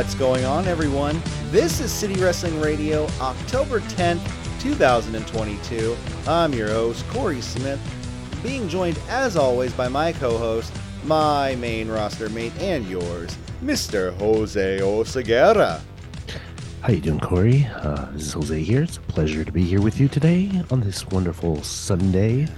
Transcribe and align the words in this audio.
What's 0.00 0.14
going 0.14 0.46
on, 0.46 0.66
everyone? 0.66 1.20
This 1.50 1.78
is 1.78 1.92
City 1.92 2.18
Wrestling 2.18 2.58
Radio, 2.58 3.06
October 3.20 3.80
10th, 3.80 4.22
2022. 4.58 5.94
I'm 6.26 6.54
your 6.54 6.68
host, 6.68 7.06
Corey 7.08 7.42
Smith, 7.42 7.78
being 8.42 8.66
joined 8.66 8.98
as 9.10 9.36
always 9.36 9.74
by 9.74 9.88
my 9.88 10.14
co 10.14 10.38
host, 10.38 10.72
my 11.04 11.54
main 11.56 11.86
roster 11.86 12.30
mate, 12.30 12.54
and 12.60 12.88
yours, 12.88 13.36
Mr. 13.62 14.16
Jose 14.16 14.78
Oseguera. 14.78 15.82
How 16.80 16.94
you 16.94 17.02
doing, 17.02 17.20
Corey? 17.20 17.66
Uh, 17.66 18.10
this 18.12 18.22
is 18.22 18.32
Jose 18.32 18.62
here. 18.62 18.84
It's 18.84 18.96
a 18.96 19.00
pleasure 19.02 19.44
to 19.44 19.52
be 19.52 19.64
here 19.64 19.82
with 19.82 20.00
you 20.00 20.08
today 20.08 20.62
on 20.70 20.80
this 20.80 21.06
wonderful 21.08 21.62
Sunday. 21.62 22.48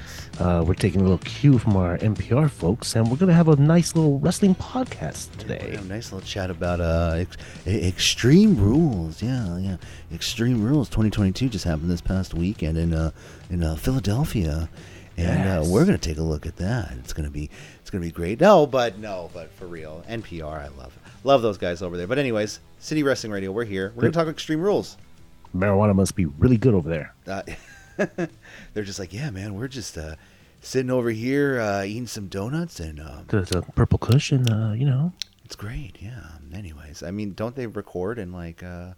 Uh, 0.43 0.61
we're 0.67 0.75
taking 0.75 1.01
a 1.01 1.05
little 1.05 1.19
cue 1.19 1.57
from 1.57 1.77
our 1.77 1.97
NPR 1.99 2.51
folks, 2.51 2.97
and 2.97 3.09
we're 3.09 3.17
going 3.17 3.29
to 3.29 3.35
have 3.35 3.47
a 3.47 3.55
nice 3.55 3.95
little 3.95 4.19
wrestling 4.19 4.57
podcast 4.57 5.29
today. 5.39 5.77
a 5.79 5.85
nice 5.85 6.11
little 6.11 6.27
chat 6.27 6.51
about 6.51 6.81
uh, 6.81 7.15
ex- 7.17 7.37
Extreme 7.65 8.57
Rules. 8.57 9.23
Yeah, 9.23 9.57
yeah. 9.59 9.77
Extreme 10.13 10.61
Rules 10.65 10.89
2022 10.89 11.49
just 11.49 11.65
happened 11.65 11.89
this 11.91 12.01
past 12.01 12.35
weekend 12.35 12.77
in 12.77 12.93
uh, 12.93 13.13
in 13.51 13.63
uh, 13.63 13.77
Philadelphia, 13.77 14.69
and 15.17 15.43
uh, 15.49 15.61
Yes. 15.63 15.69
we're 15.69 15.85
gonna 15.85 15.97
take 15.97 16.19
a 16.19 16.23
look 16.23 16.45
at 16.45 16.57
that. 16.57 16.93
It's 16.99 17.13
gonna 17.13 17.31
be 17.31 17.49
it's 17.81 17.91
gonna 17.91 18.03
be 18.03 18.11
great. 18.11 18.41
No, 18.41 18.67
but 18.67 18.99
no, 18.99 19.31
but 19.33 19.53
for 19.53 19.69
real, 19.69 20.03
NPR, 20.09 20.45
I 20.59 20.69
love 20.77 20.99
love 21.23 21.43
those 21.43 21.57
guys 21.59 21.83
over 21.83 21.97
there. 21.97 22.09
But 22.09 22.19
anyways, 22.19 22.59
City 22.81 23.05
Wrestling 23.05 23.33
Radio, 23.33 23.53
we're 23.53 23.65
here. 23.65 23.93
We're 23.95 24.01
gonna 24.03 24.12
talk 24.12 24.27
Extreme 24.27 24.61
Rules. 24.62 24.97
Marijuana 25.56 25.95
must 25.95 26.17
be 26.17 26.25
really 26.27 26.56
good 26.56 26.75
over 26.75 26.89
there. 26.89 27.15
Uh, 27.29 27.43
they're 28.75 28.83
just 28.83 28.99
like, 28.99 29.12
yeah, 29.12 29.31
man, 29.31 29.55
we're 29.55 29.69
just 29.69 29.97
uh, 29.97 30.17
sitting 30.63 30.91
over 30.91 31.11
here 31.11 31.61
uh, 31.61 31.83
eating 31.85 32.07
some 32.07 32.29
donuts, 32.29 32.81
and 32.81 32.99
um, 33.01 33.25
The, 33.29 33.43
the 33.43 33.63
purple 33.75 33.99
cushion, 33.99 34.49
uh, 34.51 34.73
you 34.73 34.87
know. 34.87 35.13
It's 35.45 35.57
great, 35.57 35.97
yeah. 36.01 36.29
Anyways, 36.55 37.03
I 37.03 37.11
mean, 37.11 37.35
don't 37.35 37.55
they 37.55 37.67
record 37.67 38.19
in 38.19 38.33
like, 38.33 38.63
uh, 38.63 38.93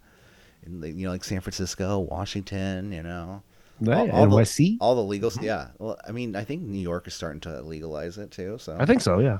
in 0.65 0.81
you 0.83 1.05
know, 1.05 1.11
like 1.11 1.23
San 1.23 1.41
Francisco, 1.41 1.99
Washington, 1.99 2.91
you 2.93 3.03
know, 3.03 3.43
Right, 3.81 4.09
all, 4.09 4.27
the, 4.27 4.35
NYC? 4.37 4.77
all 4.79 4.95
the 4.95 5.03
legal, 5.03 5.31
yeah. 5.41 5.67
Well, 5.79 5.97
I 6.07 6.11
mean, 6.11 6.35
I 6.37 6.45
think 6.45 6.61
New 6.61 6.79
York 6.79 7.07
is 7.07 7.13
starting 7.13 7.41
to 7.41 7.61
legalize 7.61 8.17
it 8.17 8.31
too. 8.31 8.57
So 8.57 8.77
I 8.79 8.85
think 8.85 9.01
so, 9.01 9.19
yeah. 9.19 9.39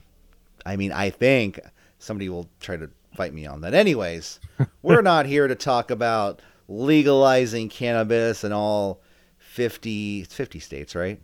I 0.66 0.76
mean, 0.76 0.92
I 0.92 1.10
think 1.10 1.60
somebody 2.00 2.28
will 2.28 2.50
try 2.60 2.76
to 2.76 2.90
fight 3.16 3.34
me 3.34 3.46
on 3.46 3.62
that. 3.62 3.74
Anyways, 3.74 4.42
we're 4.82 5.02
not 5.02 5.26
here 5.26 5.48
to 5.48 5.56
talk 5.56 5.90
about 5.90 6.42
legalizing 6.68 7.70
cannabis 7.70 8.44
in 8.44 8.52
all 8.52 9.00
50, 9.38 10.24
50 10.26 10.60
states, 10.60 10.96
right? 10.96 11.22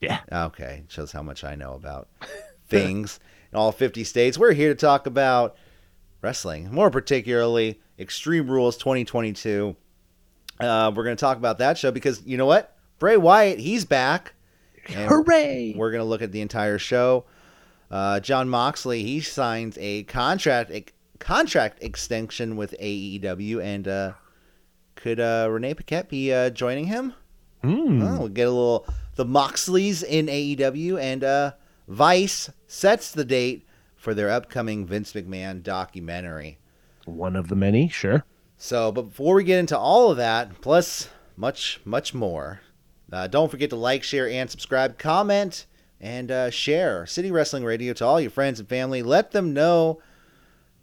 Yeah. 0.00 0.20
Okay, 0.32 0.84
shows 0.88 1.12
how 1.12 1.22
much 1.22 1.44
I 1.44 1.54
know 1.54 1.74
about 1.74 2.08
things 2.68 3.20
in 3.52 3.58
all 3.58 3.72
50 3.72 4.04
states. 4.04 4.38
We're 4.38 4.52
here 4.52 4.70
to 4.70 4.74
talk 4.74 5.06
about 5.06 5.56
wrestling, 6.22 6.72
more 6.72 6.90
particularly 6.90 7.80
Extreme 7.98 8.50
Rules 8.50 8.76
2022. 8.78 9.76
Uh, 10.58 10.92
we're 10.94 11.04
going 11.04 11.16
to 11.16 11.20
talk 11.20 11.36
about 11.36 11.58
that 11.58 11.78
show 11.78 11.90
because 11.90 12.22
you 12.26 12.36
know 12.36 12.46
what? 12.46 12.76
Bray 12.98 13.16
Wyatt, 13.16 13.58
he's 13.58 13.84
back. 13.84 14.34
Hooray! 14.86 15.74
We're 15.76 15.90
going 15.90 16.02
to 16.02 16.08
look 16.08 16.22
at 16.22 16.32
the 16.32 16.40
entire 16.40 16.78
show. 16.78 17.24
Uh, 17.90 18.20
Jon 18.20 18.48
Moxley, 18.48 19.02
he 19.02 19.20
signs 19.20 19.76
a 19.80 20.04
contract 20.04 20.70
ex- 20.72 20.92
contract 21.18 21.82
extension 21.82 22.56
with 22.56 22.74
AEW, 22.80 23.62
and 23.62 23.86
uh, 23.88 24.12
could 24.94 25.20
uh, 25.20 25.48
Renee 25.50 25.74
Paquette 25.74 26.08
be 26.08 26.32
uh, 26.32 26.50
joining 26.50 26.86
him? 26.86 27.14
Mm. 27.64 28.02
Oh, 28.02 28.18
we'll 28.20 28.28
get 28.28 28.48
a 28.48 28.50
little 28.50 28.86
the 29.20 29.26
Moxleys 29.26 30.02
in 30.02 30.28
AEW, 30.28 30.98
and 30.98 31.22
uh, 31.22 31.52
Vice 31.86 32.48
sets 32.66 33.12
the 33.12 33.22
date 33.22 33.66
for 33.94 34.14
their 34.14 34.30
upcoming 34.30 34.86
Vince 34.86 35.12
McMahon 35.12 35.62
documentary. 35.62 36.58
One 37.04 37.36
of 37.36 37.48
the 37.48 37.54
many, 37.54 37.90
sure. 37.90 38.24
So, 38.56 38.90
but 38.90 39.02
before 39.02 39.34
we 39.34 39.44
get 39.44 39.58
into 39.58 39.76
all 39.76 40.10
of 40.10 40.16
that, 40.16 40.62
plus 40.62 41.10
much, 41.36 41.82
much 41.84 42.14
more, 42.14 42.62
uh, 43.12 43.26
don't 43.26 43.50
forget 43.50 43.68
to 43.68 43.76
like, 43.76 44.02
share, 44.02 44.26
and 44.26 44.48
subscribe, 44.48 44.96
comment, 44.96 45.66
and 46.00 46.30
uh, 46.30 46.48
share 46.48 47.04
City 47.04 47.30
Wrestling 47.30 47.62
Radio 47.62 47.92
to 47.92 48.06
all 48.06 48.22
your 48.22 48.30
friends 48.30 48.58
and 48.58 48.70
family. 48.70 49.02
Let 49.02 49.32
them 49.32 49.52
know 49.52 50.00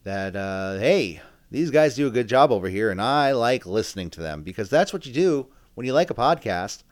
that, 0.04 0.36
uh, 0.36 0.78
hey, 0.78 1.22
these 1.50 1.72
guys 1.72 1.96
do 1.96 2.06
a 2.06 2.12
good 2.12 2.28
job 2.28 2.52
over 2.52 2.70
here, 2.70 2.92
and 2.92 3.02
I 3.02 3.32
like 3.32 3.66
listening 3.66 4.12
to 4.12 4.22
them 4.22 4.44
because 4.44 4.70
that's 4.70 4.94
what 4.94 5.08
you 5.08 5.12
do 5.12 5.48
when 5.74 5.88
you 5.88 5.94
like 5.94 6.12
a 6.12 6.14
podcast. 6.14 6.84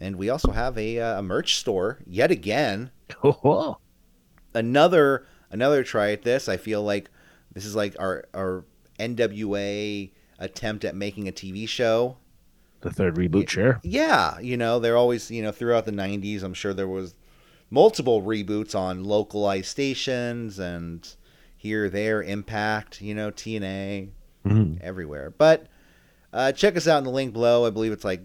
And 0.00 0.16
we 0.16 0.28
also 0.30 0.50
have 0.52 0.76
a, 0.78 0.98
uh, 0.98 1.18
a 1.20 1.22
merch 1.22 1.56
store 1.56 1.98
yet 2.06 2.30
again 2.30 2.90
Oh, 3.24 3.76
another 4.54 5.26
another 5.50 5.84
try 5.84 6.12
at 6.12 6.22
this. 6.22 6.48
I 6.48 6.56
feel 6.56 6.82
like 6.82 7.10
this 7.52 7.64
is 7.64 7.76
like 7.76 7.94
our 7.98 8.24
our 8.34 8.64
NWA 8.98 10.10
attempt 10.38 10.84
at 10.84 10.94
making 10.96 11.28
a 11.28 11.32
TV 11.32 11.68
show. 11.68 12.16
the 12.80 12.90
third 12.90 13.16
reboot, 13.16 13.48
sure. 13.48 13.80
Yeah, 13.84 14.38
you 14.40 14.56
know, 14.56 14.78
they're 14.80 14.96
always, 14.96 15.30
you 15.30 15.42
know, 15.42 15.52
throughout 15.52 15.84
the 15.84 15.92
90s, 15.92 16.42
I'm 16.42 16.54
sure 16.54 16.74
there 16.74 16.88
was 16.88 17.14
multiple 17.70 18.22
reboots 18.22 18.74
on 18.74 19.04
localized 19.04 19.66
stations 19.66 20.58
and 20.58 21.08
here 21.56 21.88
there 21.88 22.22
Impact, 22.22 23.00
you 23.00 23.14
know, 23.14 23.30
TNA 23.30 24.08
Mhm. 24.44 24.80
everywhere. 24.80 25.32
But 25.36 25.66
uh, 26.32 26.50
check 26.52 26.76
us 26.76 26.88
out 26.88 26.98
in 26.98 27.04
the 27.04 27.10
link 27.10 27.32
below. 27.32 27.64
I 27.66 27.70
believe 27.70 27.92
it's 27.92 28.04
like 28.04 28.20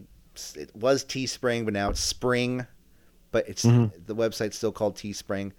it 0.55 0.75
was 0.75 1.03
Teespring, 1.05 1.65
but 1.65 1.73
now 1.73 1.89
it's 1.89 1.99
Spring. 1.99 2.65
But 3.31 3.47
it's 3.49 3.65
Mhm. 3.65 3.91
the 4.05 4.15
website's 4.15 4.55
still 4.57 4.71
called 4.71 4.95
Teespring. 4.95 5.51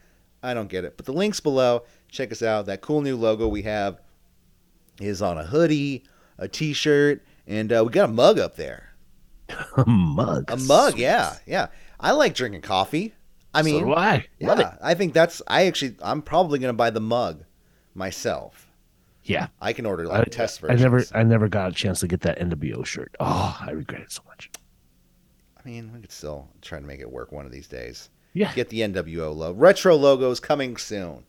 I 0.43 0.55
don't 0.55 0.69
get 0.69 0.85
it. 0.85 0.97
But 0.97 1.07
the 1.07 1.13
links 1.13 1.41
below. 1.41 1.83
Check 2.09 2.33
us 2.33 2.43
out. 2.43 2.67
That 2.67 2.81
cool 2.81 3.03
new 3.03 3.17
logo 3.17 3.47
we 3.49 3.63
have 3.63 4.01
is 5.01 5.21
on 5.21 5.37
a 5.37 5.45
hoodie, 5.45 6.05
a 6.39 6.49
T-shirt, 6.49 7.23
and 7.47 7.71
uh, 7.73 7.83
we 7.87 7.93
got 7.93 8.09
a 8.09 8.13
mug 8.13 8.39
up 8.39 8.57
there. 8.57 8.95
A 9.77 9.85
mug. 9.87 10.51
A 10.51 10.57
mug, 10.57 10.99
yeah, 10.99 11.37
yeah. 11.47 11.69
I 12.01 12.13
like 12.13 12.35
drinking 12.35 12.61
coffee. 12.63 13.15
I 13.55 13.63
mean, 13.63 13.81
so 13.81 13.87
do 13.87 13.95
I. 13.95 14.27
Love 14.41 14.59
it. 14.61 14.63
yeah, 14.63 14.77
I 14.83 14.95
think 14.95 15.15
that's. 15.15 15.41
I 15.49 15.67
actually, 15.67 15.97
I'm 16.03 16.21
probably 16.23 16.59
gonna 16.59 16.73
buy 16.75 16.91
the 16.91 17.01
mug 17.01 17.45
myself. 17.95 18.67
Yeah. 19.25 19.49
I 19.61 19.73
can 19.73 19.85
order 19.87 20.05
I, 20.11 20.19
like 20.21 20.31
test 20.31 20.63
I 20.69 20.75
never 20.75 21.03
I 21.15 21.23
never 21.23 21.49
got 21.49 21.71
a 21.71 21.75
chance 21.75 22.01
to 22.01 22.09
get 22.09 22.21
that 22.23 22.39
NWO 22.39 22.85
shirt. 22.85 23.15
Oh, 23.21 23.59
I 23.61 23.71
regret 23.73 24.01
it 24.03 24.13
so 24.13 24.23
much. 24.27 24.51
I 25.69 25.71
mean, 25.71 25.93
we 25.93 26.01
could 26.01 26.11
still 26.13 26.49
try 26.63 26.81
to 26.81 26.87
make 26.87 27.01
it 27.01 27.13
work 27.13 27.31
one 27.31 27.45
of 27.45 27.53
these 27.53 27.69
days. 27.69 28.09
Yeah. 28.33 28.55
Get 28.55 28.71
the 28.71 28.81
NWO 28.81 29.37
logo. 29.37 29.53
Retro 29.53 29.97
logos 29.97 30.41
coming 30.41 30.79
soon. 30.79 31.25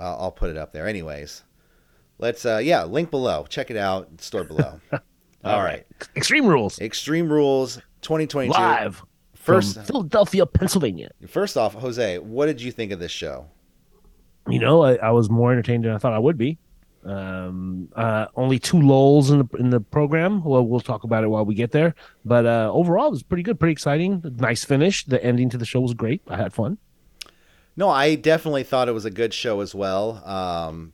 Uh, 0.00 0.16
I'll 0.16 0.32
put 0.32 0.48
it 0.48 0.56
up 0.56 0.72
there. 0.72 0.88
Anyways, 0.88 1.42
let's. 2.18 2.46
uh 2.46 2.56
Yeah, 2.56 2.84
link 2.84 3.10
below. 3.10 3.44
Check 3.46 3.70
it 3.70 3.76
out. 3.76 4.08
Store 4.22 4.44
below. 4.44 4.80
All 5.44 5.62
right. 5.62 5.86
Extreme 6.16 6.46
Rules. 6.46 6.80
Extreme 6.80 7.30
Rules 7.30 7.76
2022. 8.00 8.50
Live 8.50 9.02
First, 9.34 9.78
Philadelphia, 9.82 10.46
Pennsylvania. 10.46 11.10
first 11.28 11.58
off, 11.58 11.74
Jose, 11.74 12.18
what 12.20 12.46
did 12.46 12.62
you 12.62 12.72
think 12.72 12.92
of 12.92 12.98
this 12.98 13.12
show? 13.12 13.44
You 14.48 14.58
know, 14.58 14.82
I, 14.82 14.94
I 14.94 15.10
was 15.10 15.28
more 15.28 15.52
entertained 15.52 15.84
than 15.84 15.92
I 15.92 15.98
thought 15.98 16.14
I 16.14 16.18
would 16.18 16.38
be. 16.38 16.56
Um, 17.04 17.88
uh, 17.94 18.26
only 18.34 18.58
two 18.58 18.80
lulls 18.80 19.30
in 19.30 19.38
the 19.38 19.56
in 19.58 19.70
the 19.70 19.80
program. 19.80 20.42
Well, 20.42 20.66
we'll 20.66 20.80
talk 20.80 21.04
about 21.04 21.24
it 21.24 21.28
while 21.28 21.44
we 21.44 21.54
get 21.54 21.70
there. 21.72 21.94
But 22.24 22.46
uh, 22.46 22.70
overall, 22.72 23.08
it 23.08 23.10
was 23.10 23.22
pretty 23.22 23.42
good, 23.42 23.60
pretty 23.60 23.72
exciting. 23.72 24.22
Nice 24.38 24.64
finish. 24.64 25.04
The 25.04 25.22
ending 25.22 25.50
to 25.50 25.58
the 25.58 25.66
show 25.66 25.80
was 25.80 25.94
great. 25.94 26.22
I 26.28 26.36
had 26.36 26.52
fun. 26.52 26.78
No, 27.76 27.88
I 27.88 28.14
definitely 28.14 28.62
thought 28.62 28.88
it 28.88 28.92
was 28.92 29.04
a 29.04 29.10
good 29.10 29.34
show 29.34 29.60
as 29.60 29.74
well. 29.74 30.24
Um, 30.24 30.92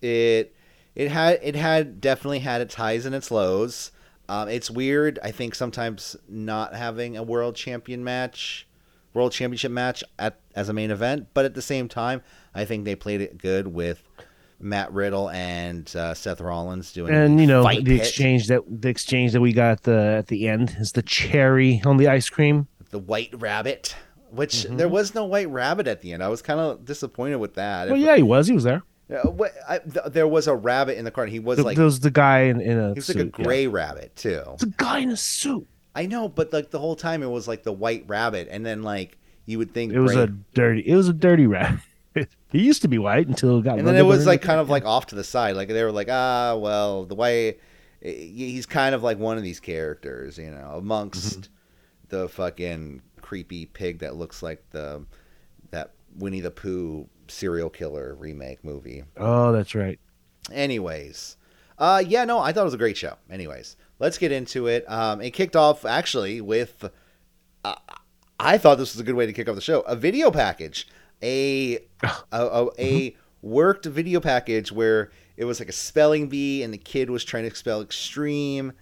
it 0.00 0.54
it 0.94 1.10
had 1.10 1.40
it 1.42 1.56
had 1.56 2.00
definitely 2.00 2.40
had 2.40 2.60
its 2.60 2.74
highs 2.74 3.06
and 3.06 3.14
its 3.14 3.30
lows. 3.30 3.90
Um, 4.28 4.48
it's 4.48 4.70
weird. 4.70 5.18
I 5.22 5.32
think 5.32 5.54
sometimes 5.54 6.16
not 6.28 6.74
having 6.74 7.16
a 7.16 7.22
world 7.22 7.56
champion 7.56 8.04
match, 8.04 8.66
world 9.12 9.32
championship 9.32 9.72
match 9.72 10.04
at 10.18 10.38
as 10.54 10.68
a 10.68 10.72
main 10.72 10.90
event, 10.90 11.28
but 11.34 11.44
at 11.44 11.54
the 11.54 11.62
same 11.62 11.88
time, 11.88 12.22
I 12.54 12.64
think 12.64 12.84
they 12.84 12.94
played 12.94 13.20
it 13.20 13.38
good 13.38 13.68
with 13.68 14.02
Matt 14.62 14.92
Riddle 14.92 15.28
and 15.30 15.94
uh, 15.96 16.14
Seth 16.14 16.40
Rollins 16.40 16.92
doing 16.92 17.12
And 17.12 17.40
you 17.40 17.46
know, 17.46 17.62
the 17.64 17.82
pit, 17.84 18.00
exchange 18.00 18.46
that 18.46 18.62
the 18.68 18.88
exchange 18.88 19.32
that 19.32 19.40
we 19.40 19.52
got 19.52 19.72
at 19.72 19.82
the 19.82 19.98
at 19.98 20.26
the 20.28 20.48
end 20.48 20.76
is 20.78 20.92
the 20.92 21.02
cherry 21.02 21.82
on 21.84 21.96
the 21.96 22.08
ice 22.08 22.28
cream. 22.30 22.68
the 22.90 22.98
White 22.98 23.34
Rabbit. 23.38 23.94
Which 24.30 24.64
Mm-hmm. 24.64 24.78
there 24.78 24.88
was 24.88 25.14
no 25.14 25.24
White 25.26 25.50
Rabbit 25.50 25.86
at 25.86 26.00
the 26.00 26.14
end. 26.14 26.22
I 26.22 26.28
was 26.28 26.40
kind 26.40 26.58
of 26.58 26.86
disappointed 26.86 27.36
with 27.36 27.54
that. 27.56 27.88
Well, 27.88 27.98
If- 28.00 28.06
yeah, 28.06 28.16
he 28.16 28.22
was. 28.22 28.46
He 28.46 28.54
was 28.54 28.64
there. 28.64 28.82
Uh, 29.10 29.28
what- 29.28 29.52
I, 29.68 29.78
th- 29.80 30.06
there 30.06 30.26
was 30.26 30.46
a 30.46 30.54
rabbit 30.54 30.96
in 30.96 31.04
the 31.04 31.10
car. 31.10 31.24
and 31.24 31.32
He 31.32 31.38
was 31.38 31.56
There 31.56 31.64
like 31.66 31.76
there 31.76 31.84
was 31.84 32.00
the 32.00 32.10
guy 32.10 32.44
in, 32.44 32.58
in 32.60 32.78
a 32.78 32.88
he 32.90 32.94
was 32.94 33.04
suit. 33.06 33.16
like 33.16 33.26
a 33.26 33.38
yeah. 33.38 33.44
gray 33.44 33.66
rabbit 33.66 34.16
too. 34.16 34.42
It's 34.54 34.62
a 34.62 34.66
guy 34.68 35.00
in 35.00 35.10
a 35.10 35.18
suit. 35.18 35.66
I 35.94 36.06
know, 36.06 36.30
but 36.30 36.50
like 36.50 36.70
the 36.70 36.78
whole 36.78 36.96
time 36.96 37.22
it 37.22 37.28
was 37.28 37.46
like 37.46 37.62
the 37.62 37.72
white 37.74 38.04
rabbit, 38.06 38.48
and 38.50 38.64
then 38.64 38.82
like 38.82 39.18
you 39.44 39.58
would 39.58 39.74
think 39.74 39.92
It 39.92 40.00
was 40.00 40.16
a 40.16 40.28
dirty. 40.54 40.80
It 40.80 40.96
was 40.96 41.08
a 41.08 41.12
dirty 41.12 41.46
rat. 41.46 41.78
he 42.50 42.62
used 42.62 42.82
to 42.82 42.88
be 42.88 42.98
white 42.98 43.26
until 43.28 43.58
it 43.58 43.62
got. 43.64 43.78
and 43.78 43.86
then 43.86 43.96
it 43.96 44.02
was 44.06 44.26
like 44.26 44.42
kind 44.42 44.60
of 44.60 44.68
like 44.70 44.84
off 44.84 45.06
to 45.06 45.14
the 45.14 45.24
side. 45.24 45.56
Like 45.56 45.68
they 45.68 45.82
were 45.84 45.92
like, 45.92 46.08
ah, 46.10 46.56
well, 46.56 47.04
the 47.04 47.14
white, 47.14 47.58
he's 48.00 48.66
kind 48.66 48.94
of 48.94 49.02
like 49.02 49.18
one 49.18 49.36
of 49.36 49.42
these 49.42 49.60
characters, 49.60 50.38
you 50.38 50.50
know, 50.50 50.74
amongst 50.76 51.40
Mm-hmm. 51.40 52.16
the 52.16 52.28
fucking 52.28 53.02
creepy 53.20 53.66
pig 53.66 54.00
that 54.00 54.16
looks 54.16 54.42
like 54.42 54.62
the 54.70 55.04
that 55.70 55.92
Winnie 56.16 56.40
the 56.40 56.50
Pooh 56.50 57.08
serial 57.28 57.70
killer 57.70 58.14
remake 58.18 58.62
movie. 58.64 59.04
Oh, 59.16 59.52
that's 59.52 59.74
right. 59.74 59.98
Anyways, 60.52 61.36
uh, 61.78 62.02
yeah, 62.06 62.24
no, 62.24 62.38
I 62.38 62.52
thought 62.52 62.62
it 62.62 62.64
was 62.64 62.74
a 62.74 62.78
great 62.78 62.96
show. 62.96 63.14
Anyways, 63.30 63.76
let's 63.98 64.18
get 64.18 64.32
into 64.32 64.66
it. 64.66 64.84
Um, 64.90 65.20
it 65.22 65.30
kicked 65.30 65.56
off 65.56 65.84
actually 65.86 66.40
with, 66.40 66.90
uh, 67.64 67.74
I 68.38 68.58
thought 68.58 68.76
this 68.76 68.92
was 68.94 69.00
a 69.00 69.04
good 69.04 69.14
way 69.14 69.24
to 69.26 69.32
kick 69.32 69.48
off 69.48 69.54
the 69.54 69.60
show. 69.62 69.80
A 69.82 69.96
video 69.96 70.30
package, 70.30 70.86
a 71.22 71.78
a, 72.02 72.16
a, 72.32 72.68
a 72.78 73.16
worked 73.42 73.86
video 73.86 74.20
package 74.20 74.72
where 74.72 75.10
it 75.36 75.44
was 75.44 75.60
like 75.60 75.68
a 75.68 75.72
spelling 75.72 76.28
bee, 76.28 76.62
and 76.62 76.72
the 76.72 76.78
kid 76.78 77.10
was 77.10 77.24
trying 77.24 77.48
to 77.48 77.54
spell 77.54 77.82
extreme. 77.82 78.72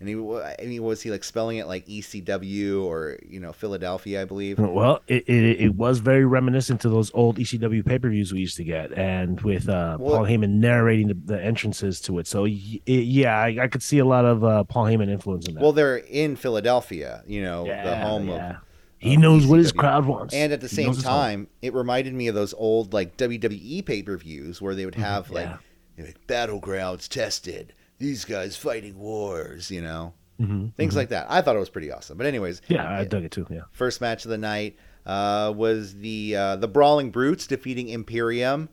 And 0.00 0.08
he, 0.08 0.16
wa- 0.16 0.42
I 0.58 0.64
mean, 0.66 0.82
was 0.82 1.00
he 1.02 1.10
like 1.10 1.22
spelling 1.22 1.58
it 1.58 1.66
like 1.66 1.86
ECW 1.86 2.82
or 2.82 3.18
you 3.26 3.38
know 3.38 3.52
Philadelphia, 3.52 4.22
I 4.22 4.24
believe. 4.24 4.58
Well, 4.58 5.00
it, 5.06 5.28
it, 5.28 5.60
it 5.60 5.74
was 5.76 6.00
very 6.00 6.24
reminiscent 6.24 6.80
to 6.82 6.88
those 6.88 7.12
old 7.14 7.38
ECW 7.38 7.86
pay 7.86 7.98
per 7.98 8.10
views 8.10 8.32
we 8.32 8.40
used 8.40 8.56
to 8.56 8.64
get, 8.64 8.92
and 8.92 9.40
with 9.42 9.68
uh, 9.68 9.96
Well- 9.98 10.16
Paul 10.16 10.26
Heyman 10.26 10.54
narrating 10.54 11.08
the, 11.08 11.14
the 11.14 11.42
entrances 11.42 12.00
to 12.02 12.18
it. 12.18 12.26
So, 12.26 12.44
it, 12.44 12.52
yeah, 12.86 13.38
I, 13.38 13.56
I 13.62 13.68
could 13.68 13.82
see 13.82 14.00
a 14.00 14.04
lot 14.04 14.24
of 14.24 14.44
uh, 14.44 14.64
Paul 14.64 14.86
Heyman 14.86 15.08
influence 15.08 15.46
in 15.46 15.54
that. 15.54 15.62
Well, 15.62 15.72
they're 15.72 15.98
in 15.98 16.36
Philadelphia, 16.36 17.22
you 17.26 17.42
know, 17.42 17.64
the 17.64 17.96
home 17.96 18.28
yeah. 18.28 18.50
of. 18.50 18.56
He 19.04 19.14
of 19.14 19.20
knows 19.20 19.46
what 19.46 19.58
his 19.58 19.72
crowd 19.72 20.06
wants. 20.06 20.34
And 20.34 20.52
at 20.52 20.60
the 20.60 20.68
He 20.68 20.74
same 20.76 20.86
knows 20.86 20.96
his 20.96 21.04
home. 21.04 21.14
time, 21.14 21.48
it 21.62 21.74
reminded 21.74 22.14
me 22.14 22.28
of 22.28 22.34
those 22.34 22.54
old 22.54 22.92
like 22.92 23.16
WWE 23.16 23.84
pay 23.84 24.02
per 24.02 24.16
views 24.16 24.60
where 24.62 24.74
they 24.74 24.84
would 24.84 24.94
have 24.96 25.30
like, 25.30 25.46
yeah. 25.46 25.56
you 25.96 26.02
know, 26.04 26.08
like, 26.08 26.26
battlegrounds 26.26 27.08
tested. 27.08 27.72
These 27.98 28.24
guys 28.24 28.56
fighting 28.56 28.98
wars, 28.98 29.70
you 29.70 29.80
know, 29.82 30.14
Mhm, 30.40 30.74
things 30.74 30.94
mhm. 30.94 30.96
like 30.96 31.08
that. 31.10 31.26
I 31.30 31.42
thought 31.42 31.54
it 31.54 31.60
was 31.60 31.70
pretty 31.70 31.92
awesome. 31.92 32.18
But 32.18 32.26
anyways, 32.26 32.60
Yeah, 32.68 32.90
I 32.90 33.04
dug 33.04 33.22
it 33.24 33.30
too. 33.30 33.46
Yeah. 33.50 33.62
first 33.72 34.00
match 34.00 34.24
of 34.24 34.30
the 34.30 34.38
night 34.38 34.76
uh, 35.06 35.52
was 35.54 35.94
the 35.96 36.34
uh, 36.36 36.56
the 36.56 36.66
Brawling 36.68 37.10
Brutes 37.10 37.46
defeating 37.46 37.88
Imperium. 37.88 38.68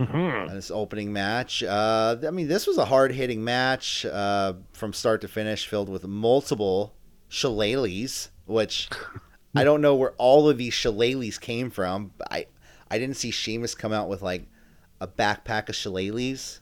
Mhm. 0.00 0.48
in 0.48 0.54
this 0.56 0.72
opening 0.72 1.12
match. 1.12 1.62
Uh, 1.62 2.16
I 2.26 2.30
mean, 2.32 2.48
this 2.48 2.66
was 2.66 2.78
a 2.78 2.84
hard 2.86 3.12
hitting 3.12 3.44
match 3.44 4.04
uh, 4.04 4.54
from 4.72 4.92
start 4.92 5.20
to 5.20 5.28
finish, 5.28 5.68
filled 5.68 5.88
with 5.88 6.04
multiple 6.04 6.94
shillelaghs, 7.28 8.30
which 8.46 8.88
I 9.54 9.64
don't 9.64 9.80
know 9.80 9.94
where 9.94 10.12
all 10.18 10.48
of 10.48 10.58
these 10.58 10.72
shillelaghs 10.74 11.38
came 11.40 11.70
from. 11.70 12.12
I 12.30 12.46
I 12.90 12.98
didn't 12.98 13.16
see 13.16 13.30
Sheamus 13.30 13.74
come 13.74 13.92
out 13.92 14.08
with 14.08 14.22
like 14.22 14.46
a 15.00 15.06
backpack 15.06 15.68
of 15.68 15.74
shillelaghs. 15.76 16.60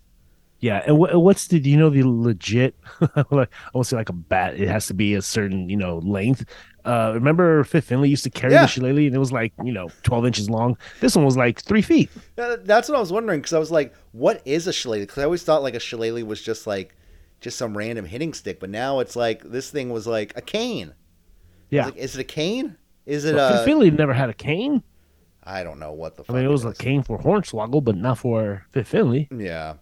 Yeah, 0.61 0.83
and 0.87 0.97
wh- 0.97 1.21
what's 1.21 1.49
the? 1.49 1.59
Do 1.59 1.69
you 1.69 1.77
know 1.77 1.91
the 1.91 2.03
legit? 2.05 2.77
like, 3.33 3.49
I 3.53 3.71
won't 3.75 3.87
say 3.87 3.97
like 3.97 4.11
a 4.11 4.13
bat. 4.13 4.55
It 4.61 4.69
has 4.69 4.87
to 4.87 4.95
be 4.95 5.15
a 5.15 5.23
certain 5.23 5.69
you 5.69 5.77
know 5.77 5.99
length. 5.99 6.45
Uh, 6.85 7.11
remember, 7.15 7.63
Fit 7.65 7.83
Finlay 7.85 8.09
used 8.09 8.23
to 8.25 8.31
carry 8.31 8.53
Yeah. 8.53 8.63
the 8.63 8.67
shillelagh, 8.69 9.07
and 9.07 9.15
it 9.15 9.19
was 9.19 9.33
like 9.33 9.53
you 9.65 9.73
know 9.73 9.89
twelve 10.05 10.25
inches 10.25 10.49
long. 10.49 10.77
This 11.01 11.17
one 11.17 11.25
was 11.25 11.37
like 11.37 11.61
three 11.61 11.83
feet. 11.83 12.11
That's 12.37 12.89
what 12.89 12.97
I 12.97 13.01
was 13.01 13.13
wondering 13.13 13.41
because 13.41 13.53
I 13.55 13.59
was 13.59 13.73
like, 13.73 13.93
what 14.13 14.41
is 14.45 14.67
a 14.69 14.73
shillelagh? 14.73 15.01
Because 15.01 15.19
I 15.19 15.25
always 15.25 15.43
thought 15.43 15.63
like 15.65 15.75
a 15.75 15.81
shillelagh 15.81 16.25
was 16.25 16.41
just 16.41 16.67
like 16.67 16.95
just 17.41 17.59
some 17.59 17.77
random 17.77 18.05
hitting 18.05 18.33
stick, 18.33 18.61
but 18.61 18.71
now 18.71 19.01
it's 19.01 19.17
like 19.17 19.43
this 19.43 19.69
thing 19.69 19.91
was 19.91 20.07
like 20.07 20.33
a 20.37 20.41
cane. 20.41 20.95
Yeah, 21.71 21.87
like, 21.87 21.97
is 21.97 22.15
it 22.17 22.21
a 22.21 22.25
cane? 22.25 22.77
Is 23.07 23.25
it 23.25 23.35
Well, 23.35 23.63
a? 23.63 23.65
Finlay 23.65 23.91
never 23.91 24.13
had 24.13 24.31
a 24.31 24.35
cane. 24.35 24.83
I 25.45 25.65
don't 25.65 25.79
know 25.81 25.93
what 25.93 26.17
the. 26.17 26.25
I 26.29 26.35
mean, 26.35 26.45
it 26.45 26.49
was 26.51 26.65
a 26.65 26.73
cane 26.73 27.03
for 27.03 27.19
Hornswoggle, 27.19 27.83
but 27.83 27.97
not 27.97 28.19
for 28.19 28.65
Fit 28.71 28.87
Finlay. 28.87 29.29
Yeah. 29.37 29.75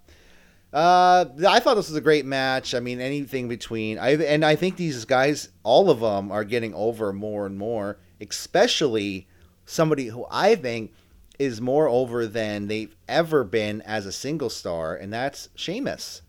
Uh, 0.73 1.25
I 1.49 1.59
thought 1.59 1.75
this 1.75 1.89
was 1.89 1.97
a 1.97 2.01
great 2.01 2.25
match. 2.25 2.75
I 2.75 2.81
mean, 2.81 3.01
anything 3.01 3.49
between 3.49 3.99
I 3.99 4.13
and 4.15 4.45
I 4.45 4.55
think 4.57 4.77
these 4.77 5.05
guys, 5.05 5.49
all 5.65 5.91
of 5.91 6.01
them, 6.01 6.31
are 6.31 6.45
getting 6.45 6.73
over 6.75 7.13
more 7.13 7.45
and 7.47 7.59
more. 7.59 7.99
Especially 8.21 9.27
somebody 9.65 10.07
who 10.07 10.27
I 10.31 10.55
think 10.55 10.93
is 11.39 11.61
more 11.61 11.89
over 11.89 12.27
than 12.27 12.69
they've 12.69 12.95
ever 13.09 13.45
been 13.45 13.83
as 13.83 14.07
a 14.07 14.13
single 14.13 14.51
star, 14.51 14.95
and 14.95 15.13
that's 15.13 15.49
Sheamus. 15.55 16.23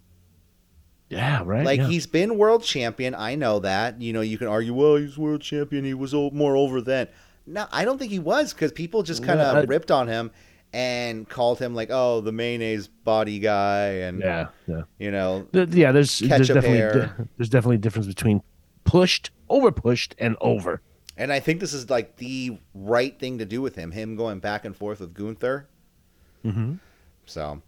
Yeah, 1.11 1.43
right. 1.45 1.65
Like 1.65 1.79
yeah. 1.81 1.87
he's 1.87 2.07
been 2.07 2.37
world 2.37 2.63
champion. 2.63 3.13
I 3.13 3.35
know 3.35 3.59
that. 3.59 4.01
You 4.01 4.13
know, 4.13 4.21
you 4.21 4.37
can 4.37 4.47
argue, 4.47 4.73
well, 4.73 4.95
he's 4.95 5.17
world 5.17 5.41
champion. 5.41 5.83
He 5.83 5.93
was 5.93 6.13
more 6.13 6.55
over 6.55 6.81
then. 6.81 7.07
No, 7.45 7.67
I 7.71 7.83
don't 7.85 7.97
think 7.97 8.11
he 8.11 8.19
was 8.19 8.53
because 8.53 8.71
people 8.71 9.03
just 9.03 9.23
kind 9.23 9.39
of 9.41 9.53
Yeah, 9.53 9.59
I- 9.61 9.63
ripped 9.63 9.91
on 9.91 10.07
him 10.07 10.31
and 10.73 11.27
called 11.27 11.59
him 11.59 11.75
like, 11.75 11.89
oh, 11.91 12.21
the 12.21 12.31
mayonnaise 12.31 12.87
body 12.87 13.39
guy, 13.39 13.87
and 13.87 14.21
yeah, 14.21 14.47
yeah, 14.67 14.83
you 14.99 15.11
know, 15.11 15.45
Th- 15.51 15.67
yeah. 15.69 15.91
There's 15.91 16.19
there's 16.19 16.47
definitely 16.47 17.01
di- 17.01 17.27
there's 17.37 17.49
definitely 17.49 17.75
a 17.75 17.79
difference 17.79 18.07
between 18.07 18.41
pushed, 18.85 19.31
over 19.49 19.69
pushed, 19.71 20.15
and 20.17 20.37
over. 20.39 20.81
and 21.17 21.33
I 21.33 21.41
think 21.41 21.59
this 21.59 21.73
is 21.73 21.89
like 21.89 22.15
the 22.17 22.57
right 22.73 23.19
thing 23.19 23.39
to 23.39 23.45
do 23.45 23.61
with 23.61 23.75
him. 23.75 23.91
Him 23.91 24.15
going 24.15 24.39
back 24.39 24.63
and 24.63 24.73
forth 24.73 25.01
with 25.01 25.13
Gunther. 25.13 25.67
Mm-hmm. 26.45 26.75
So, 27.25 27.61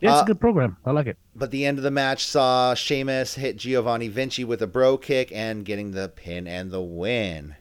Yeah, 0.00 0.10
it's 0.12 0.20
Uh, 0.20 0.24
a 0.24 0.26
good 0.26 0.40
program. 0.40 0.76
I 0.84 0.90
like 0.92 1.06
it. 1.06 1.16
but 1.34 1.50
the 1.50 1.64
end 1.66 1.78
of 1.78 1.84
the 1.84 1.90
match 1.90 2.24
saw 2.24 2.74
Sheamus 2.74 3.34
hit 3.34 3.56
Giovanni 3.56 4.08
Vinci 4.08 4.44
with 4.44 4.62
a 4.62 4.66
Brogue 4.66 5.02
Kick 5.02 5.30
and 5.34 5.64
getting 5.64 5.90
the 5.92 6.08
pin 6.08 6.46
and 6.46 6.70
the 6.70 6.80
win. 6.80 7.54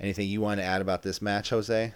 Anything 0.00 0.28
you 0.28 0.40
want 0.40 0.60
to 0.60 0.64
add 0.64 0.80
about 0.82 1.02
this 1.02 1.22
match, 1.22 1.50
Jose? 1.50 1.94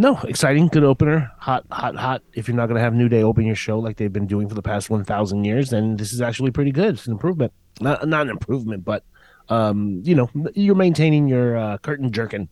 No, 0.00 0.16
exciting, 0.24 0.68
good 0.68 0.84
opener, 0.84 1.30
hot, 1.38 1.64
hot, 1.72 1.96
hot. 1.96 2.22
If 2.34 2.46
you're 2.46 2.56
not 2.56 2.66
going 2.66 2.76
to 2.76 2.82
have 2.82 2.94
New 2.94 3.08
Day 3.08 3.22
open 3.22 3.46
your 3.46 3.56
show 3.56 3.78
like 3.80 3.96
they've 3.96 4.12
been 4.12 4.26
doing 4.28 4.48
for 4.48 4.54
the 4.54 4.62
past 4.62 4.90
one 4.90 5.02
thousand 5.02 5.44
years, 5.44 5.70
then 5.70 5.96
this 5.96 6.12
is 6.12 6.20
actually 6.20 6.50
pretty 6.52 6.70
good. 6.70 6.94
It's 6.94 7.06
an 7.06 7.12
improvement, 7.12 7.52
not 7.80 8.06
not 8.06 8.22
an 8.22 8.30
improvement, 8.30 8.84
but 8.84 9.02
um, 9.48 10.00
you 10.04 10.14
know, 10.14 10.30
you're 10.54 10.76
maintaining 10.76 11.26
your 11.26 11.56
uh, 11.56 11.78
curtain 11.78 12.12
jerking. 12.12 12.48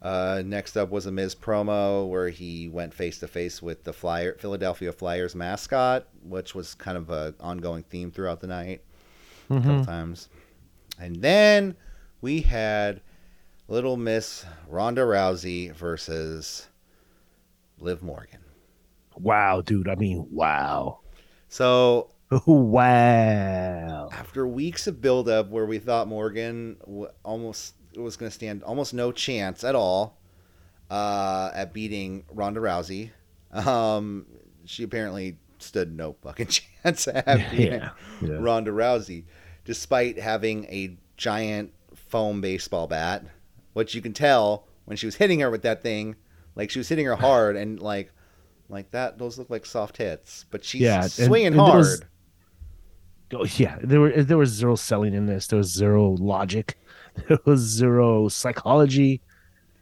Uh, 0.00 0.42
next 0.46 0.76
up 0.76 0.90
was 0.90 1.06
a 1.06 1.12
Miz 1.12 1.34
promo 1.34 2.08
where 2.08 2.28
he 2.28 2.68
went 2.68 2.94
face 2.94 3.18
to 3.18 3.26
face 3.28 3.60
with 3.60 3.82
the 3.84 3.92
Flyer 3.92 4.36
Philadelphia 4.38 4.92
Flyers 4.92 5.34
mascot, 5.34 6.06
which 6.22 6.54
was 6.54 6.74
kind 6.74 6.96
of 6.96 7.10
a 7.10 7.34
ongoing 7.40 7.82
theme 7.82 8.10
throughout 8.10 8.40
the 8.40 8.46
night 8.46 8.82
Mm-hmm. 9.50 9.66
couple 9.66 9.84
times. 9.86 10.28
And 11.00 11.16
then 11.22 11.74
we 12.20 12.42
had 12.42 13.00
Little 13.66 13.96
Miss 13.96 14.44
Ronda 14.68 15.00
Rousey 15.02 15.72
versus 15.72 16.68
Liv 17.78 18.02
Morgan. 18.02 18.40
Wow, 19.16 19.62
dude. 19.62 19.88
I 19.88 19.94
mean, 19.94 20.26
wow, 20.30 21.00
So 21.48 22.10
wow. 22.46 24.08
after 24.12 24.46
weeks 24.46 24.86
of 24.86 25.00
buildup 25.00 25.48
where 25.48 25.66
we 25.66 25.78
thought 25.78 26.08
Morgan 26.08 26.76
w- 26.80 27.08
almost 27.24 27.74
was 28.02 28.16
going 28.16 28.30
to 28.30 28.34
stand 28.34 28.62
almost 28.62 28.94
no 28.94 29.12
chance 29.12 29.64
at 29.64 29.74
all 29.74 30.18
uh, 30.90 31.50
at 31.54 31.72
beating 31.72 32.24
Ronda 32.32 32.60
Rousey, 32.60 33.10
um, 33.52 34.26
she 34.64 34.82
apparently 34.82 35.36
stood 35.58 35.94
no 35.96 36.14
fucking 36.22 36.46
chance 36.82 37.08
at 37.08 37.50
beating 37.50 37.72
Yeah, 37.80 37.90
yeah. 38.22 38.36
Ronda 38.40 38.70
Rousey, 38.70 39.24
despite 39.64 40.18
having 40.18 40.64
a 40.66 40.96
giant 41.16 41.72
foam 41.94 42.40
baseball 42.40 42.86
bat, 42.86 43.24
which 43.74 43.94
you 43.94 44.00
can 44.02 44.12
tell 44.12 44.66
when 44.86 44.96
she 44.96 45.06
was 45.06 45.16
hitting 45.16 45.40
her 45.40 45.50
with 45.50 45.62
that 45.62 45.82
thing, 45.82 46.16
like 46.54 46.70
she 46.70 46.78
was 46.78 46.88
hitting 46.88 47.06
her 47.06 47.16
hard 47.26 47.56
and 47.56 47.80
like. 47.80 48.12
Like 48.70 48.90
that, 48.90 49.16
those 49.16 49.38
look 49.38 49.48
like 49.48 49.64
soft 49.64 49.96
hits, 49.96 50.44
but 50.50 50.62
she's 50.62 50.82
Yeah, 50.82 51.00
swinging 51.06 51.46
and 51.46 51.56
there 51.56 51.64
hard. 51.64 51.78
was- 51.78 52.02
Oh, 53.32 53.46
yeah, 53.56 53.78
there 53.82 53.98
were 54.00 54.10
there 54.22 54.36
was 54.36 54.50
zero 54.50 54.74
selling 54.74 55.14
in 55.14 55.24
this. 55.24 55.46
There 55.46 55.56
was 55.58 55.72
zero 55.72 56.10
logic. 56.18 56.78
There 57.28 57.38
was 57.44 57.60
zero 57.60 58.28
psychology. 58.28 59.20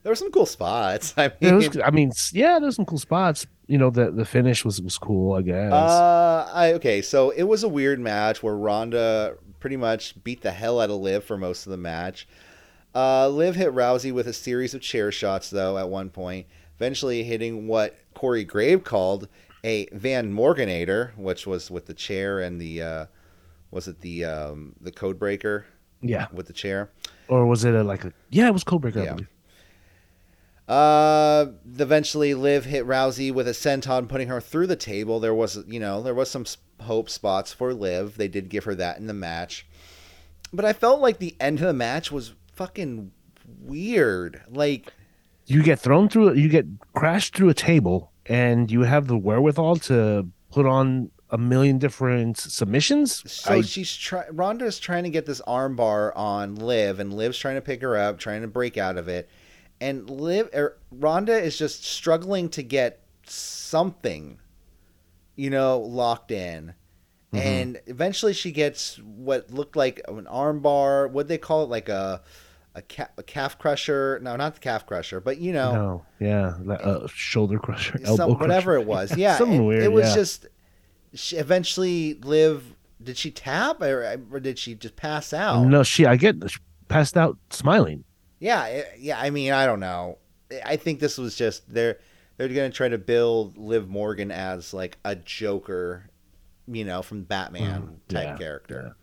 There 0.03 0.11
were 0.11 0.17
some 0.17 0.31
cool 0.31 0.47
spots. 0.47 1.15
I 1.17 1.33
mean, 1.41 1.57
was, 1.57 1.79
I 1.85 1.91
mean, 1.91 2.13
yeah, 2.33 2.59
there's 2.59 2.77
some 2.77 2.85
cool 2.85 2.99
spots. 2.99 3.47
You 3.67 3.79
know, 3.79 3.91
the 3.91 4.11
the 4.11 4.25
finish 4.25 4.65
was 4.65 4.81
was 4.81 4.99
cool. 4.99 5.35
I 5.35 5.43
guess. 5.43 5.73
Uh, 5.73 6.51
I 6.53 6.73
okay. 6.75 7.03
So 7.03 7.31
it 7.31 7.45
was 7.45 7.63
a 7.65 7.69
weird 7.69 7.99
match 7.99 8.43
where 8.43 8.57
Ronda 8.57 9.37
pretty 9.59 9.77
much 9.77 10.23
beat 10.23 10.43
the 10.43 10.53
hell 10.53 10.81
out 10.81 10.91
of 10.91 11.01
Liv 11.01 11.25
for 11.25 11.37
most 11.37 11.67
of 11.67 11.71
the 11.71 11.77
match. 11.77 12.29
Uh, 12.95 13.29
Liv 13.29 13.57
hit 13.57 13.75
Rousey 13.75 14.13
with 14.13 14.27
a 14.27 14.33
series 14.33 14.73
of 14.73 14.81
chair 14.81 15.13
shots, 15.13 15.51
though, 15.51 15.77
at 15.77 15.89
one 15.89 16.09
point, 16.09 16.47
eventually 16.77 17.25
hitting 17.25 17.67
what 17.67 17.95
Corey 18.15 18.45
Graves 18.45 18.85
called 18.85 19.29
a 19.65 19.87
Van 19.93 20.33
Morganator, 20.33 21.17
which 21.17 21.47
was 21.47 21.71
with 21.71 21.87
the 21.87 21.95
chair 21.95 22.41
and 22.41 22.61
the 22.61 22.81
uh, 22.81 23.07
was 23.71 23.89
it 23.89 24.01
the 24.01 24.25
um, 24.25 24.75
the 24.81 24.93
code 24.93 25.19
breaker 25.19 25.67
yeah, 26.01 26.27
with 26.33 26.47
the 26.47 26.53
chair. 26.53 26.91
Or 27.29 27.47
was 27.47 27.65
it 27.65 27.75
a, 27.75 27.83
like 27.83 28.05
a 28.05 28.13
yeah? 28.31 28.49
It 28.49 28.53
was 28.53 28.65
Codebreaker. 28.65 29.03
I 29.03 29.05
Yeah. 29.05 29.17
Uh, 30.69 31.53
eventually, 31.79 32.35
Liv 32.35 32.65
hit 32.65 32.87
Rousey 32.87 33.33
with 33.33 33.47
a 33.47 33.53
senton, 33.53 34.09
putting 34.09 34.29
her 34.29 34.41
through 34.41 34.67
the 34.67 34.77
table. 34.77 35.21
There 35.21 35.35
was, 35.35 35.65
you 35.69 35.79
know, 35.79 36.03
there 36.03 36.15
was 36.15 36.29
some 36.31 36.45
hope 36.81 37.09
spots 37.09 37.53
for 37.53 37.73
Liv. 37.73 38.17
They 38.17 38.27
did 38.29 38.49
give 38.49 38.65
her 38.65 38.75
that 38.75 38.99
in 38.99 39.07
the 39.07 39.15
match, 39.15 39.67
but 40.53 40.65
I 40.65 40.73
felt 40.73 41.01
like 41.01 41.19
the 41.19 41.37
end 41.39 41.61
of 41.61 41.67
the 41.67 41.73
match 41.73 42.11
was 42.11 42.35
fucking 42.55 43.13
weird. 43.61 44.43
Like, 44.49 44.93
You 45.47 45.63
get 45.63 45.79
thrown 45.79 46.09
through. 46.09 46.35
You 46.35 46.49
get 46.49 46.67
crashed 46.95 47.37
through 47.37 47.51
a 47.51 47.55
table, 47.55 48.11
and 48.27 48.69
you 48.71 48.83
have 48.83 49.07
the 49.07 49.17
wherewithal 49.17 49.77
to 49.77 50.29
put 50.51 50.67
on 50.67 51.11
a 51.31 51.39
million 51.39 51.79
different 51.79 52.37
submissions. 52.39 53.31
so 53.31 53.55
I- 53.55 53.61
she's 53.63 53.95
trying. 53.97 54.27
Ronda's 54.35 54.79
trying 54.79 55.05
to 55.05 55.11
get 55.11 55.27
this 55.27 55.41
armbar 55.47 56.13
on 56.17 56.55
Liv, 56.57 57.01
and 57.01 57.13
Liv's 57.13 57.39
trying 57.39 57.57
to 57.57 57.61
pick 57.61 57.83
her 57.83 57.97
up, 57.97 58.19
trying 58.19 58.43
to 58.43 58.49
break 58.49 58.77
out 58.79 58.97
of 58.97 59.09
it, 59.09 59.29
and 59.81 60.09
Liv, 60.09 60.49
er, 60.55 60.79
Ronda 60.91 61.37
is 61.37 61.59
just 61.59 61.85
struggling 61.85 62.49
to 62.51 62.63
get 62.63 63.01
something 63.27 64.39
you 65.39 65.51
know, 65.51 65.79
locked 65.81 66.31
in. 66.31 66.73
Mhm. 67.35 67.39
And 67.39 67.81
eventually 67.87 68.33
she 68.33 68.53
gets 68.53 68.97
what 68.99 69.51
looked 69.51 69.77
like 69.77 70.01
an 70.09 70.25
armbar. 70.25 71.11
What 71.11 71.29
they 71.29 71.37
call 71.37 71.65
it? 71.65 71.69
Like 71.69 71.91
a, 71.91 72.23
a, 72.75 72.81
ca- 72.81 73.11
a 73.19 73.23
calf 73.23 73.59
crusher. 73.59 74.19
No, 74.23 74.35
not 74.37 74.55
the 74.55 74.61
calf 74.61 74.87
crusher, 74.87 75.21
but 75.21 75.37
you 75.37 75.53
know, 75.53 75.73
No, 75.75 76.07
yeah, 76.21 76.55
like, 76.65 76.81
shoulder 77.11 77.59
crusher, 77.59 78.01
elbow 78.03 78.17
some, 78.17 78.39
whatever 78.39 78.77
crusher. 78.77 78.83
it 78.83 78.87
was. 78.87 79.17
Yeah, 79.19 79.37
Something 79.37 79.63
it, 79.65 79.67
weird, 79.67 79.83
It 79.83 79.93
was 79.93 80.09
yeah. 80.09 80.15
just 80.15 80.47
she 81.15 81.37
eventually 81.37 82.15
live. 82.15 82.75
Did 83.03 83.17
she 83.19 83.31
tap 83.31 83.83
or, 83.83 84.21
or 84.31 84.41
did 84.41 84.59
she 84.59 84.75
just 84.75 84.97
pass 84.97 85.33
out? 85.33 85.65
No, 85.67 85.83
she. 85.83 86.07
I 86.07 86.17
get 86.17 86.37
she 86.51 86.59
passed 86.89 87.17
out 87.17 87.37
smiling. 87.51 88.05
Yeah, 88.39 88.83
yeah. 88.99 89.21
I 89.21 89.31
mean, 89.31 89.53
I 89.53 89.67
don't 89.67 89.81
know. 89.81 90.19
I 90.65 90.77
think 90.77 91.01
this 91.01 91.19
was 91.19 91.37
just 91.37 91.73
they're 91.73 91.99
they're 92.37 92.49
gonna 92.49 92.71
try 92.71 92.89
to 92.89 92.99
build 92.99 93.57
Liv 93.59 93.89
Morgan 93.89 94.31
as 94.31 94.73
like 94.73 94.99
a 95.05 95.15
Joker, 95.15 96.09
you 96.67 96.85
know, 96.85 97.03
from 97.03 97.23
Batman 97.25 97.83
Mm, 97.83 98.15
type 98.15 98.25
yeah, 98.29 98.37
character. 98.39 98.97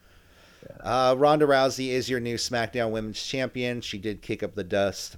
Uh, 0.79 1.15
Ronda 1.17 1.45
Rousey 1.45 1.89
is 1.89 2.09
your 2.09 2.19
new 2.19 2.35
SmackDown 2.35 2.91
Women's 2.91 3.21
Champion. 3.21 3.81
She 3.81 3.97
did 3.97 4.21
kick 4.21 4.43
up 4.43 4.55
the 4.55 4.63
dust 4.63 5.17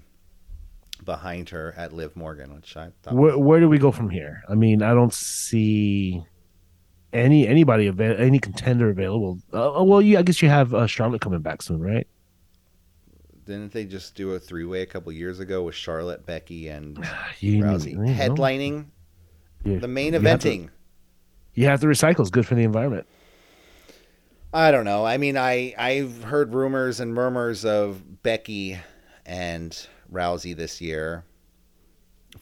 behind 1.03 1.49
her 1.49 1.73
at 1.77 1.93
Liv 1.93 2.15
Morgan, 2.15 2.53
which 2.55 2.75
I 2.75 2.89
thought. 3.03 3.13
Where 3.15 3.37
where 3.37 3.59
do 3.59 3.69
we 3.69 3.77
go 3.77 3.91
from 3.91 4.09
here? 4.09 4.43
I 4.49 4.55
mean, 4.55 4.81
I 4.81 4.93
don't 4.93 5.13
see 5.13 6.23
any 7.13 7.47
anybody 7.47 7.87
avail- 7.87 8.15
any 8.17 8.39
contender 8.39 8.89
available. 8.89 9.39
Uh, 9.53 9.83
well, 9.83 10.01
you 10.01 10.17
I 10.17 10.21
guess 10.23 10.41
you 10.41 10.49
have 10.49 10.73
uh, 10.73 10.87
Charlotte 10.87 11.21
coming 11.21 11.39
back 11.41 11.61
soon, 11.61 11.81
right? 11.81 12.07
Didn't 13.45 13.73
they 13.73 13.85
just 13.85 14.15
do 14.15 14.33
a 14.33 14.39
three 14.39 14.65
way 14.65 14.81
a 14.81 14.85
couple 14.87 15.11
years 15.11 15.39
ago 15.39 15.63
with 15.63 15.75
Charlotte, 15.75 16.25
Becky, 16.25 16.67
and 16.67 16.97
You, 17.39 17.63
Rousey 17.63 17.95
headlining 17.95 18.85
you- 19.63 19.79
the 19.79 19.87
main 19.87 20.13
you 20.13 20.19
have 20.19 20.39
to- 20.41 20.47
eventing? 20.49 20.69
You 21.53 21.67
have 21.67 21.79
to 21.81 21.87
recycle. 21.87 22.19
It's 22.21 22.29
good 22.29 22.45
for 22.45 22.55
the 22.55 22.63
environment. 22.63 23.07
I 24.53 24.71
don't 24.71 24.83
know. 24.85 25.05
I 25.05 25.17
mean, 25.17 25.37
I 25.37 25.73
I've 25.77 26.23
heard 26.23 26.53
rumors 26.53 26.99
and 26.99 27.13
murmurs 27.13 27.63
of 27.65 28.23
Becky 28.23 28.77
and 29.25 29.87
Rousey 30.11 30.55
this 30.55 30.81
year 30.81 31.23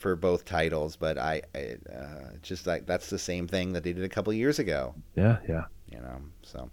for 0.03 0.17
both 0.17 0.43
titles, 0.43 0.97
but 0.97 1.17
I, 1.17 1.41
I 1.55 1.77
uh, 1.89 2.31
just 2.41 2.67
like 2.67 2.85
that's 2.85 3.09
the 3.09 3.17
same 3.17 3.47
thing 3.47 3.71
that 3.71 3.83
they 3.83 3.93
did 3.93 4.03
a 4.03 4.09
couple 4.09 4.33
years 4.33 4.59
ago. 4.59 4.93
Yeah, 5.15 5.37
yeah. 5.47 5.63
You 5.89 5.99
know. 5.99 6.21
So 6.41 6.69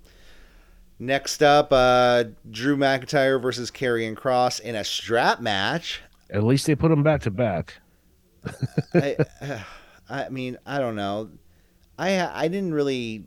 next 0.99 1.41
up, 1.41 1.69
uh, 1.71 2.25
Drew 2.51 2.77
McIntyre 2.77 3.41
versus 3.41 3.71
Karrion 3.71 4.17
Kross 4.17 4.61
in 4.61 4.75
a 4.75 4.83
strap 4.83 5.41
match. 5.41 6.03
At 6.29 6.43
least 6.43 6.67
they 6.67 6.75
put 6.75 6.89
them 6.89 7.05
back 7.05 7.23
to 7.23 7.31
back. 7.31 7.75
I, 8.95 9.17
I 10.11 10.29
mean, 10.29 10.59
I 10.67 10.81
don't 10.81 10.97
know. 10.97 11.31
I 11.97 12.45
I 12.45 12.49
didn't 12.49 12.75
really. 12.75 13.25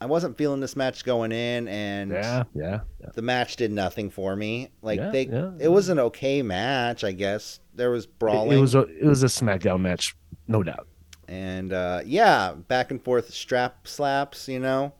I 0.00 0.06
wasn't 0.06 0.36
feeling 0.36 0.60
this 0.60 0.76
match 0.76 1.04
going 1.04 1.32
in, 1.32 1.68
and 1.68 2.10
Yeah, 2.10 2.44
yeah, 2.54 2.80
yeah. 3.00 3.08
the 3.14 3.22
match 3.22 3.56
did 3.56 3.72
nothing 3.72 4.10
for 4.10 4.36
me. 4.36 4.68
Like 4.82 4.98
Yeah, 5.00 5.10
they, 5.10 5.26
yeah, 5.26 5.50
it 5.58 5.68
was 5.68 5.88
an 5.88 5.98
okay 5.98 6.42
match, 6.42 7.02
I 7.04 7.12
guess. 7.12 7.60
There 7.74 7.90
was 7.90 8.04
It, 8.04 8.18
brawling, 8.18 8.58
it 8.58 8.60
was 8.60 8.74
a 8.74 8.80
it 8.82 9.04
was 9.06 9.22
a 9.22 9.26
SmackDown 9.26 9.80
match, 9.80 10.14
no 10.48 10.62
doubt. 10.62 10.86
and 11.28 11.72
uh, 11.72 12.00
yeah, 12.04 12.52
back 12.68 12.90
and 12.90 13.02
forth 13.02 13.32
strap 13.32 13.88
slaps. 13.88 14.48
You 14.48 14.58
know, 14.60 14.92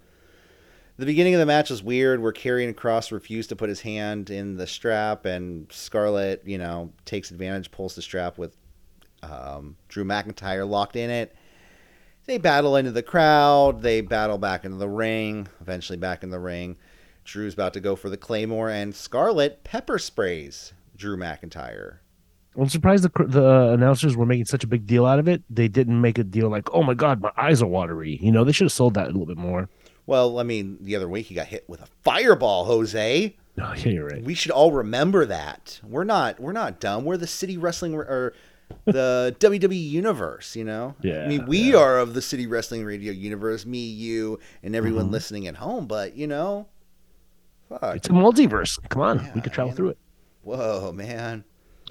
the 0.97 1.07
beginning 1.07 1.35
of 1.35 1.41
the 1.41 1.47
match 1.47 1.69
was 1.69 1.83
weird, 1.83 2.23
where 2.23 2.33
Karrion 2.33 2.75
Kross 2.75 3.13
refused 3.13 3.51
to 3.51 3.57
put 3.57 3.69
his 3.69 3.81
hand 3.83 4.31
in 4.31 4.57
the 4.57 4.67
strap, 4.67 5.27
and 5.27 5.71
Scarlett, 5.71 6.43
you 6.47 6.57
know, 6.57 6.91
takes 7.05 7.31
advantage, 7.31 7.71
pulls 7.71 7.95
the 7.95 8.03
strap 8.03 8.39
with 8.39 8.57
um, 9.23 9.77
Drew 9.89 10.05
McIntyre 10.05 10.67
locked 10.69 10.97
in 10.97 11.11
it. 11.11 11.35
They 12.27 12.39
battle 12.39 12.77
into 12.77 12.91
the 12.91 13.03
crowd. 13.03 13.83
They 13.83 14.01
battle 14.01 14.39
back 14.39 14.65
into 14.65 14.77
the 14.79 14.89
ring. 14.89 15.49
Eventually, 15.61 15.97
back 15.97 16.23
in 16.23 16.31
the 16.31 16.41
ring. 16.41 16.77
Drew's 17.25 17.55
about 17.55 17.73
to 17.75 17.81
go 17.81 17.97
for 17.97 18.09
the 18.09 18.17
claymore, 18.17 18.69
and 18.69 18.95
Scarlett 18.95 19.65
pepper 19.65 19.99
sprays 19.99 20.73
Drew 20.97 21.17
McIntyre. 21.17 21.99
I'm 22.59 22.69
surprised 22.69 23.05
the 23.05 23.25
the 23.27 23.45
uh, 23.45 23.73
announcers 23.73 24.17
were 24.17 24.27
making 24.27 24.47
such 24.47 24.65
a 24.65 24.67
big 24.67 24.87
deal 24.87 25.05
out 25.07 25.19
of 25.19 25.29
it. 25.29 25.43
They 25.51 25.69
didn't 25.69 26.01
make 26.01 26.19
a 26.19 26.25
deal 26.25 26.49
like, 26.49 26.73
"Oh 26.73 26.83
my 26.83 26.95
god, 26.95 27.21
my 27.21 27.33
eyes 27.37 27.63
are 27.63 27.67
watery." 27.67 28.19
You 28.23 28.33
know, 28.33 28.45
they 28.45 28.53
should 28.53 28.65
have 28.65 28.73
sold 28.73 28.95
that 28.95 29.05
a 29.05 29.11
little 29.11 29.27
bit 29.27 29.37
more. 29.37 29.69
Well, 30.07 30.39
I 30.39 30.45
mean, 30.45 30.79
the 30.81 30.97
other 30.97 31.09
week 31.09 31.27
he 31.27 31.35
got 31.35 31.49
hit 31.49 31.69
with 31.69 31.81
a 31.83 31.87
fireball, 32.03 32.65
Jose. 32.65 33.37
Oh, 33.59 33.73
yeah, 33.73 33.89
you're 33.89 34.07
right. 34.07 34.23
We 34.23 34.35
should 34.35 34.51
all 34.51 34.71
remember 34.71 35.25
that. 35.25 35.81
We're 35.83 36.05
not 36.05 36.39
we're 36.39 36.53
not 36.53 36.79
dumb. 36.79 37.07
We're 37.07 37.17
the 37.17 37.27
city 37.27 37.57
wrestling 37.57 37.95
or 37.95 38.35
the 38.85 39.35
WWE 39.41 39.91
universe, 39.91 40.57
you 40.57 40.65
know? 40.65 40.95
Yeah, 41.03 41.25
I 41.25 41.29
mean, 41.29 41.47
we 41.47 41.75
are 41.75 41.99
of 41.99 42.15
the 42.15 42.23
city 42.23 42.47
wrestling 42.47 42.85
radio 42.85 43.13
universe, 43.13 43.65
me, 43.67 43.79
you, 43.87 44.39
and 44.63 44.75
everyone 44.77 45.09
Mhm. 45.09 45.13
listening 45.13 45.47
at 45.47 45.57
home, 45.57 45.87
but 45.87 46.17
you 46.17 46.27
know, 46.27 46.67
fuck. 47.69 47.97
It's 47.97 48.09
a 48.09 48.13
multiverse. 48.13 48.79
Come 48.89 49.03
on, 49.03 49.19
Yeah, 49.25 49.33
we 49.35 49.41
could 49.41 49.53
travel 49.53 49.71
man. 49.71 49.77
through 49.77 49.89
it. 49.91 49.99
Whoa, 50.43 50.93
man. 50.93 51.45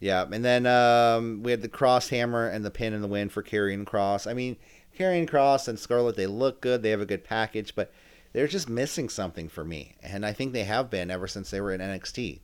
yeah, 0.00 0.24
and 0.30 0.44
then 0.44 0.66
um, 0.66 1.42
we 1.42 1.50
had 1.50 1.62
the 1.62 1.68
cross 1.68 2.08
hammer 2.08 2.46
and 2.48 2.64
the 2.64 2.70
pin 2.70 2.92
in 2.92 3.00
the 3.00 3.08
win 3.08 3.28
for 3.28 3.42
Karrion 3.42 3.84
Kross. 3.84 4.28
I 4.30 4.34
mean, 4.34 4.56
Karrion 4.98 5.28
Kross 5.28 5.68
and 5.68 5.78
Scarlett, 5.78 6.16
they 6.16 6.26
look 6.26 6.60
good. 6.60 6.82
They 6.82 6.90
have 6.90 7.00
a 7.00 7.06
good 7.06 7.24
package, 7.24 7.74
but 7.74 7.92
they're 8.32 8.46
just 8.48 8.68
missing 8.68 9.08
something 9.08 9.48
for 9.48 9.64
me. 9.64 9.96
And 10.02 10.24
I 10.26 10.32
think 10.32 10.52
they 10.52 10.64
have 10.64 10.90
been 10.90 11.10
ever 11.10 11.26
since 11.26 11.50
they 11.50 11.60
were 11.60 11.72
in 11.72 11.80
NXT. 11.80 12.40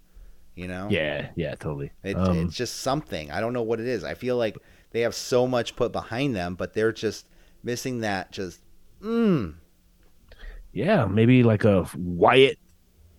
You 0.61 0.69
know? 0.69 0.88
Yeah, 0.90 1.31
yeah, 1.37 1.55
totally. 1.55 1.90
It, 2.05 2.17
Um, 2.17 2.37
it's 2.38 2.55
just 2.55 2.81
something. 2.81 3.31
I 3.31 3.40
don't 3.40 3.55
know 3.55 3.62
what 3.62 3.81
it 3.81 3.87
is. 3.87 4.05
I 4.05 4.12
feel 4.12 4.37
like 4.37 4.59
they 4.90 5.00
have 5.00 5.14
so 5.14 5.47
much 5.47 5.75
put 5.75 5.90
behind 5.90 6.37
them, 6.37 6.55
but 6.55 6.75
they're 6.75 6.93
just 6.93 7.26
missing 7.62 8.00
that 8.00 8.31
just, 8.31 8.61
mm. 9.02 9.55
yeah, 10.73 11.07
maybe 11.07 11.43
like 11.43 11.64
a 11.64 11.88
Wyatt 11.97 12.59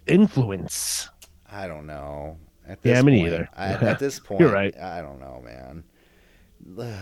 influence. 0.06 1.10
I 1.52 1.68
don't 1.68 1.88
know. 1.88 2.38
At 2.68 2.78
Yeah, 2.84 3.02
me 3.02 3.20
point, 3.20 3.24
neither. 3.32 3.50
I, 3.56 3.66
at 3.92 3.98
this 3.98 4.20
point, 4.20 4.42
You're 4.42 4.52
right. 4.52 4.78
I 4.78 5.02
don't 5.02 5.20
know, 5.20 5.42
man. 5.44 5.84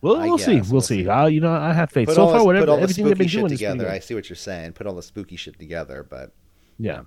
Well, 0.00 0.20
we'll 0.20 0.38
see. 0.38 0.60
We'll, 0.60 0.70
we'll 0.74 0.80
see. 0.80 1.02
see. 1.02 1.08
Uh, 1.08 1.26
you 1.26 1.40
know, 1.40 1.50
I 1.52 1.72
have 1.72 1.90
faith. 1.90 2.06
Put 2.06 2.14
so 2.14 2.22
all 2.22 2.28
far, 2.28 2.38
this- 2.38 2.46
whatever 2.46 2.66
put 2.66 2.70
all 2.70 2.76
the 2.76 2.82
everything 2.84 3.04
they've 3.06 3.14
spooky 3.16 3.18
been 3.24 3.28
shit 3.28 3.40
doing 3.40 3.78
together. 3.78 3.90
I 3.90 3.98
see 3.98 4.14
what 4.14 4.28
you're 4.28 4.36
saying. 4.36 4.74
Put 4.74 4.86
all 4.86 4.94
the 4.94 5.02
spooky 5.02 5.34
shit 5.34 5.58
together, 5.58 6.06
but 6.08 6.30
Yeah, 6.78 7.00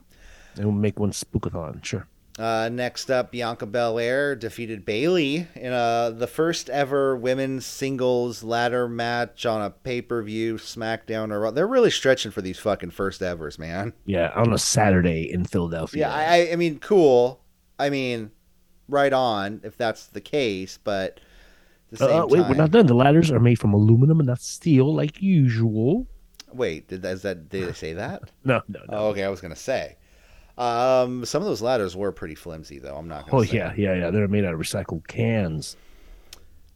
and 0.57 0.65
we'll 0.65 0.73
make 0.73 0.99
one 0.99 1.11
spookathon. 1.11 1.85
Sure. 1.85 2.05
Uh, 2.41 2.69
next 2.69 3.11
up, 3.11 3.31
Bianca 3.31 3.67
Belair 3.67 4.35
defeated 4.35 4.83
Bayley 4.83 5.47
in 5.53 5.71
uh, 5.73 6.09
the 6.09 6.25
first 6.25 6.71
ever 6.71 7.15
women's 7.15 7.67
singles 7.67 8.43
ladder 8.43 8.89
match 8.89 9.45
on 9.45 9.61
a 9.61 9.69
pay 9.69 10.01
per 10.01 10.23
view 10.23 10.55
SmackDown. 10.55 11.31
Or 11.31 11.51
they're 11.51 11.67
really 11.67 11.91
stretching 11.91 12.31
for 12.31 12.41
these 12.41 12.57
fucking 12.57 12.91
first 12.91 13.21
evers, 13.21 13.59
man. 13.59 13.93
Yeah, 14.05 14.31
on 14.35 14.51
a 14.53 14.57
Saturday 14.57 15.31
in 15.31 15.45
Philadelphia. 15.45 15.99
Yeah, 16.07 16.13
I, 16.13 16.51
I- 16.51 16.55
mean, 16.55 16.79
cool. 16.79 17.41
I 17.77 17.89
mean, 17.91 18.31
right 18.87 19.13
on 19.13 19.61
if 19.63 19.77
that's 19.77 20.07
the 20.07 20.21
case, 20.21 20.79
but 20.83 21.19
at 21.91 21.91
the 21.91 21.97
same 21.97 22.09
Uh, 22.21 22.25
wait, 22.25 22.39
time, 22.39 22.49
we're 22.49 22.55
not 22.55 22.71
done. 22.71 22.87
The 22.87 22.95
ladders 22.95 23.29
are 23.31 23.39
made 23.39 23.59
from 23.59 23.73
aluminum 23.73 24.19
and 24.19 24.27
not 24.27 24.41
steel, 24.41 24.93
like 24.95 25.21
usual. 25.21 26.07
wait, 26.51 26.87
did 26.87 27.05
is 27.05 27.21
that 27.21 27.49
did 27.49 27.67
they 27.69 27.73
say 27.73 27.93
that? 27.93 28.23
No, 28.43 28.61
no, 28.67 28.79
no. 28.79 28.85
Oh, 28.89 29.07
okay, 29.09 29.23
I 29.23 29.29
was 29.29 29.41
gonna 29.41 29.55
say. 29.55 29.97
Um, 30.57 31.25
some 31.25 31.41
of 31.41 31.47
those 31.47 31.61
ladders 31.61 31.95
were 31.95 32.11
pretty 32.11 32.35
flimsy, 32.35 32.79
though. 32.79 32.95
I'm 32.95 33.07
not. 33.07 33.25
Gonna 33.27 33.37
Oh 33.37 33.43
say. 33.43 33.57
yeah, 33.57 33.73
yeah, 33.77 33.93
yeah. 33.95 34.09
They're 34.11 34.27
made 34.27 34.45
out 34.45 34.53
of 34.53 34.59
recycled 34.59 35.07
cans. 35.07 35.75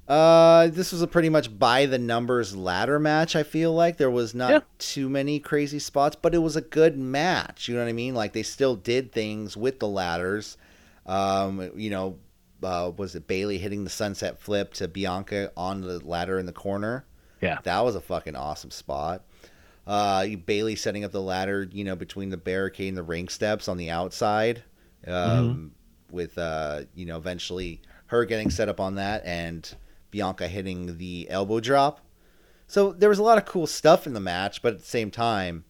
Uh, 0.07 0.67
this 0.67 0.91
was 0.91 1.01
a 1.01 1.07
pretty 1.07 1.29
much 1.29 1.57
by 1.57 1.87
the 1.87 1.97
numbers 1.97 2.55
ladder 2.55 2.99
match. 2.99 3.35
I 3.35 3.41
feel 3.41 3.73
like 3.73 3.97
there 3.97 4.11
was 4.11 4.35
not 4.35 4.51
Yeah. 4.51 4.59
too 4.77 5.09
many 5.09 5.39
crazy 5.39 5.79
spots, 5.79 6.15
but 6.21 6.35
it 6.35 6.39
was 6.39 6.55
a 6.55 6.61
good 6.61 6.95
match. 6.97 7.67
You 7.67 7.73
know 7.75 7.81
what 7.81 7.89
I 7.89 7.93
mean? 7.93 8.13
Like 8.13 8.33
they 8.33 8.43
still 8.43 8.75
did 8.75 9.11
things 9.11 9.57
with 9.57 9.79
the 9.79 9.87
ladders. 9.87 10.57
Um, 11.07 11.71
you 11.75 11.89
know, 11.89 12.17
uh, 12.61 12.91
was 12.95 13.15
it 13.15 13.25
Bayley 13.27 13.57
hitting 13.57 13.83
the 13.83 13.89
sunset 13.89 14.39
flip 14.39 14.73
to 14.75 14.87
Bianca 14.87 15.51
on 15.57 15.81
the 15.81 15.97
ladder 16.05 16.37
in 16.37 16.45
the 16.45 16.53
corner? 16.53 17.05
Yeah. 17.41 17.59
that 17.63 17.83
was 17.83 17.95
a 17.95 18.01
fucking 18.01 18.35
awesome 18.35 18.71
spot. 18.71 19.23
Uh, 19.87 20.27
Bayley 20.45 20.75
setting 20.75 21.03
up 21.03 21.11
the 21.11 21.21
ladder, 21.21 21.67
you 21.71 21.83
know, 21.83 21.95
between 21.95 22.29
the 22.29 22.37
barricade 22.37 22.89
and 22.89 22.97
the 22.97 23.03
ring 23.03 23.27
steps 23.27 23.67
on 23.67 23.77
the 23.77 23.91
outside. 23.91 24.63
Um, 25.07 25.73
with 26.11 26.37
uh, 26.37 26.83
you 26.95 27.05
know, 27.05 27.17
eventually 27.17 27.81
her 28.07 28.25
getting 28.25 28.49
set 28.49 28.69
up 28.69 28.79
on 28.79 28.95
that 28.95 29.23
and 29.25 29.75
Bianca 30.11 30.47
hitting 30.47 30.97
the 30.97 31.27
elbow 31.29 31.59
drop. 31.59 32.01
So 32.67 32.91
there 32.91 33.09
was 33.09 33.19
a 33.19 33.23
lot 33.23 33.37
of 33.37 33.45
cool 33.45 33.67
stuff 33.67 34.07
in 34.07 34.13
the 34.13 34.19
match, 34.19 34.61
but 34.61 34.73
at 34.73 34.79
the 34.79 34.85
same 34.85 35.11
time, 35.11 35.65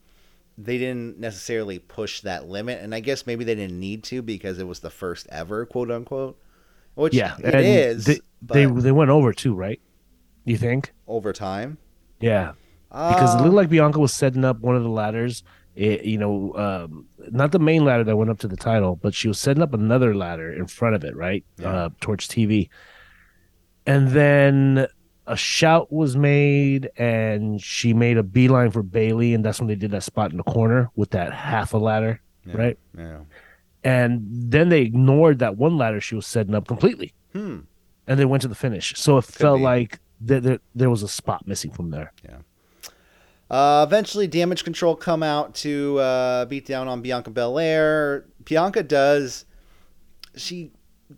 they 0.58 0.78
didn't 0.78 1.20
necessarily 1.20 1.80
push 1.80 2.22
that 2.22 2.48
limit, 2.48 2.82
and 2.82 2.96
I 2.96 3.02
guess 3.02 3.28
maybe 3.28 3.44
they 3.44 3.56
didn't 3.56 3.78
need 3.78 4.04
to 4.06 4.22
because 4.22 4.58
it 4.60 4.68
was 4.68 4.80
the 4.80 4.90
first 4.90 5.28
ever, 5.30 5.66
quote 5.66 5.92
unquote. 5.92 6.40
Which 6.94 7.14
Yeah, 7.14 7.36
it 7.44 7.56
is. 7.56 8.06
They, 8.06 8.20
they 8.42 8.66
they 8.66 8.92
went 8.94 9.10
over 9.10 9.34
too, 9.34 9.54
right? 9.54 9.82
You 10.46 10.56
think? 10.56 10.94
over 11.08 11.34
time. 11.34 11.78
Yeah, 12.22 12.54
because 12.96 13.36
it 13.36 13.42
looked 13.44 13.56
like 13.56 13.70
Bianca 13.70 14.00
was 14.00 14.14
setting 14.14 14.46
up 14.46 14.60
one 14.60 14.76
of 14.76 14.84
the 14.84 14.90
ladders. 14.90 15.44
It, 15.76 16.06
you 16.06 16.18
know, 16.18 16.54
um, 16.56 17.06
not 17.32 17.52
the 17.52 17.60
main 17.60 17.84
ladder 17.84 18.06
that 18.06 18.16
went 18.16 18.30
up 18.30 18.40
to 18.40 18.48
the 18.48 18.56
title, 18.56 18.96
but 18.96 19.14
she 19.14 19.28
was 19.28 19.38
setting 19.40 19.62
up 19.62 19.74
another 19.74 20.16
ladder 20.16 20.54
in 20.54 20.68
front 20.68 20.96
of 20.96 21.04
it, 21.04 21.14
right, 21.18 21.44
Yeah. 21.58 21.70
uh, 21.70 21.90
towards 22.00 22.28
TV. 22.30 22.70
And 23.86 24.10
then 24.10 24.88
a 25.28 25.36
shout 25.36 25.92
was 25.92 26.16
made 26.16 26.90
and 26.98 27.62
she 27.62 27.94
made 27.94 28.18
a 28.18 28.24
beeline 28.24 28.72
for 28.72 28.84
Bayley, 28.84 29.34
and 29.34 29.44
that's 29.44 29.60
when 29.60 29.68
they 29.68 29.76
did 29.76 29.92
that 29.92 30.04
spot 30.04 30.32
in 30.32 30.38
the 30.38 30.44
corner 30.44 30.90
with 30.96 31.10
that 31.12 31.34
half 31.34 31.74
a 31.74 31.78
ladder, 31.78 32.22
Yeah. 32.46 32.58
right? 32.58 32.80
Yeah. 32.98 33.18
And 33.84 34.26
then 34.30 34.70
they 34.70 34.82
ignored 34.82 35.40
that 35.40 35.58
one 35.58 35.78
ladder 35.78 36.00
she 36.00 36.16
was 36.16 36.26
setting 36.26 36.56
up 36.56 36.68
completely, 36.68 37.14
Hmm. 37.34 37.60
and 38.08 38.18
they 38.20 38.26
went 38.26 38.42
to 38.44 38.48
the 38.48 38.56
finish. 38.56 38.94
So 38.96 39.18
it 39.18 39.26
felt 39.26 39.58
be. 39.60 39.64
like 39.64 40.00
th- 40.26 40.42
there 40.42 40.60
there 40.74 40.90
was 40.90 41.04
a 41.04 41.08
spot 41.08 41.46
missing 41.48 41.70
from 41.72 41.92
there. 41.92 42.12
Uh, 43.56 43.86
eventually, 43.88 44.28
Damage 44.28 44.66
Control 44.66 44.96
come 44.98 45.24
out 45.24 45.56
to 45.56 45.98
uh, 46.00 46.44
beat 46.46 46.66
down 46.66 46.90
on 46.90 47.02
Bianca 47.02 47.30
Belair. 47.30 48.26
Bianca 48.44 48.84
does. 48.84 49.46
She 50.36 50.72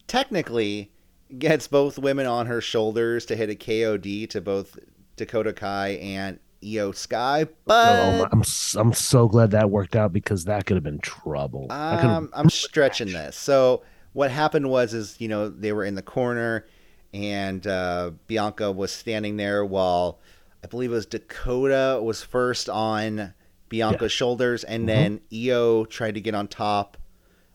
technically 0.05 0.91
gets 1.39 1.67
both 1.67 1.97
women 1.97 2.27
on 2.27 2.45
her 2.45 2.61
shoulders 2.61 3.25
to 3.25 3.35
hit 3.35 3.49
a 3.49 3.55
KOD 3.55 4.29
to 4.29 4.39
both 4.41 4.77
Dakota 5.15 5.51
Kai 5.51 5.89
and 5.93 6.39
Iyo 6.61 6.95
Sky, 6.95 7.47
Oh, 7.67 8.19
but 8.23 8.29
I'm 8.31 8.41
s- 8.41 8.75
I'm 8.77 8.93
so 8.93 9.27
glad 9.27 9.51
that 9.51 9.69
worked 9.71 9.95
out 9.95 10.13
because 10.13 10.45
that 10.45 10.65
could 10.67 10.75
have 10.77 10.83
been 10.83 10.99
trouble. 10.99 11.67
Um, 11.71 12.29
I'm 12.33 12.49
stretching 12.49 13.11
this. 13.13 13.35
So 13.35 13.81
what 14.13 14.29
happened 14.31 14.69
was, 14.69 14.93
is 14.93 15.15
you 15.19 15.27
know 15.27 15.49
they 15.49 15.71
were 15.73 15.83
in 15.85 15.95
the 15.95 16.01
corner, 16.03 16.65
and 17.13 17.65
uh, 17.65 18.11
Bianca 18.27 18.71
was 18.71 18.91
standing 18.91 19.37
there 19.37 19.65
while 19.65 20.19
I 20.63 20.67
believe 20.67 20.91
it 20.91 20.95
was 20.95 21.05
Dakota 21.05 21.99
was 22.03 22.23
first 22.23 22.69
on 22.69 23.33
Bianca's 23.69 24.11
shoulders, 24.11 24.63
and 24.63 24.87
then 24.87 25.21
Io 25.33 25.85
tried 25.85 26.15
to 26.15 26.21
get 26.21 26.35
on 26.35 26.47
top. 26.47 26.97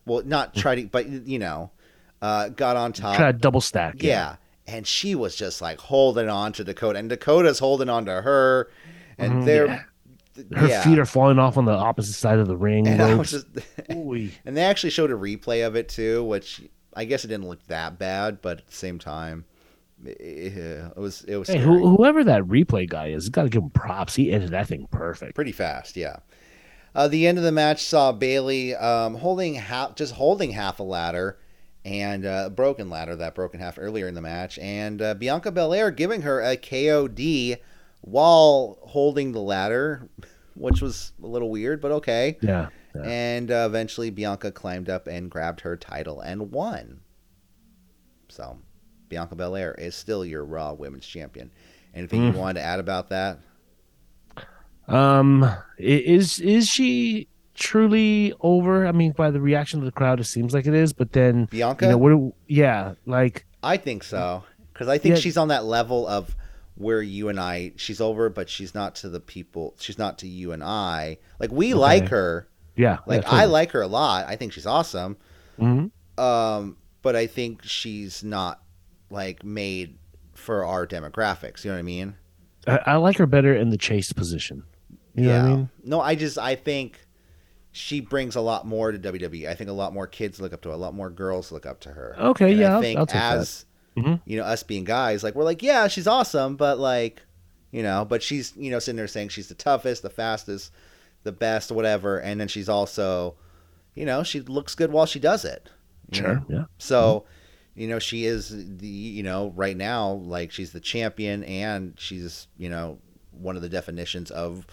Well, 0.05 0.23
not 0.25 0.53
try 0.55 0.75
to, 0.75 0.87
but 0.87 1.07
you 1.07 1.39
know, 1.39 1.71
uh, 2.21 2.49
got 2.49 2.75
on 2.77 2.93
top. 2.93 3.15
try 3.15 3.31
to 3.31 3.37
double 3.37 3.61
stack. 3.61 4.01
Yeah. 4.03 4.35
And 4.65 4.87
she 4.87 5.13
was 5.15 5.35
just 5.35 5.61
like 5.61 5.79
holding 5.79 6.29
on 6.29 6.53
to 6.53 6.63
Dakota, 6.63 6.97
and 6.99 7.09
Dakota's 7.09 7.59
holding 7.59 7.89
on 7.89 8.05
to 8.05 8.21
her, 8.21 8.69
and 9.17 9.33
Mhm, 9.43 9.45
they're 9.45 9.67
yeah. 9.67 9.83
Her 10.55 10.67
yeah. 10.67 10.83
feet 10.83 10.97
are 10.97 11.05
falling 11.05 11.37
off 11.37 11.57
on 11.57 11.65
the 11.65 11.73
opposite 11.73 12.13
side 12.13 12.39
of 12.39 12.47
the 12.47 12.57
ring. 12.57 12.87
And 12.87 12.99
ropes. 12.99 13.31
just, 13.31 13.45
and 13.89 14.31
they 14.57 14.63
actually 14.63 14.89
showed 14.89 15.11
a 15.11 15.15
replay 15.15 15.65
of 15.67 15.75
it 15.75 15.89
too, 15.89 16.23
which 16.23 16.61
I 16.95 17.05
guess 17.05 17.23
it 17.23 17.27
didn't 17.27 17.47
look 17.47 17.63
that 17.67 17.99
bad, 17.99 18.41
but 18.41 18.59
at 18.59 18.67
the 18.67 18.75
same 18.75 18.97
time, 18.97 19.45
it, 20.05 20.57
it 20.57 20.97
was 20.97 21.23
it 21.23 21.37
was 21.37 21.47
Hey, 21.47 21.59
who, 21.59 21.95
whoever 21.95 22.23
that 22.23 22.43
replay 22.43 22.89
guy 22.89 23.07
is, 23.07 23.29
got 23.29 23.43
to 23.43 23.49
give 23.49 23.63
him 23.63 23.69
props. 23.69 24.15
He 24.15 24.31
ended 24.31 24.51
that 24.51 24.67
thing 24.67 24.87
perfect. 24.91 25.35
pretty 25.35 25.51
fast, 25.51 25.95
yeah. 25.95 26.17
Uh, 26.95 27.07
the 27.07 27.25
end 27.25 27.37
of 27.37 27.43
the 27.43 27.51
match 27.51 27.83
saw 27.83 28.11
Bayley 28.11 28.75
um, 28.75 29.15
holding 29.15 29.55
half, 29.55 29.95
just 29.95 30.13
holding 30.13 30.51
half 30.51 30.79
a 30.79 30.83
ladder, 30.83 31.39
and 31.83 32.25
uh, 32.25 32.43
a 32.45 32.49
broken 32.49 32.89
ladder 32.89 33.15
that 33.15 33.35
broken 33.35 33.59
half 33.59 33.77
earlier 33.79 34.07
in 34.07 34.13
the 34.13 34.21
match, 34.21 34.59
and 34.59 35.01
uh, 35.01 35.13
Bianca 35.15 35.51
Belair 35.51 35.91
giving 35.91 36.21
her 36.21 36.39
a 36.41 36.55
KOD 36.55 37.57
while 38.01 38.77
holding 38.83 39.31
the 39.31 39.41
ladder, 39.41 40.07
which 40.55 40.81
was 40.81 41.13
a 41.21 41.27
little 41.27 41.49
weird, 41.49 41.81
but 41.81 41.91
okay. 41.91 42.37
Yeah. 42.41 42.69
yeah. 42.95 43.01
And 43.01 43.49
uh, 43.49 43.65
eventually, 43.67 44.11
Bianca 44.11 44.51
climbed 44.51 44.89
up 44.89 45.07
and 45.07 45.31
grabbed 45.31 45.61
her 45.61 45.75
title 45.75 46.21
and 46.21 46.51
won. 46.51 47.01
So, 48.29 48.59
Bianca 49.13 49.35
Belair 49.35 49.75
is 49.77 49.93
still 49.93 50.25
your 50.25 50.43
Raw 50.43 50.73
Women's 50.73 51.05
Champion. 51.05 51.51
Anything 51.93 52.21
Mm. 52.21 52.33
you 52.33 52.39
wanted 52.39 52.55
to 52.61 52.65
add 52.65 52.79
about 52.79 53.09
that? 53.09 53.37
Um, 54.87 55.47
is 55.77 56.39
is 56.39 56.67
she 56.67 57.27
truly 57.53 58.33
over? 58.41 58.87
I 58.87 58.91
mean, 58.91 59.11
by 59.11 59.29
the 59.29 59.39
reaction 59.39 59.77
of 59.79 59.85
the 59.85 59.91
crowd, 59.91 60.19
it 60.19 60.23
seems 60.25 60.51
like 60.53 60.65
it 60.65 60.73
is. 60.73 60.93
But 60.93 61.11
then, 61.13 61.45
Bianca? 61.45 61.85
you 61.85 61.91
know, 61.91 61.97
what? 61.97 62.09
do- 62.09 62.33
Yeah, 62.47 62.93
like 63.05 63.45
I 63.61 63.77
think 63.77 64.03
so 64.03 64.43
because 64.73 64.87
I 64.87 64.97
think 64.97 65.15
Yeah. 65.15 65.21
she's 65.21 65.37
on 65.37 65.49
that 65.49 65.63
level 65.63 66.07
of 66.07 66.35
where 66.75 67.01
you 67.03 67.29
and 67.29 67.39
I. 67.39 67.73
She's 67.75 68.01
over, 68.01 68.29
but 68.29 68.49
she's 68.49 68.73
not 68.73 68.95
to 68.95 69.09
the 69.09 69.19
people. 69.19 69.75
She's 69.79 69.99
not 69.99 70.17
to 70.19 70.27
you 70.27 70.51
and 70.51 70.63
I. 70.63 71.19
Like 71.39 71.51
we 71.51 71.67
Okay. 71.73 71.79
like 71.79 72.07
her. 72.09 72.47
yeah, 72.75 72.97
Like 73.05 73.31
I 73.31 73.45
like 73.45 73.71
her 73.73 73.81
a 73.83 73.87
lot. 73.87 74.25
I 74.27 74.35
think 74.35 74.51
she's 74.53 74.65
awesome. 74.65 75.17
hmm 75.59 75.85
Um, 76.17 76.77
but 77.03 77.15
I 77.15 77.27
think 77.27 77.61
she's 77.63 78.23
not 78.23 78.62
like 79.13 79.43
made 79.45 79.97
for 80.33 80.65
our 80.65 80.85
demographics. 80.87 81.63
You 81.63 81.71
know 81.71 81.75
what 81.75 81.79
I 81.79 81.83
mean? 81.83 82.15
I, 82.67 82.79
I 82.85 82.95
like 82.97 83.17
her 83.17 83.25
better 83.25 83.55
in 83.55 83.69
the 83.69 83.77
chase 83.77 84.11
position. 84.11 84.63
You 85.15 85.25
know 85.25 85.33
what 85.33 85.45
I 85.45 85.55
mean? 85.55 85.69
No, 85.83 86.01
I 86.01 86.15
just 86.15 86.37
I 86.37 86.55
think 86.55 86.99
she 87.71 88.01
brings 88.01 88.35
a 88.35 88.41
lot 88.41 88.65
more 88.65 88.91
to 88.91 88.99
WWE. 88.99 89.47
I 89.47 89.53
think 89.53 89.69
a 89.69 89.73
lot 89.73 89.93
more 89.93 90.07
kids 90.07 90.39
look 90.41 90.53
up 90.53 90.61
to 90.61 90.69
her. 90.69 90.75
A 90.75 90.77
lot 90.77 90.93
more 90.93 91.09
girls 91.09 91.51
look 91.51 91.65
up 91.65 91.79
to 91.81 91.89
her. 91.89 92.15
Okay, 92.19 92.51
And 92.51 92.59
yeah, 92.59 92.71
I 92.71 92.73
I'll- 92.75 92.81
think 92.81 92.99
I'll 92.99 93.05
that. 93.07 93.37
as 93.37 93.65
Mhm. 93.97 94.21
you 94.25 94.37
know, 94.37 94.43
us 94.43 94.63
being 94.63 94.83
guys, 94.85 95.23
like 95.23 95.35
we're 95.35 95.43
like, 95.43 95.61
yeah, 95.61 95.87
she's 95.87 96.07
awesome, 96.07 96.55
but 96.55 96.79
like, 96.79 97.21
you 97.71 97.83
know, 97.83 98.05
but 98.05 98.23
she's 98.23 98.53
you 98.57 98.71
know 98.71 98.79
sitting 98.79 98.97
there 98.97 99.07
saying 99.07 99.29
she's 99.29 99.49
the 99.49 99.53
toughest, 99.55 100.01
the 100.01 100.09
fastest, 100.09 100.71
the 101.23 101.31
best, 101.31 101.71
whatever, 101.71 102.17
and 102.19 102.39
then 102.41 102.47
she's 102.47 102.67
also, 102.69 103.35
you 103.93 104.05
know, 104.05 104.23
she 104.23 104.41
looks 104.41 104.73
good 104.73 104.91
while 104.91 105.05
she 105.05 105.19
does 105.19 105.45
it. 105.45 105.69
you 106.11 106.21
know? 106.21 106.27
Sure. 106.27 106.45
Yeah. 106.49 106.63
So, 106.79 107.25
you 107.75 107.87
know, 107.87 107.99
she 107.99 108.25
is 108.25 108.49
the 108.77 108.87
you 108.87 109.23
know 109.23 109.51
right 109.55 109.75
now 109.77 110.11
like 110.11 110.51
she's 110.51 110.71
the 110.71 110.79
champion 110.79 111.43
and 111.43 111.93
she's 111.97 112.47
you 112.57 112.69
know 112.69 112.99
one 113.31 113.55
of 113.55 113.61
the 113.61 113.69
definitions 113.69 114.29
of 114.31 114.65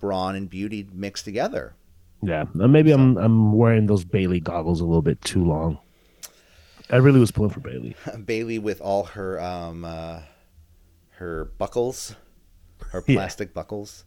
brawn 0.00 0.34
and 0.34 0.50
beauty 0.50 0.88
mixed 0.92 1.24
together. 1.24 1.74
Yeah. 2.22 2.44
Maybe 2.54 2.90
I'm 2.90 3.16
I'm 3.18 3.52
wearing 3.52 3.86
those 3.86 4.04
Bayley 4.04 4.40
goggles 4.40 4.80
a 4.80 4.84
little 4.84 5.02
bit 5.02 5.20
too 5.22 5.44
long. 5.44 5.78
I 6.90 6.96
really 6.96 7.20
was 7.20 7.30
pulling 7.30 7.50
for 7.50 7.60
Bayley. 7.60 7.96
Bayley 8.24 8.58
with 8.58 8.80
all 8.80 9.04
her 9.04 9.40
um 9.40 9.84
uh, 9.84 10.20
her 11.18 11.46
buckles, 11.58 12.16
her 12.90 13.02
Yeah. 13.06 13.16
plastic 13.16 13.54
buckles. 13.54 14.04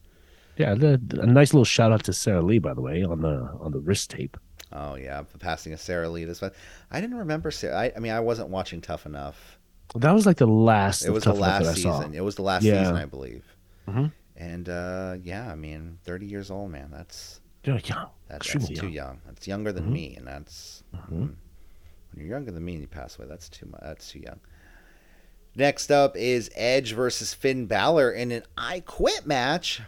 Yeah, 0.57 0.73
the, 0.73 0.99
a 1.21 1.25
nice 1.27 1.53
little 1.53 1.65
shout 1.65 1.91
out 1.91 2.03
to 2.05 2.13
Sara 2.13 2.41
Lee, 2.41 2.57
by 2.57 2.73
the 2.73 2.81
way, 2.81 3.03
on 3.03 3.21
the 3.21 3.49
on 3.59 3.71
the 3.71 3.79
wrist 3.79 4.09
tape. 4.09 4.37
Oh 4.71 4.95
yeah, 4.95 5.23
the 5.31 5.37
passing 5.37 5.73
of 5.73 5.79
Sara 5.79 6.09
Lee. 6.09 6.25
This 6.25 6.41
one, 6.41 6.51
I 6.91 6.99
didn't 7.01 7.17
remember 7.17 7.51
Sara. 7.51 7.75
I, 7.77 7.91
I 7.95 7.99
mean, 7.99 8.11
I 8.11 8.19
wasn't 8.19 8.49
watching 8.49 8.81
Tough 8.81 9.05
Enough. 9.05 9.57
That 9.95 10.11
was 10.11 10.25
like 10.25 10.37
the 10.37 10.47
last. 10.47 10.99
Season. 10.99 11.11
It 11.11 11.13
was 11.15 11.23
the 11.23 11.33
last 11.33 11.63
that 11.65 11.69
I 11.71 11.73
saw. 11.81 11.99
season. 11.99 12.13
It 12.13 12.23
was 12.23 12.35
the 12.35 12.41
last 12.41 12.63
Yeah. 12.63 12.81
season, 12.81 12.95
I 12.97 13.05
believe. 13.05 13.45
Mhm. 13.87 14.11
And 14.35 14.69
uh, 14.69 15.15
yeah, 15.23 15.49
I 15.49 15.55
mean, 15.55 15.99
thirty 16.03 16.25
years 16.25 16.51
old, 16.51 16.71
man. 16.71 16.89
That's 16.91 17.39
You're 17.63 17.77
young, 17.79 18.09
that's, 18.27 18.51
that's 18.53 18.67
too 18.69 18.89
young. 18.89 19.19
That's 19.25 19.47
younger 19.47 19.71
than 19.71 19.85
Mhm. 19.85 19.91
me, 19.93 20.15
and 20.17 20.27
that's 20.27 20.83
Mhm. 20.93 21.09
mm, 21.11 21.11
when 21.11 21.35
you're 22.17 22.27
younger 22.27 22.51
than 22.51 22.63
me 22.65 22.73
and 22.73 22.81
you 22.81 22.87
pass 22.87 23.17
away. 23.17 23.27
That's 23.29 23.47
too 23.49 23.65
much. 23.67 23.81
That's 23.81 24.09
too 24.11 24.19
young. 24.19 24.39
Next 25.55 25.89
up 25.91 26.15
is 26.15 26.51
Edge 26.55 26.93
versus 26.93 27.33
Finn 27.33 27.65
Balor 27.65 28.11
in 28.11 28.31
an 28.31 28.43
I 28.57 28.81
Quit 28.81 29.25
match. 29.25 29.81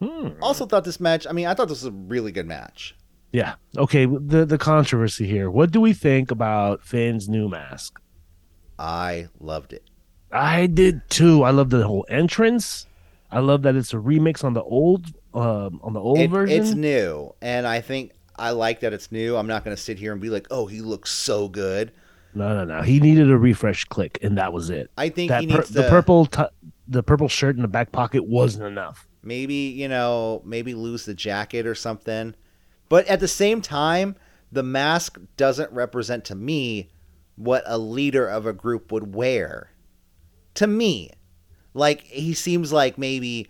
Hmm. 0.00 0.28
Also 0.42 0.64
thought 0.66 0.84
this 0.84 0.98
match. 1.00 1.26
I 1.28 1.32
mean, 1.32 1.46
I 1.46 1.54
thought 1.54 1.68
this 1.68 1.82
was 1.82 1.92
a 1.92 1.96
really 1.96 2.32
good 2.32 2.46
match. 2.46 2.94
Yeah. 3.32 3.54
Okay. 3.76 4.06
The 4.06 4.44
the 4.46 4.58
controversy 4.58 5.26
here. 5.26 5.50
What 5.50 5.70
do 5.70 5.80
we 5.80 5.92
think 5.92 6.30
about 6.30 6.82
Finn's 6.84 7.28
new 7.28 7.48
mask? 7.48 8.00
I 8.78 9.28
loved 9.40 9.72
it. 9.72 9.82
I 10.32 10.66
did 10.66 11.02
too. 11.10 11.42
I 11.42 11.50
love 11.50 11.70
the 11.70 11.86
whole 11.86 12.06
entrance. 12.08 12.86
I 13.30 13.40
love 13.40 13.62
that 13.62 13.76
it's 13.76 13.92
a 13.92 13.96
remix 13.96 14.44
on 14.44 14.54
the 14.54 14.62
old 14.62 15.06
um, 15.34 15.80
on 15.82 15.92
the 15.92 16.00
old 16.00 16.18
It- 16.18 16.30
version. 16.30 16.62
It's 16.62 16.72
new, 16.74 17.34
and 17.42 17.66
I 17.66 17.80
think 17.80 18.12
I 18.36 18.50
like 18.50 18.80
that 18.80 18.92
it's 18.92 19.10
new. 19.12 19.36
I'm 19.36 19.46
not 19.46 19.64
going 19.64 19.76
to 19.76 19.82
sit 19.82 19.98
here 19.98 20.12
and 20.12 20.20
be 20.20 20.30
like, 20.30 20.46
"Oh, 20.50 20.66
he 20.66 20.80
looks 20.80 21.10
so 21.10 21.48
good." 21.48 21.92
no, 22.34 22.54
no, 22.54 22.64
no. 22.64 22.82
He 22.82 23.00
needed 23.00 23.30
a 23.30 23.36
refresh 23.38 23.84
click, 23.86 24.18
and 24.22 24.38
that 24.38 24.52
was 24.52 24.70
it. 24.70 24.90
I 24.96 25.08
think 25.08 25.30
That 25.30 25.40
he 25.42 25.48
pur- 25.48 25.62
the 25.64 25.88
purple 25.88 26.26
t- 26.26 26.42
the 26.86 27.02
purple 27.02 27.28
shirt 27.28 27.56
in 27.56 27.62
the 27.62 27.68
back 27.68 27.90
pocket 27.92 28.24
wasn't 28.26 28.64
enough. 28.66 29.06
maybe 29.22 29.54
you 29.54 29.88
know 29.88 30.40
maybe 30.44 30.74
lose 30.74 31.04
the 31.04 31.14
jacket 31.14 31.66
or 31.66 31.74
something. 31.74 32.34
But 32.88 33.06
at 33.06 33.20
the 33.20 33.28
same 33.28 33.60
time, 33.60 34.16
the 34.50 34.62
mask 34.62 35.18
doesn't 35.36 35.72
represent 35.72 36.24
to 36.26 36.34
me 36.34 36.90
what 37.36 37.62
a 37.66 37.78
leader 37.78 38.26
of 38.26 38.46
a 38.46 38.52
group 38.52 38.90
would 38.92 39.14
wear. 39.14 39.70
To 40.54 40.66
me, 40.66 41.10
like 41.74 42.02
he 42.02 42.34
seems 42.34 42.72
like 42.72 42.98
maybe 42.98 43.48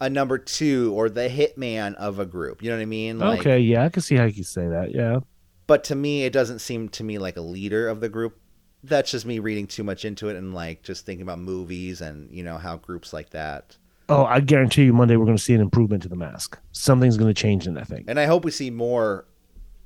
a 0.00 0.08
number 0.08 0.38
two 0.38 0.92
or 0.94 1.08
the 1.08 1.28
hitman 1.28 1.94
of 1.96 2.18
a 2.20 2.26
group. 2.26 2.62
You 2.62 2.70
know 2.70 2.76
what 2.76 2.82
I 2.82 2.86
mean? 2.86 3.18
Like, 3.18 3.40
okay, 3.40 3.58
yeah, 3.58 3.84
I 3.84 3.88
can 3.88 4.02
see 4.02 4.14
how 4.14 4.24
you 4.24 4.32
can 4.32 4.44
say 4.44 4.68
that. 4.68 4.94
Yeah. 4.94 5.20
but 5.66 5.84
to 5.84 5.94
me 5.94 6.24
it 6.24 6.32
doesn't 6.32 6.60
seem 6.60 6.88
to 6.90 7.04
me 7.04 7.18
like 7.18 7.36
a 7.36 7.40
leader 7.42 7.88
of 7.88 8.00
the 8.00 8.08
group 8.08 8.40
that's 8.84 9.10
just 9.10 9.26
me 9.26 9.38
reading 9.40 9.66
too 9.66 9.82
much 9.84 10.04
into 10.04 10.28
it 10.28 10.36
and 10.36 10.54
like 10.54 10.82
just 10.82 11.04
thinking 11.04 11.22
about 11.22 11.38
movies 11.40 12.00
and 12.00 12.30
you 12.32 12.42
know 12.44 12.58
how 12.58 12.76
groups 12.76 13.12
like 13.12 13.30
that 13.30 13.76
Oh, 14.10 14.24
I 14.24 14.40
guarantee 14.40 14.84
you, 14.84 14.92
Monday 14.94 15.16
we're 15.16 15.26
going 15.26 15.36
to 15.36 15.42
see 15.42 15.52
an 15.54 15.60
improvement 15.60 16.02
to 16.04 16.08
the 16.08 16.16
mask. 16.16 16.58
Something's 16.72 17.16
going 17.18 17.28
to 17.32 17.40
change 17.40 17.66
in 17.66 17.74
that 17.74 17.86
thing. 17.88 18.04
and 18.08 18.18
i 18.18 18.24
hope 18.26 18.44
we 18.44 18.50
see 18.50 18.70
more 18.70 19.26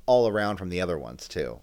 all 0.05 0.27
around 0.27 0.57
from 0.57 0.69
the 0.69 0.79
other 0.81 0.97
ones 0.97 1.27
too 1.27 1.59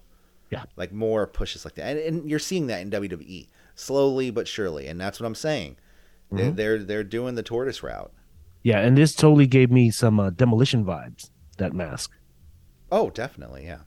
Yeah. 0.49 0.63
like 0.75 0.91
more 0.91 1.25
pushes 1.27 1.65
like 1.65 1.75
that 1.75 1.95
and, 1.97 1.99
and 1.99 2.29
you're 2.29 2.39
seeing 2.39 2.67
that 2.67 2.81
in 2.81 2.89
wwe 2.91 3.47
slowly 3.75 4.31
but 4.31 4.47
surely 4.47 4.87
and 4.87 4.99
that's 4.99 5.19
what 5.19 5.25
i'm 5.27 5.35
saying 5.35 5.77
they're, 6.31 6.51
Mhm. 6.51 6.55
they're 6.55 6.79
they're 6.79 7.03
doing 7.03 7.35
the 7.35 7.43
tortoise 7.43 7.83
route 7.83 8.11
Yeah, 8.63 8.79
and 8.79 8.97
this 8.97 9.13
totally 9.15 9.47
gave 9.47 9.69
me 9.71 9.89
some 9.91 10.19
uh, 10.19 10.29
demolition 10.29 10.85
vibes. 10.85 11.29
That 11.57 11.73
mask. 11.73 12.11
oh 12.91 13.09
definitely 13.09 13.65
yeah 13.65 13.79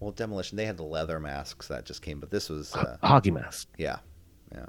well 0.00 0.10
demolition 0.12 0.56
they 0.56 0.66
had 0.66 0.76
the 0.76 0.82
leather 0.84 1.18
masks 1.20 1.68
that 1.68 1.84
just 1.84 2.00
came 2.02 2.20
but 2.20 2.30
this 2.30 2.48
was 2.48 2.74
uh, 2.74 2.96
Hockey 3.02 3.30
mask. 3.30 3.68
Yeah, 3.78 3.98
yeah. 4.54 4.66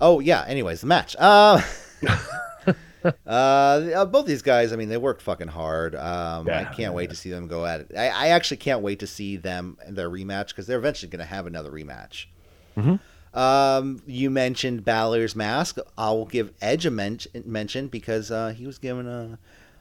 Oh 0.00 0.20
yeah. 0.20 0.44
Anyways, 0.46 0.80
the 0.80 0.86
match. 0.86 1.16
Uh, 1.18 1.60
uh, 3.26 4.04
both 4.06 4.26
these 4.26 4.42
guys. 4.42 4.72
I 4.72 4.76
mean, 4.76 4.88
they 4.88 4.96
worked 4.96 5.22
fucking 5.22 5.48
hard. 5.48 5.94
Um, 5.94 6.48
I 6.50 6.64
can't 6.64 6.94
wait 6.94 7.10
to 7.10 7.16
see 7.16 7.30
them 7.30 7.46
go 7.48 7.64
at 7.66 7.80
it. 7.80 7.92
I, 7.96 8.08
I 8.08 8.28
actually 8.28 8.58
can't 8.58 8.82
wait 8.82 9.00
to 9.00 9.06
see 9.06 9.36
them 9.36 9.78
in 9.86 9.94
their 9.94 10.10
rematch 10.10 10.48
because 10.48 10.66
they're 10.66 10.78
eventually 10.78 11.10
going 11.10 11.20
to 11.20 11.24
have 11.26 11.46
another 11.46 11.70
rematch. 11.70 12.26
Mhm. 12.76 13.00
Um, 13.34 14.02
you 14.06 14.30
mentioned 14.30 14.84
Balor's 14.84 15.36
mask. 15.36 15.78
I 15.96 16.10
will 16.10 16.24
give 16.26 16.52
Edge 16.62 16.86
a 16.86 16.90
men- 16.90 17.18
mention 17.44 17.88
because 17.88 18.30
uh, 18.30 18.48
he 18.56 18.66
was 18.66 18.78
given 18.78 19.06
a. 19.06 19.38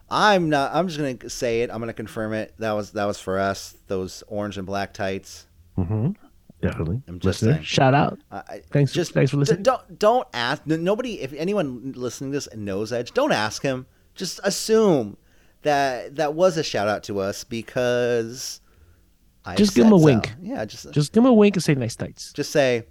I'm 0.09 0.49
not. 0.49 0.73
I'm 0.73 0.87
just 0.87 0.99
gonna 0.99 1.29
say 1.29 1.61
it. 1.61 1.69
I'm 1.71 1.79
gonna 1.79 1.93
confirm 1.93 2.33
it. 2.33 2.53
That 2.59 2.73
was 2.73 2.91
that 2.91 3.05
was 3.05 3.19
for 3.19 3.39
us. 3.39 3.75
Those 3.87 4.23
orange 4.27 4.57
and 4.57 4.65
black 4.65 4.93
tights. 4.93 5.47
Mm-hmm. 5.77 6.11
Definitely. 6.61 7.01
I'm 7.07 7.19
just 7.19 7.41
Listener, 7.43 7.53
saying. 7.53 7.63
Shout 7.65 7.93
out. 7.93 8.19
I, 8.31 8.61
Thanks. 8.71 8.91
Just 8.91 9.11
thanks 9.13 9.31
for 9.31 9.37
listening. 9.37 9.63
don't 9.63 9.99
don't 9.99 10.27
ask. 10.33 10.65
Nobody. 10.65 11.21
If 11.21 11.31
anyone 11.33 11.93
listening 11.95 12.31
to 12.31 12.37
this 12.37 12.47
knows 12.55 12.91
Edge, 12.91 13.13
don't 13.13 13.31
ask 13.31 13.61
him. 13.61 13.85
Just 14.15 14.39
assume 14.43 15.17
that 15.61 16.15
that 16.15 16.33
was 16.33 16.57
a 16.57 16.63
shout 16.63 16.87
out 16.87 17.03
to 17.03 17.19
us 17.19 17.43
because. 17.43 18.61
I 19.45 19.55
Just 19.55 19.75
give 19.75 19.85
him 19.85 19.93
a 19.93 19.99
so. 19.99 20.03
wink. 20.05 20.33
Yeah, 20.41 20.65
just 20.65 20.83
just 20.83 20.93
Just 20.93 21.13
give 21.13 21.23
him 21.23 21.29
a 21.29 21.33
wink 21.33 21.55
and 21.55 21.63
say 21.63 21.73
nice 21.75 21.95
tights. 21.95 22.33
Just 22.33 22.51
say, 22.51 22.83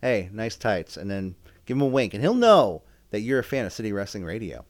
"Hey, 0.00 0.30
nice 0.32 0.56
tights," 0.56 0.96
and 0.96 1.10
then 1.10 1.34
give 1.66 1.76
him 1.76 1.82
a 1.82 1.86
wink, 1.86 2.14
and 2.14 2.22
he'll 2.22 2.32
know 2.32 2.84
that 3.10 3.20
you're 3.20 3.40
a 3.40 3.44
fan 3.44 3.66
of 3.66 3.72
City 3.72 3.92
Wrestling 3.92 4.24
Radio. 4.24 4.64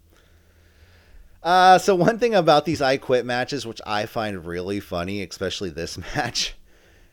Uh, 1.43 1.79
so 1.79 1.95
one 1.95 2.19
thing 2.19 2.35
about 2.35 2.65
these 2.65 2.83
I 2.83 2.97
Quit 2.97 3.25
matches, 3.25 3.67
which 3.67 3.81
I 3.87 4.07
find 4.07 4.45
really 4.45 4.81
funny, 4.81 5.23
especially 5.23 5.71
this 5.71 5.97
match, 6.17 6.55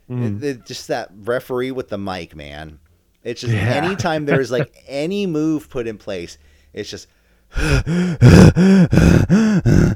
Mm. 0.09 0.37
it- 0.41 0.43
it- 0.43 0.65
just 0.65 0.87
that 0.87 1.09
referee 1.23 1.71
with 1.71 1.89
the 1.89 1.97
mic, 1.97 2.35
man. 2.35 2.79
It's 3.23 3.41
just 3.41 3.53
Yeah. 3.53 3.59
anytime 3.83 4.25
there's 4.25 4.51
like 4.51 4.73
any 4.87 5.25
move 5.27 5.69
put 5.69 5.85
in 5.87 5.97
place, 5.97 6.37
it's 6.73 6.89
just 6.89 7.07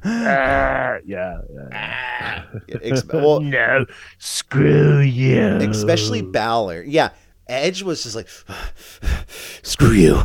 Ah, 0.03 0.97
yeah. 1.05 1.41
yeah. 1.53 2.43
ex- 2.81 3.05
well, 3.13 3.39
no, 3.41 3.85
screw 4.19 4.99
you. 4.99 5.41
especially 5.69 6.21
Balor. 6.21 6.83
Yeah, 6.83 7.09
Edge 7.47 7.83
was 7.83 8.03
just 8.03 8.15
like, 8.15 8.27
"Screw 9.63 9.91
you," 9.91 10.21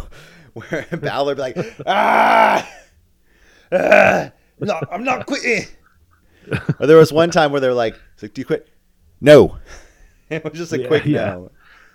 where 0.54 0.86
Balor 0.92 1.34
be 1.34 1.40
like, 1.40 1.56
"Ah, 1.86 2.68
ah 3.72 4.30
no, 4.60 4.80
I'm 4.90 5.04
not 5.04 5.26
quitting." 5.26 5.66
or 6.78 6.86
there 6.86 6.96
was 6.96 7.12
one 7.12 7.30
time 7.30 7.50
where 7.52 7.60
they're 7.60 7.74
like, 7.74 7.96
like, 8.22 8.34
"Do 8.34 8.40
you 8.40 8.44
quit?" 8.46 8.68
No. 9.20 9.58
It 10.28 10.42
was 10.42 10.54
just 10.54 10.72
a 10.72 10.80
Yeah, 10.80 10.88
quick 10.88 11.04
yeah. 11.06 11.24
no. 11.34 11.52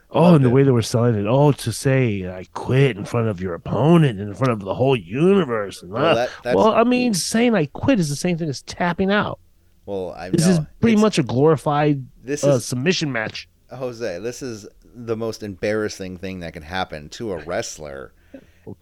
Oh, 0.09 0.35
and 0.35 0.45
the 0.45 0.47
it. 0.49 0.53
way 0.53 0.63
they 0.63 0.71
were 0.71 0.81
selling 0.81 1.15
it. 1.15 1.25
Oh, 1.27 1.51
to 1.51 1.71
say 1.73 2.25
I 2.29 2.45
quit 2.53 2.95
in 2.95 3.03
front 3.03 3.27
of 3.27 3.41
your 3.41 3.53
opponent, 3.55 4.21
in 4.21 4.33
front 4.33 4.53
of 4.53 4.61
the 4.61 4.73
whole 4.73 4.95
universe. 4.95 5.83
Well, 5.83 6.15
that- 6.15 6.55
well, 6.55 6.69
I 6.69 6.85
mean, 6.85 7.13
saying 7.13 7.55
I 7.55 7.65
quit 7.65 7.99
is 7.99 8.07
the 8.07 8.15
same 8.15 8.37
thing 8.37 8.47
as 8.47 8.61
tapping 8.61 9.11
out. 9.11 9.37
Well, 9.85 10.13
I 10.17 10.29
This 10.29 10.45
know. 10.45 10.51
is 10.53 10.59
pretty 10.79 10.93
It's- 10.93 11.01
much 11.01 11.19
a 11.19 11.23
glorified 11.23 12.05
this 12.23 12.45
uh, 12.45 12.51
is 12.51 12.65
submission 12.65 13.11
match. 13.11 13.49
Jose. 13.69 14.19
This 14.19 14.41
is 14.41 14.65
the 14.95 15.17
most 15.17 15.43
embarrassing 15.43 16.17
thing 16.19 16.39
that 16.39 16.53
can 16.53 16.63
happen 16.63 17.09
to 17.09 17.33
a 17.33 17.37
wrestler 17.43 18.13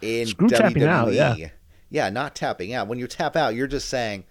in 0.04 0.28
Screw 0.28 0.47
WWE. 0.49 0.58
tapping 0.58 0.84
out, 0.84 1.13
yeah. 1.13 1.36
yeah, 1.89 2.10
not 2.12 2.36
tapping 2.36 2.71
out. 2.73 2.88
When 2.88 2.99
you 2.99 3.08
tap 3.08 3.36
out, 3.36 3.56
you're 3.56 3.65
just 3.67 3.89
saying, 3.89 4.25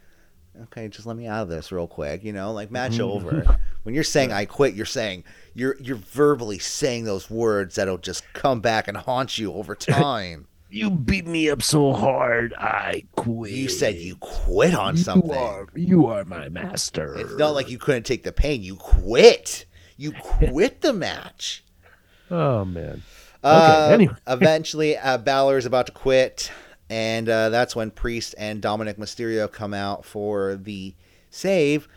"Okay, 0.65 0.89
just 0.89 1.07
let 1.07 1.17
me 1.17 1.27
out 1.27 1.43
of 1.43 1.49
this 1.49 1.71
real 1.73 1.87
quick." 1.87 2.25
You 2.25 2.33
know, 2.33 2.53
like 2.53 2.71
match 2.71 2.93
Mm-hmm. 2.93 3.03
over. 3.03 3.59
When 3.85 3.95
you're 3.95 4.05
saying 4.05 4.33
"I 4.33 4.45
quit," 4.45 4.75
you're 4.75 4.85
saying 4.85 5.25
you're 5.55 5.77
you're 5.81 5.97
verbally 5.97 6.59
saying 6.59 7.05
those 7.05 7.31
words 7.31 7.77
that'll 7.77 7.97
just 7.97 8.23
come 8.35 8.61
back 8.61 8.87
and 8.87 8.97
haunt 8.99 9.39
you 9.39 9.53
over 9.55 9.75
time. 9.77 10.47
You 10.71 10.91
beat 10.91 11.27
me 11.27 11.49
up 11.49 11.63
so 11.63 11.95
hard, 11.95 12.53
I 12.59 13.05
quit. 13.17 13.53
you 13.53 13.71
said 13.71 13.95
you 13.95 14.17
quit 14.17 14.75
on 14.75 14.97
You 14.97 15.03
something. 15.03 15.31
are, 15.33 15.67
you 15.75 16.05
are 16.09 16.27
my 16.27 16.51
master. 16.51 17.15
It's 17.15 17.33
not 17.39 17.55
like 17.55 17.71
you 17.71 17.79
couldn't 17.79 18.03
take 18.03 18.23
the 18.25 18.33
pain. 18.33 18.63
You 18.63 18.77
quit. 18.77 19.65
You 19.97 20.13
quit 20.13 20.83
the 20.83 20.93
match. 20.93 21.65
Oh 22.31 22.67
man. 22.67 23.03
Uh, 23.43 23.85
Okay, 23.87 23.95
anyway. 23.95 24.15
eventually, 24.27 24.99
uh, 24.99 25.17
Balor 25.17 25.57
is 25.57 25.65
about 25.65 25.87
to 25.87 25.93
quit, 25.93 26.51
and 26.91 27.29
uh, 27.29 27.49
that's 27.51 27.77
when 27.77 27.91
Priest 27.91 28.35
and 28.39 28.63
Dominic 28.63 28.97
Mysterio 28.97 29.51
come 29.51 29.75
out 29.75 30.05
for 30.05 30.57
the 30.57 30.95
save. 31.31 31.89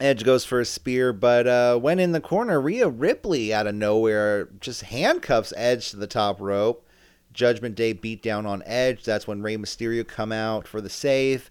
Edge 0.00 0.24
goes 0.24 0.44
for 0.44 0.60
a 0.60 0.64
spear, 0.64 1.12
but 1.12 1.46
uh, 1.46 1.76
when 1.78 1.98
in 1.98 2.12
the 2.12 2.20
corner, 2.20 2.60
Rhea 2.60 2.88
Ripley 2.88 3.52
out 3.52 3.66
of 3.66 3.74
nowhere 3.74 4.46
just 4.60 4.82
handcuffs 4.82 5.52
Edge 5.56 5.90
to 5.90 5.96
the 5.96 6.06
top 6.06 6.40
rope. 6.40 6.86
Judgment 7.32 7.74
Day 7.74 7.92
beat 7.92 8.22
down 8.22 8.46
on 8.46 8.62
Edge. 8.66 9.04
That's 9.04 9.26
when 9.26 9.42
Rey 9.42 9.56
Mysterio 9.56 10.06
come 10.06 10.32
out 10.32 10.66
for 10.66 10.80
the 10.80 10.90
save. 10.90 11.50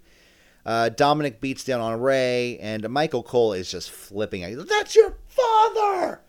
Uh, 0.65 0.89
Dominic 0.89 1.41
beats 1.41 1.63
down 1.63 1.81
on 1.81 1.99
Rey, 1.99 2.59
and 2.59 2.87
Michael 2.89 3.23
Cole 3.23 3.53
is 3.53 3.71
just 3.71 3.89
flipping. 3.89 4.43
out. 4.43 4.67
That's 4.67 4.95
your 4.95 5.17
father. 5.27 6.21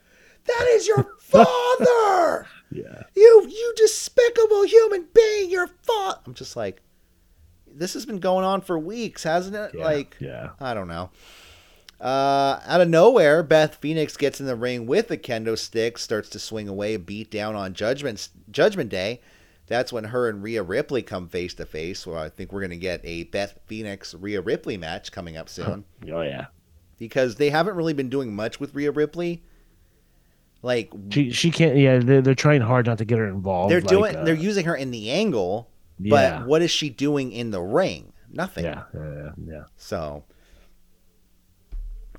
That 0.46 0.66
is 0.70 0.86
your 0.86 1.04
father. 1.20 2.46
Yeah. 2.72 3.02
You 3.14 3.46
you 3.48 3.72
despicable 3.76 4.64
human 4.64 5.06
being, 5.14 5.50
your 5.50 5.66
father. 5.66 6.20
I'm 6.26 6.34
just 6.34 6.56
like, 6.56 6.80
this 7.74 7.94
has 7.94 8.04
been 8.06 8.18
going 8.18 8.44
on 8.44 8.60
for 8.60 8.78
weeks, 8.78 9.22
hasn't 9.22 9.56
it? 9.56 9.72
Yeah. 9.74 9.84
Like, 9.84 10.16
yeah. 10.20 10.50
I 10.60 10.74
don't 10.74 10.88
know. 10.88 11.10
Uh, 12.00 12.60
out 12.66 12.80
of 12.80 12.88
nowhere, 12.88 13.42
Beth 13.44 13.76
Phoenix 13.76 14.16
gets 14.16 14.40
in 14.40 14.46
the 14.46 14.56
ring 14.56 14.86
with 14.86 15.10
a 15.12 15.16
kendo 15.16 15.56
stick, 15.56 15.98
starts 15.98 16.28
to 16.30 16.38
swing 16.40 16.68
away, 16.68 16.96
beat 16.96 17.30
down 17.30 17.54
on 17.54 17.74
Judgment 17.74 18.28
Judgment 18.50 18.90
Day. 18.90 19.20
That's 19.68 19.92
when 19.92 20.04
her 20.04 20.28
and 20.28 20.42
Rhea 20.42 20.62
Ripley 20.64 21.02
come 21.02 21.28
face 21.28 21.54
to 21.54 21.64
face. 21.64 22.00
So 22.00 22.14
I 22.16 22.28
think 22.28 22.52
we're 22.52 22.60
gonna 22.62 22.76
get 22.76 23.00
a 23.04 23.24
Beth 23.24 23.58
Phoenix 23.66 24.14
Rhea 24.14 24.40
Ripley 24.40 24.76
match 24.76 25.12
coming 25.12 25.36
up 25.36 25.48
soon 25.48 25.84
Oh 26.10 26.22
yeah. 26.22 26.46
because 26.98 27.36
they 27.36 27.50
haven't 27.50 27.76
really 27.76 27.92
been 27.94 28.08
doing 28.10 28.34
much 28.34 28.58
with 28.58 28.74
Rhea 28.74 28.90
Ripley. 28.90 29.44
Like 30.62 30.92
She 31.10 31.32
she 31.32 31.50
can't. 31.50 31.76
Yeah, 31.76 31.98
they're, 31.98 32.22
they're 32.22 32.34
trying 32.34 32.60
hard 32.60 32.86
not 32.86 32.98
to 32.98 33.04
get 33.04 33.18
her 33.18 33.26
involved. 33.26 33.72
they're 33.72 33.80
like, 33.80 33.88
doing, 33.88 34.16
uh, 34.16 34.24
they're 34.24 34.34
using 34.34 34.64
her 34.64 34.76
in 34.76 34.92
the 34.92 35.10
angle, 35.10 35.68
yeah, 35.98 36.38
but 36.38 36.46
what 36.46 36.62
is 36.62 36.70
she 36.70 36.88
doing 36.88 37.32
in 37.32 37.50
the 37.50 37.60
ring? 37.60 38.12
Nothing. 38.30 38.64
yeah, 38.64 38.84
yeah, 38.94 39.30
yeah. 39.44 39.64
So, 39.76 40.24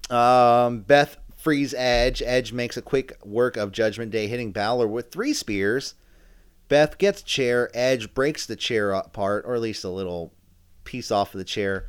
um, 0.10 0.82
Beth 0.82 1.18
frees 1.38 1.74
Edge. 1.74 2.22
Edge 2.22 2.52
makes 2.54 2.76
a 2.78 2.82
quick 2.82 3.18
work 3.24 3.58
of 3.58 3.72
Judgment 3.72 4.12
Day, 4.12 4.28
hitting 4.28 4.52
Balor 4.52 4.88
with 4.88 5.12
three 5.12 5.34
spears. 5.34 5.96
Beth 6.68 6.98
gets 6.98 7.22
chair. 7.22 7.70
Edge 7.74 8.14
breaks 8.14 8.46
the 8.46 8.56
chair 8.56 8.92
apart, 8.92 9.46
or 9.46 9.56
at 9.56 9.62
least 9.62 9.84
a 9.84 9.90
little 9.90 10.34
piece 10.84 11.12
off 11.12 11.34
of 11.34 11.38
the 11.38 11.46
chair. 11.46 11.88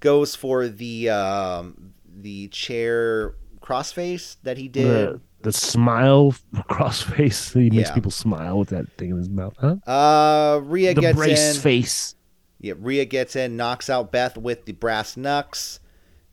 Goes 0.00 0.34
for 0.34 0.68
the 0.68 1.08
um, 1.08 1.94
the 2.06 2.48
chair 2.48 3.36
crossface 3.64 4.36
that 4.42 4.58
he 4.58 4.68
did. 4.68 4.84
The, 4.86 5.20
the 5.42 5.52
smile 5.52 6.34
cross 6.68 7.02
face. 7.02 7.52
He 7.52 7.70
makes 7.70 7.88
Yeah. 7.88 7.94
people 7.94 8.10
smile 8.10 8.58
with 8.58 8.68
that 8.70 8.90
thing 8.98 9.10
in 9.10 9.16
his 9.16 9.28
mouth, 9.28 9.54
huh? 9.58 9.76
Uh, 9.90 10.60
Rhea 10.60 10.94
the 10.94 11.00
gets 11.00 11.16
brace 11.16 11.56
in. 11.56 11.60
face. 11.62 12.14
Yeah, 12.60 12.74
Rhea 12.78 13.04
gets 13.04 13.36
in, 13.36 13.56
knocks 13.56 13.90
out 13.90 14.10
Beth 14.12 14.36
with 14.38 14.64
the 14.64 14.72
brass 14.72 15.16
knucks. 15.16 15.80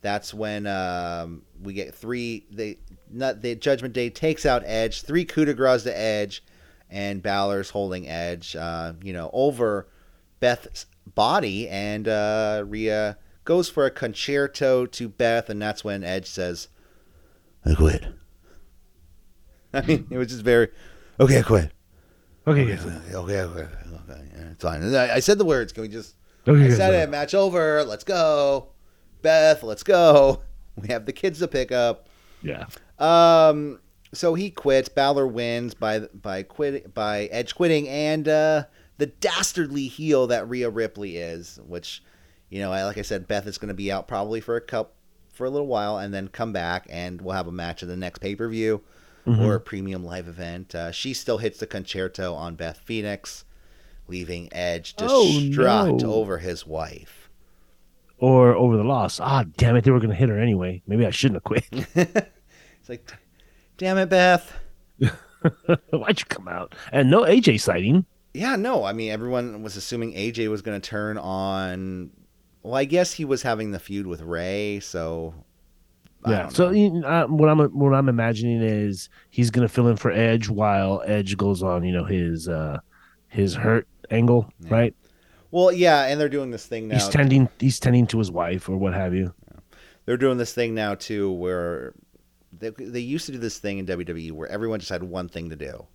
That's 0.02 0.34
when 0.34 0.65
um, 0.65 1.44
we 1.62 1.74
get 1.74 1.94
three. 1.94 2.46
They 2.52 2.78
not 3.12 3.41
the 3.41 3.56
Judgment 3.56 3.94
Day 3.94 4.10
takes 4.10 4.46
out 4.46 4.63
Edge. 4.65 5.02
Three 5.04 5.26
coup 5.26 5.46
de 5.46 5.54
grace 5.54 5.84
to 5.84 5.96
Edge, 5.98 6.44
and 6.89 7.22
Balor's 7.22 7.70
holding 7.70 8.08
Edge. 8.08 8.56
Uh, 8.56 8.94
you 9.04 9.13
know, 9.13 9.30
over 9.34 9.88
Beth's 10.39 10.86
body, 11.13 11.67
and 11.70 12.08
uh, 12.08 12.63
Rhea 12.65 13.17
goes 13.44 13.70
for 13.70 13.86
a 13.86 13.91
con-chair-to 13.91 14.88
to 14.88 15.10
Beth, 15.10 15.50
and 15.50 15.62
that's 15.62 15.84
when 15.84 16.04
Edge 16.04 16.28
says, 16.28 16.67
"I 17.65 17.74
quit." 17.76 18.04
I 19.74 19.82
mean, 19.82 20.08
it 20.10 20.17
was 20.17 20.28
just 20.28 20.43
very 20.43 20.69
okay. 21.19 21.39
I 21.39 21.41
quit. 21.43 21.71
Okay, 22.47 22.62
Okay, 22.63 22.76
guys. 22.76 22.86
okay, 22.86 23.15
okay, 23.15 23.41
okay, 23.41 23.62
okay. 23.62 24.21
Yeah, 24.36 24.52
it's 24.52 24.63
fine. 24.63 24.84
I 24.95 25.15
I 25.15 25.19
said 25.19 25.38
the 25.38 25.45
words. 25.45 25.71
Can 25.74 25.84
we 25.84 25.88
just? 25.89 26.15
Okay, 26.47 26.65
I 26.65 26.67
guys. 26.69 26.78
said 26.78 26.93
it. 26.93 27.10
Match 27.10 27.34
over. 27.36 27.84
Let's 27.84 28.04
go. 28.04 28.69
Beth, 29.21 29.63
let's 29.63 29.84
go. 29.84 30.41
We 30.78 30.88
have 30.88 31.06
the 31.06 31.12
kids 31.13 31.39
to 31.39 31.50
pick 31.50 31.74
up. 31.74 32.08
Yeah. 32.41 32.65
Um, 32.97 33.82
so 34.13 34.36
he 34.36 34.50
quits. 34.50 34.88
Balor 34.88 35.28
wins 35.28 35.74
by 35.74 36.00
by 36.00 36.43
quit 36.43 36.93
by 36.93 37.26
Edge 37.26 37.54
quitting 37.56 37.89
and 37.89 38.26
uh, 38.28 38.63
the 38.97 39.08
dastardly 39.08 39.88
heel 39.88 40.28
that 40.28 40.47
Rhea 40.50 40.69
Ripley 40.69 41.17
is. 41.17 41.60
Which, 41.67 42.02
you 42.50 42.60
know, 42.62 42.71
I, 42.71 42.86
like 42.86 42.97
I 42.97 43.02
said, 43.02 43.28
Beth 43.28 43.47
is 43.47 43.58
going 43.58 43.67
to 43.67 43.74
be 43.76 43.91
out 43.91 44.08
probably 44.08 44.39
for 44.39 44.56
a 44.56 44.62
cup 44.62 44.95
for 45.32 45.46
a 45.46 45.50
little 45.50 45.67
while 45.67 45.98
and 45.98 46.13
then 46.13 46.28
come 46.28 46.52
back 46.54 46.86
and 46.89 47.22
we'll 47.22 47.36
have 47.36 47.48
a 47.48 47.52
match 47.52 47.82
at 47.82 47.89
the 47.89 47.96
next 47.98 48.20
pay 48.20 48.36
per 48.36 48.48
view 48.48 48.82
Mhm. 49.26 49.39
or 49.46 49.56
a 49.56 49.60
premium 49.60 50.04
live 50.04 50.28
event. 50.28 50.74
Uh, 50.74 50.91
she 50.91 51.13
still 51.13 51.38
hits 51.38 51.60
the 51.60 51.67
con-chair-to 51.67 52.26
on 52.28 52.56
Beth 52.56 52.80
Phoenix, 52.84 53.46
leaving 54.08 54.50
Edge 54.52 54.96
Oh, 55.00 55.28
distraught 55.39 56.02
no. 56.02 56.13
over 56.13 56.39
his 56.39 56.65
wife. 56.65 57.30
or 58.17 58.54
over 58.56 58.78
the 58.78 58.84
loss. 58.84 59.20
Ah, 59.20 59.46
damn 59.58 59.76
it! 59.76 59.84
They 59.84 59.89
were 59.89 60.00
gonna 60.00 60.13
hit 60.13 60.30
her 60.30 60.38
anyway. 60.38 60.82
Maybe 60.86 61.06
I 61.08 61.10
shouldn't 61.10 61.38
have 61.38 61.44
quit. 61.44 61.65
it's 61.96 62.89
like, 62.89 63.12
damn 63.78 63.98
it, 63.98 64.10
Beth. 64.10 64.60
Why'd 65.00 66.20
you 66.20 66.26
come 66.30 66.48
out? 66.48 66.76
And 66.91 67.10
no 67.10 67.22
AJ 67.24 67.62
sighting. 67.62 68.06
Yeah, 68.34 68.56
no. 68.58 68.84
I 68.84 68.94
mean, 68.94 69.12
everyone 69.12 69.63
was 69.63 69.76
assuming 69.76 70.13
AJ 70.13 70.50
was 70.50 70.62
going 70.62 70.80
to 70.80 70.88
turn 70.89 71.17
on. 71.17 72.12
Well, 72.63 72.76
I 72.76 72.86
guess 72.86 73.13
he 73.13 73.26
was 73.26 73.41
having 73.41 73.71
the 73.71 73.80
feud 73.80 74.08
with 74.08 74.21
Rey, 74.21 74.80
so. 74.80 75.34
Yeah. 76.28 76.50
So 76.50 76.67
uh, 76.67 77.26
what 77.28 77.50
I'm 77.50 77.60
what 77.78 77.93
I'm 77.95 78.08
imagining 78.08 78.62
is 78.62 79.10
he's 79.32 79.50
gonna 79.50 79.67
fill 79.67 79.88
in 79.88 79.95
for 79.97 80.12
Edge 80.12 80.50
while 80.50 81.02
Edge 81.06 81.36
goes 81.36 81.63
on, 81.63 81.84
you 81.84 81.91
know, 81.91 82.06
his 82.06 82.47
uh 82.47 82.78
his 83.28 83.56
hurt 83.56 83.88
angle, 84.12 84.52
Yeah. 84.60 84.74
right? 84.74 84.95
well, 85.50 85.71
yeah, 85.71 86.06
and 86.06 86.21
they're 86.21 86.30
doing 86.30 86.52
this 86.52 86.65
thing 86.67 86.88
now. 86.89 86.95
He's 86.95 87.10
tending 87.10 87.50
he's 87.60 87.80
tending 87.80 88.06
to 88.08 88.19
his 88.19 88.30
wife 88.32 88.69
or 88.69 88.78
what 88.78 88.93
have 88.93 89.15
you. 89.15 89.34
they're 90.06 90.15
doing 90.17 90.38
this 90.38 90.54
thing 90.54 90.76
now 90.76 90.93
too, 90.93 91.32
where 91.32 91.93
they 92.56 92.69
they 92.69 93.00
used 93.00 93.26
to 93.26 93.32
do 93.32 93.39
this 93.39 93.58
thing 93.58 93.80
in 93.80 93.88
WWE 93.88 94.32
where 94.34 94.47
everyone 94.50 94.80
just 94.80 94.91
had 94.91 95.02
one 95.02 95.28
thing 95.28 95.50
to 95.50 95.56
do, 95.56 95.88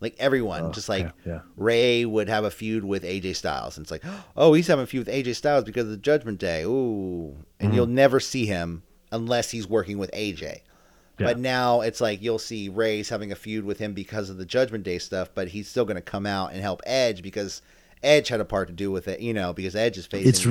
like 0.00 0.16
everyone, 0.18 0.64
Oh, 0.64 0.72
just 0.72 0.88
like 0.88 1.04
yeah, 1.04 1.32
yeah. 1.34 1.40
Rey 1.56 2.04
would 2.04 2.28
have 2.28 2.44
a 2.44 2.50
feud 2.50 2.84
with 2.84 3.02
AJ 3.04 3.36
Styles, 3.36 3.76
and 3.76 3.84
it's 3.84 3.90
like, 3.90 4.02
oh, 4.36 4.52
he's 4.54 4.66
having 4.66 4.82
a 4.84 4.86
feud 4.86 5.06
with 5.06 5.14
AJ 5.14 5.36
Styles 5.36 5.64
because 5.64 5.84
of 5.84 5.90
the 5.90 5.96
Judgment 5.96 6.38
Day. 6.38 6.62
Ooh, 6.64 7.36
and 7.58 7.72
Mhm. 7.72 7.74
you'll 7.74 7.86
never 7.86 8.18
see 8.20 8.46
him 8.46 8.82
unless 9.12 9.50
he's 9.50 9.66
working 9.68 9.98
with 9.98 10.10
AJ. 10.12 10.60
Yeah. 11.18 11.26
But 11.26 11.38
now 11.38 11.82
it's 11.82 12.00
like 12.00 12.22
you'll 12.22 12.38
see 12.38 12.68
Rey's 12.70 13.10
having 13.10 13.30
a 13.30 13.34
feud 13.34 13.64
with 13.64 13.78
him 13.78 13.92
because 13.92 14.30
of 14.30 14.38
the 14.38 14.46
Judgment 14.46 14.84
Day 14.84 14.98
stuff, 14.98 15.28
but 15.34 15.48
he's 15.48 15.68
still 15.68 15.84
going 15.84 15.96
to 15.96 16.00
come 16.02 16.24
out 16.24 16.52
and 16.52 16.62
help 16.62 16.80
Edge 16.86 17.20
because 17.22 17.60
Edge 18.02 18.28
had 18.28 18.40
a 18.40 18.44
part 18.46 18.68
to 18.68 18.74
do 18.74 18.90
with 18.90 19.06
it, 19.06 19.20
you 19.20 19.34
know, 19.34 19.52
because 19.52 19.76
Edge 19.76 19.98
is 19.98 20.06
facing. 20.06 20.28
It's 20.30 20.46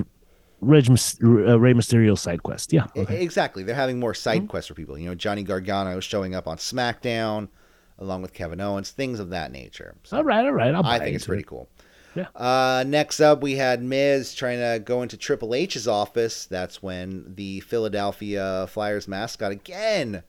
Reg, 0.61 0.87
uh, 0.89 1.57
Rey 1.59 1.73
Mysterio's 1.73 2.21
side 2.21 2.43
quest. 2.43 2.71
Yeah. 2.73 2.85
Okay. 2.95 3.23
Exactly. 3.23 3.63
They're 3.63 3.73
having 3.73 3.99
more 3.99 4.13
side 4.13 4.39
Mm-hmm. 4.41 4.47
quests 4.47 4.67
for 4.67 4.73
people. 4.75 4.97
You 4.97 5.07
know, 5.09 5.15
Johnny 5.15 5.41
Gargano 5.41 5.99
showing 6.01 6.35
up 6.35 6.47
on 6.47 6.57
SmackDown 6.57 7.47
along 7.99 8.23
with 8.23 8.33
Kevin 8.33 8.59
Owens, 8.59 8.89
things 8.89 9.19
of 9.19 9.29
that 9.29 9.51
nature. 9.51 9.95
So 10.03 10.17
all 10.17 10.23
right, 10.23 10.43
all 10.43 10.51
right. 10.51 10.73
I'll 10.73 10.85
I 10.85 10.97
think 10.97 11.15
it's 11.15 11.27
pretty 11.27 11.43
it. 11.43 11.47
cool. 11.47 11.69
Yeah. 12.15 12.27
Uh, 12.35 12.83
next 12.87 13.19
up, 13.19 13.41
we 13.41 13.55
had 13.55 13.83
Miz 13.83 14.33
trying 14.33 14.57
to 14.57 14.83
go 14.83 15.03
into 15.03 15.15
Triple 15.15 15.53
H's 15.53 15.87
office. 15.87 16.45
That's 16.47 16.81
when 16.81 17.35
the 17.35 17.59
Philadelphia 17.59 18.65
Flyers 18.67 19.07
mascot 19.07 19.51
again 19.51 20.23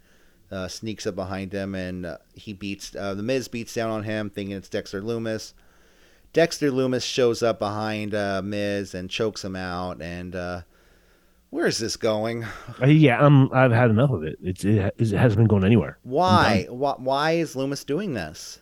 uh, 0.53 0.69
sneaks 0.69 1.07
up 1.07 1.15
behind 1.15 1.53
him, 1.53 1.75
and 1.75 2.05
uh, 2.05 2.19
he 2.35 2.53
beats 2.53 2.95
uh, 2.95 3.15
the 3.15 3.23
Miz 3.23 3.49
beats 3.49 3.73
down 3.73 3.91
on 3.91 4.03
him, 4.03 4.29
thinking 4.29 4.55
it's 4.55 4.69
Dexter 4.69 5.01
Lumis. 5.01 5.55
Dexter 6.33 6.71
Lumis 6.71 7.03
shows 7.03 7.43
up 7.43 7.59
behind 7.59 8.15
uh, 8.15 8.41
Miz 8.45 8.95
and 8.95 9.11
chokes 9.11 9.45
him 9.45 9.57
out. 9.57 10.01
And 10.01 10.37
uh, 10.37 10.63
where 11.51 11.67
is 11.67 11.79
this 11.79 11.97
going? 11.97 12.45
Uh, 12.81 12.87
yeah, 12.87 13.25
I'm. 13.25 13.53
I've 13.53 13.73
had 13.73 13.91
enough 13.91 14.11
of 14.11 14.23
it. 14.25 14.39
It's 14.43 14.65
it, 14.65 14.95
it 14.99 15.09
hasn't 15.11 15.37
been 15.39 15.47
going 15.49 15.65
anywhere. 15.65 15.99
Why? 16.03 16.67
Why, 16.71 16.95
why 16.99 17.33
is 17.33 17.55
Lumis 17.55 17.85
doing 17.85 18.15
this? 18.15 18.61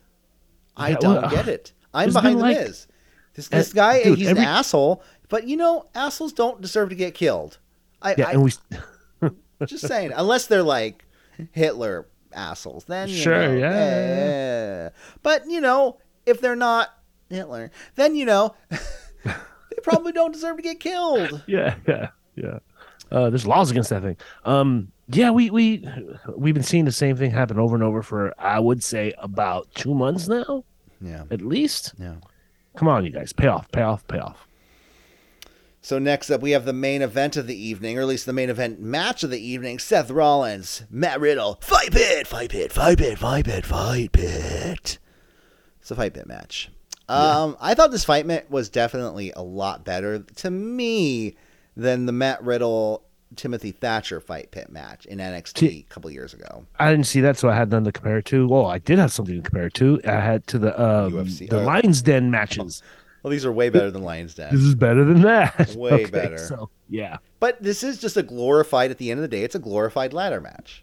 I 0.77 0.91
Yeah, 0.91 0.97
don't 1.01 1.23
well, 1.23 1.31
get 1.31 1.49
it. 1.49 1.73
I'm 1.95 2.13
behind 2.13 2.39
the 2.39 2.43
like- 2.43 2.57
Miz. 2.59 2.87
This, 3.35 3.49
this 3.49 3.71
Uh, 3.71 3.75
guy, 3.75 4.03
dude, 4.03 4.19
he's 4.19 4.29
every- 4.29 4.43
an 4.43 4.49
asshole, 4.49 5.03
but 5.29 5.47
you 5.47 5.57
know, 5.57 5.87
assholes 5.95 6.33
don't 6.33 6.61
deserve 6.61 6.89
to 6.89 6.95
get 6.97 7.15
killed. 7.15 7.59
I, 8.03 8.15
Yeah, 8.19 8.29
I 8.29 8.33
and 8.33 8.43
we 8.43 8.53
just 9.67 9.87
saying, 9.87 10.13
unless 10.17 10.47
they're 10.47 10.63
like 10.65 11.05
Hitler 11.53 12.07
assholes, 12.33 12.85
then 12.87 13.09
Sure, 13.09 13.49
know, 13.49 13.55
yeah, 13.57 13.69
eh. 13.69 14.89
But 15.23 15.47
you 15.49 15.61
know, 15.61 15.99
if 16.27 16.41
they're 16.41 16.57
not 16.57 16.89
Hitler, 17.31 17.71
then 17.95 18.15
you 18.17 18.25
know, 18.25 18.55
they 18.71 19.77
probably 19.83 20.13
don't 20.13 20.33
deserve 20.33 20.57
to 20.57 20.63
get 20.63 20.81
killed. 20.81 21.43
yeah, 21.47 21.75
yeah, 21.87 22.09
yeah. 22.35 22.59
Uh, 23.11 23.31
there's 23.31 23.47
laws 23.47 23.71
against 23.71 23.91
that 23.91 24.03
thing. 24.03 24.17
Um, 24.45 24.93
yeah, 25.09 25.31
we 25.31 25.51
we 25.51 25.89
we've 26.37 26.55
been 26.55 26.63
seeing 26.63 26.85
the 26.85 26.93
same 26.93 27.17
thing 27.17 27.31
happen 27.31 27.59
over 27.59 27.75
and 27.75 27.83
over 27.83 28.03
for 28.03 28.35
I 28.39 28.59
would 28.61 28.83
say 28.85 29.15
about 29.19 29.69
two 29.75 29.95
months 29.95 30.29
now, 30.29 30.65
Yeah, 31.01 31.25
at 31.31 31.41
least. 31.41 31.95
yeah. 31.99 32.17
Come 32.77 32.89
on, 32.89 33.05
you 33.05 33.11
guys, 33.11 33.33
pay 33.33 33.47
off, 33.49 33.71
pay 33.73 33.83
off, 33.83 34.07
pay 34.07 34.19
off. 34.19 34.47
So 35.81 35.99
next 35.99 36.31
up, 36.31 36.43
we 36.43 36.51
have 36.51 36.65
the 36.65 36.73
main 36.73 37.03
event 37.03 37.37
of 37.37 37.47
the 37.47 37.57
evening, 37.57 37.97
or 37.99 38.03
at 38.03 38.07
least 38.09 38.27
the 38.27 38.33
main 38.33 38.51
event 38.51 38.81
match 38.81 39.23
of 39.23 39.31
the 39.31 39.41
evening: 39.41 39.79
Seth 39.79 40.11
Rollins, 40.11 40.85
Matt 40.91 41.19
Riddle, 41.21 41.59
fight 41.63 41.93
pit, 41.93 42.27
fight 42.27 42.51
pit, 42.51 42.73
fight 42.73 42.99
pit, 42.99 43.19
fight 43.19 43.47
pit, 43.47 43.65
fight 43.65 44.13
pit. 44.13 44.99
It's 45.81 45.91
a 45.91 45.95
fight 45.97 46.13
pit 46.15 46.27
match. 46.27 46.71
Um, 47.09 47.57
I 47.59 47.73
thought 47.75 47.91
this 47.91 48.05
fight 48.05 48.51
was 48.51 48.69
definitely 48.69 49.33
a 49.35 49.43
lot 49.43 49.83
better 49.83 50.19
to 50.19 50.51
me 50.51 51.37
than 51.79 52.05
the 52.07 52.13
Matt 52.13 52.43
Riddle 52.43 53.05
Timothy 53.37 53.71
Thatcher 53.73 54.21
fight 54.21 54.51
pit 54.51 54.71
match 54.71 55.07
in 55.07 55.19
NXT 55.19 55.55
T- 55.55 55.87
a 55.89 55.93
couple 55.93 56.11
years 56.11 56.35
ago. 56.35 56.67
I 56.79 56.91
didn't 56.91 57.07
see 57.07 57.21
that, 57.23 57.39
so 57.39 57.49
I 57.49 57.55
had 57.55 57.71
none 57.71 57.85
to 57.85 57.93
compare 57.93 58.19
it 58.19 58.25
to. 58.27 58.47
Well, 58.49 58.67
I 58.67 58.79
did 58.79 58.99
have 58.99 59.13
something 59.13 59.37
to 59.37 59.43
compare 59.43 59.67
it 59.67 59.75
to. 59.75 60.01
I 60.05 60.13
had 60.21 60.47
to 60.49 60.59
the 60.59 60.79
um, 60.83 61.13
UFC, 61.13 61.49
the 61.49 61.61
Lions 61.61 62.03
Den 62.03 62.31
matches. 62.31 62.83
Well, 63.23 63.31
these 63.31 63.45
are 63.45 63.53
way 63.53 63.69
better 63.69 63.91
than 63.91 64.03
Lions 64.03 64.35
Den. 64.35 64.53
This 64.55 64.63
is 64.63 64.75
better 64.75 65.05
than 65.05 65.23
that. 65.23 65.75
Way 65.77 66.07
better. 66.11 66.39
So 66.39 66.71
yeah, 66.89 67.19
But 67.41 67.63
this 67.63 67.83
is 67.83 67.99
just 67.99 68.17
a 68.17 68.23
glorified. 68.23 68.91
At 68.91 68.99
the 68.99 69.11
end 69.11 69.19
of 69.19 69.23
the 69.23 69.29
day, 69.29 69.43
it's 69.45 69.55
a 69.55 69.59
glorified 69.59 70.13
ladder 70.15 70.41
match, 70.41 70.83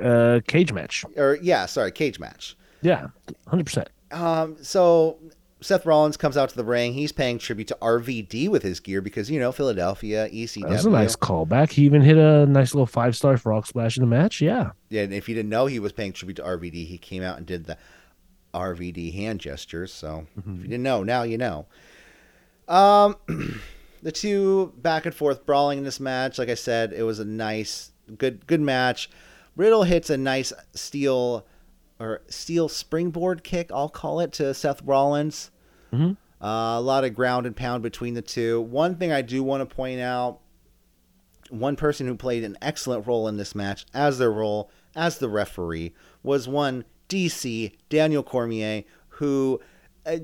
uh, 0.00 0.40
cage 0.46 0.72
match. 0.72 1.04
or 1.16 1.38
yeah, 1.40 1.64
sorry, 1.66 1.92
cage 1.92 2.18
match. 2.20 2.56
Yeah, 2.82 3.06
hundred 3.48 3.64
percent. 3.66 3.88
Um, 4.12 4.56
so 4.62 5.18
Seth 5.66 5.84
Rollins 5.84 6.16
comes 6.16 6.36
out 6.36 6.48
to 6.50 6.56
the 6.56 6.64
ring. 6.64 6.92
He's 6.92 7.10
paying 7.10 7.38
tribute 7.38 7.66
to 7.68 7.78
RVD 7.82 8.48
with 8.48 8.62
his 8.62 8.78
gear 8.78 9.00
because 9.02 9.28
you 9.28 9.40
know 9.40 9.50
Philadelphia 9.50 10.28
ECW. 10.30 10.68
That's 10.68 10.84
a 10.84 10.90
nice 10.90 11.16
callback. 11.16 11.72
He 11.72 11.82
even 11.82 12.02
hit 12.02 12.16
a 12.16 12.46
nice 12.46 12.72
little 12.72 12.86
five 12.86 13.16
star 13.16 13.36
frog 13.36 13.66
splash 13.66 13.96
in 13.96 14.02
the 14.02 14.06
match. 14.06 14.40
Yeah, 14.40 14.70
Yeah, 14.90 15.02
and 15.02 15.12
if 15.12 15.28
you 15.28 15.34
didn't 15.34 15.50
know 15.50 15.66
he 15.66 15.80
was 15.80 15.92
paying 15.92 16.12
tribute 16.12 16.36
to 16.36 16.42
RVD, 16.42 16.86
he 16.86 16.98
came 16.98 17.24
out 17.24 17.38
and 17.38 17.44
did 17.44 17.64
the 17.64 17.76
RVD 18.54 19.12
hand 19.14 19.40
gestures. 19.40 19.92
So 19.92 20.28
if 20.38 20.46
you 20.46 20.68
didn't 20.68 20.84
know, 20.84 21.02
now 21.02 21.24
you 21.24 21.36
know. 21.36 21.66
Um, 22.68 23.16
the 24.02 24.12
two 24.12 24.72
back 24.78 25.04
and 25.04 25.14
forth 25.14 25.44
brawling 25.44 25.78
in 25.78 25.84
this 25.84 25.98
match, 25.98 26.38
like 26.38 26.48
I 26.48 26.54
said, 26.54 26.92
it 26.92 27.02
was 27.02 27.18
a 27.18 27.24
nice, 27.24 27.90
good, 28.16 28.46
good 28.46 28.60
match. 28.60 29.10
Riddle 29.56 29.82
hits 29.82 30.10
a 30.10 30.16
nice 30.16 30.52
steel 30.74 31.44
or 31.98 32.22
steel 32.28 32.68
springboard 32.68 33.42
kick, 33.42 33.72
I'll 33.72 33.88
call 33.88 34.20
it, 34.20 34.30
to 34.34 34.54
Seth 34.54 34.80
Rollins. 34.82 35.50
Mhm. 35.96 36.16
Uh, 36.42 36.46
a 36.78 36.80
lot 36.80 37.04
of 37.04 37.14
ground 37.14 37.46
and 37.46 37.56
pound 37.56 37.82
between 37.82 38.14
the 38.14 38.22
two. 38.22 38.60
One 38.60 38.96
thing 38.96 39.10
I 39.12 39.22
do 39.22 39.42
want 39.42 39.68
to 39.68 39.74
point 39.74 40.00
out 40.00 40.38
one 41.50 41.76
person 41.76 42.06
who 42.06 42.14
played 42.16 42.44
an 42.44 42.58
excellent 42.60 43.06
role 43.06 43.28
in 43.28 43.36
this 43.36 43.54
match 43.54 43.86
as 43.94 44.18
their 44.18 44.32
role 44.32 44.70
as 44.94 45.18
the 45.18 45.28
referee 45.28 45.94
was 46.22 46.48
one 46.48 46.84
DC 47.08 47.72
Daniel 47.88 48.22
Cormier 48.22 48.82
who 49.08 49.60
uh, 50.04 50.16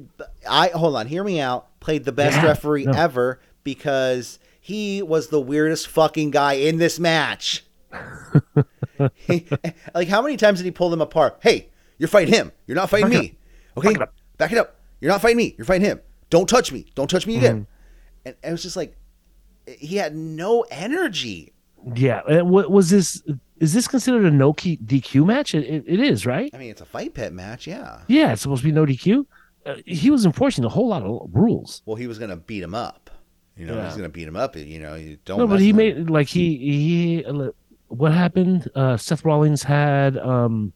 I 0.49 0.69
hold 0.69 0.97
on 0.97 1.07
hear 1.07 1.23
me 1.25 1.41
out 1.41 1.79
played 1.81 2.05
the 2.05 2.13
best 2.13 2.37
Yeah, 2.39 2.47
referee 2.47 2.85
no. 2.85 2.93
ever 2.93 3.41
because 3.65 4.39
he 4.61 5.01
was 5.03 5.29
the 5.29 5.41
weirdest 5.41 5.87
fucking 5.89 6.31
guy 6.33 6.55
in 6.55 6.79
this 6.79 6.99
match. 6.99 7.65
He- 9.17 9.47
like 9.95 10.09
how 10.09 10.23
many 10.23 10.37
times 10.37 10.59
did 10.59 10.65
he 10.65 10.71
pull 10.71 10.91
them 10.91 11.01
apart? 11.01 11.39
Hey, 11.43 11.69
you're 11.99 12.09
fighting 12.09 12.35
him. 12.35 12.53
You're 12.67 12.77
not 12.77 12.89
fighting 12.91 13.11
Back 13.11 13.21
me. 13.21 13.37
Okay, 13.77 13.89
Back 13.89 13.97
it 13.97 14.03
up. 14.03 14.15
back 14.39 14.53
it 14.53 14.59
up. 14.59 14.77
You're 15.03 15.11
not 15.13 15.21
fighting 15.21 15.37
me. 15.37 15.55
You're 15.59 15.67
fighting 15.67 15.85
him. 15.87 16.01
Don't 16.31 16.49
touch 16.49 16.73
me. 16.73 16.87
Don't 16.95 17.11
touch 17.11 17.27
me 17.27 17.37
again. 17.37 17.63
Mm-hmm. 17.63 18.29
And 18.29 18.37
it 18.43 18.51
was 18.53 18.63
just 18.63 18.77
like 18.77 18.97
he 19.67 19.97
had 19.97 20.15
no 20.17 20.63
energy. 20.71 21.53
yeah. 21.95 22.23
And 22.29 22.49
what 22.51 22.71
was 22.71 22.89
this? 22.89 23.23
Is 23.59 23.73
this 23.75 23.87
considered 23.87 24.25
a 24.25 24.31
no 24.31 24.53
key 24.53 24.77
DQ 24.79 25.27
match? 25.27 25.55
It, 25.55 25.65
it, 25.65 25.85
it 25.87 26.01
is, 26.01 26.25
right? 26.25 26.51
I 26.55 26.59
mean, 26.59 26.71
it's 26.71 26.81
a 26.81 26.85
fight 26.87 27.15
pit 27.15 27.33
match, 27.33 27.67
yeah. 27.67 28.01
Yeah, 28.09 28.33
it's 28.33 28.43
supposed 28.43 28.63
to 28.63 28.69
be 28.69 28.73
no 28.73 28.87
DQ. 28.87 29.27
Uh, 29.67 29.75
he 29.87 30.11
was 30.11 30.25
enforcing 30.25 30.65
a 30.65 30.69
whole 30.69 30.89
lot 30.89 31.03
of 31.03 31.29
rules. 31.33 31.83
Well, 31.85 31.97
he 31.97 32.07
was 32.07 32.19
gonna 32.19 32.37
beat 32.37 32.63
him 32.63 32.75
up. 32.75 33.11
You 33.57 33.67
know, 33.67 33.75
Yeah. 33.75 33.87
he's 33.87 33.97
gonna 33.97 34.09
beat 34.09 34.27
him 34.27 34.37
up. 34.37 34.57
You 34.57 34.79
know, 34.81 34.95
you 34.95 35.19
don't. 35.25 35.39
No, 35.39 35.47
but 35.47 35.61
he 35.61 35.73
with 35.73 35.77
made 35.77 35.97
him. 35.99 36.07
like 36.07 36.29
he 36.29 36.57
he. 36.57 37.25
uh, 37.25 37.51
What 37.89 38.13
happened? 38.13 38.69
Uh, 38.75 38.97
Seth 38.97 39.25
Rollins 39.25 39.63
had 39.63 40.17
um, 40.19 40.73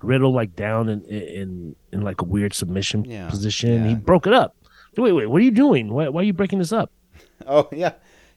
Riddle 0.00 0.32
like 0.32 0.56
down 0.56 0.88
in 0.88 1.04
in 1.04 1.76
in 1.92 2.00
like 2.02 2.20
a 2.22 2.24
weird 2.24 2.54
submission 2.54 3.04
Yeah, 3.04 3.28
position. 3.28 3.82
yeah. 3.84 3.88
He 3.90 3.94
broke 3.94 4.26
it 4.26 4.32
up. 4.32 4.56
Wait, 4.96 5.12
wait, 5.12 5.26
what 5.26 5.40
are 5.40 5.44
you 5.44 5.50
doing? 5.50 5.92
Why, 5.92 6.08
why 6.08 6.20
are 6.20 6.24
you 6.24 6.32
breaking 6.32 6.58
this 6.58 6.72
up? 6.72 6.90
Oh 7.46 7.68
yeah, 7.72 7.92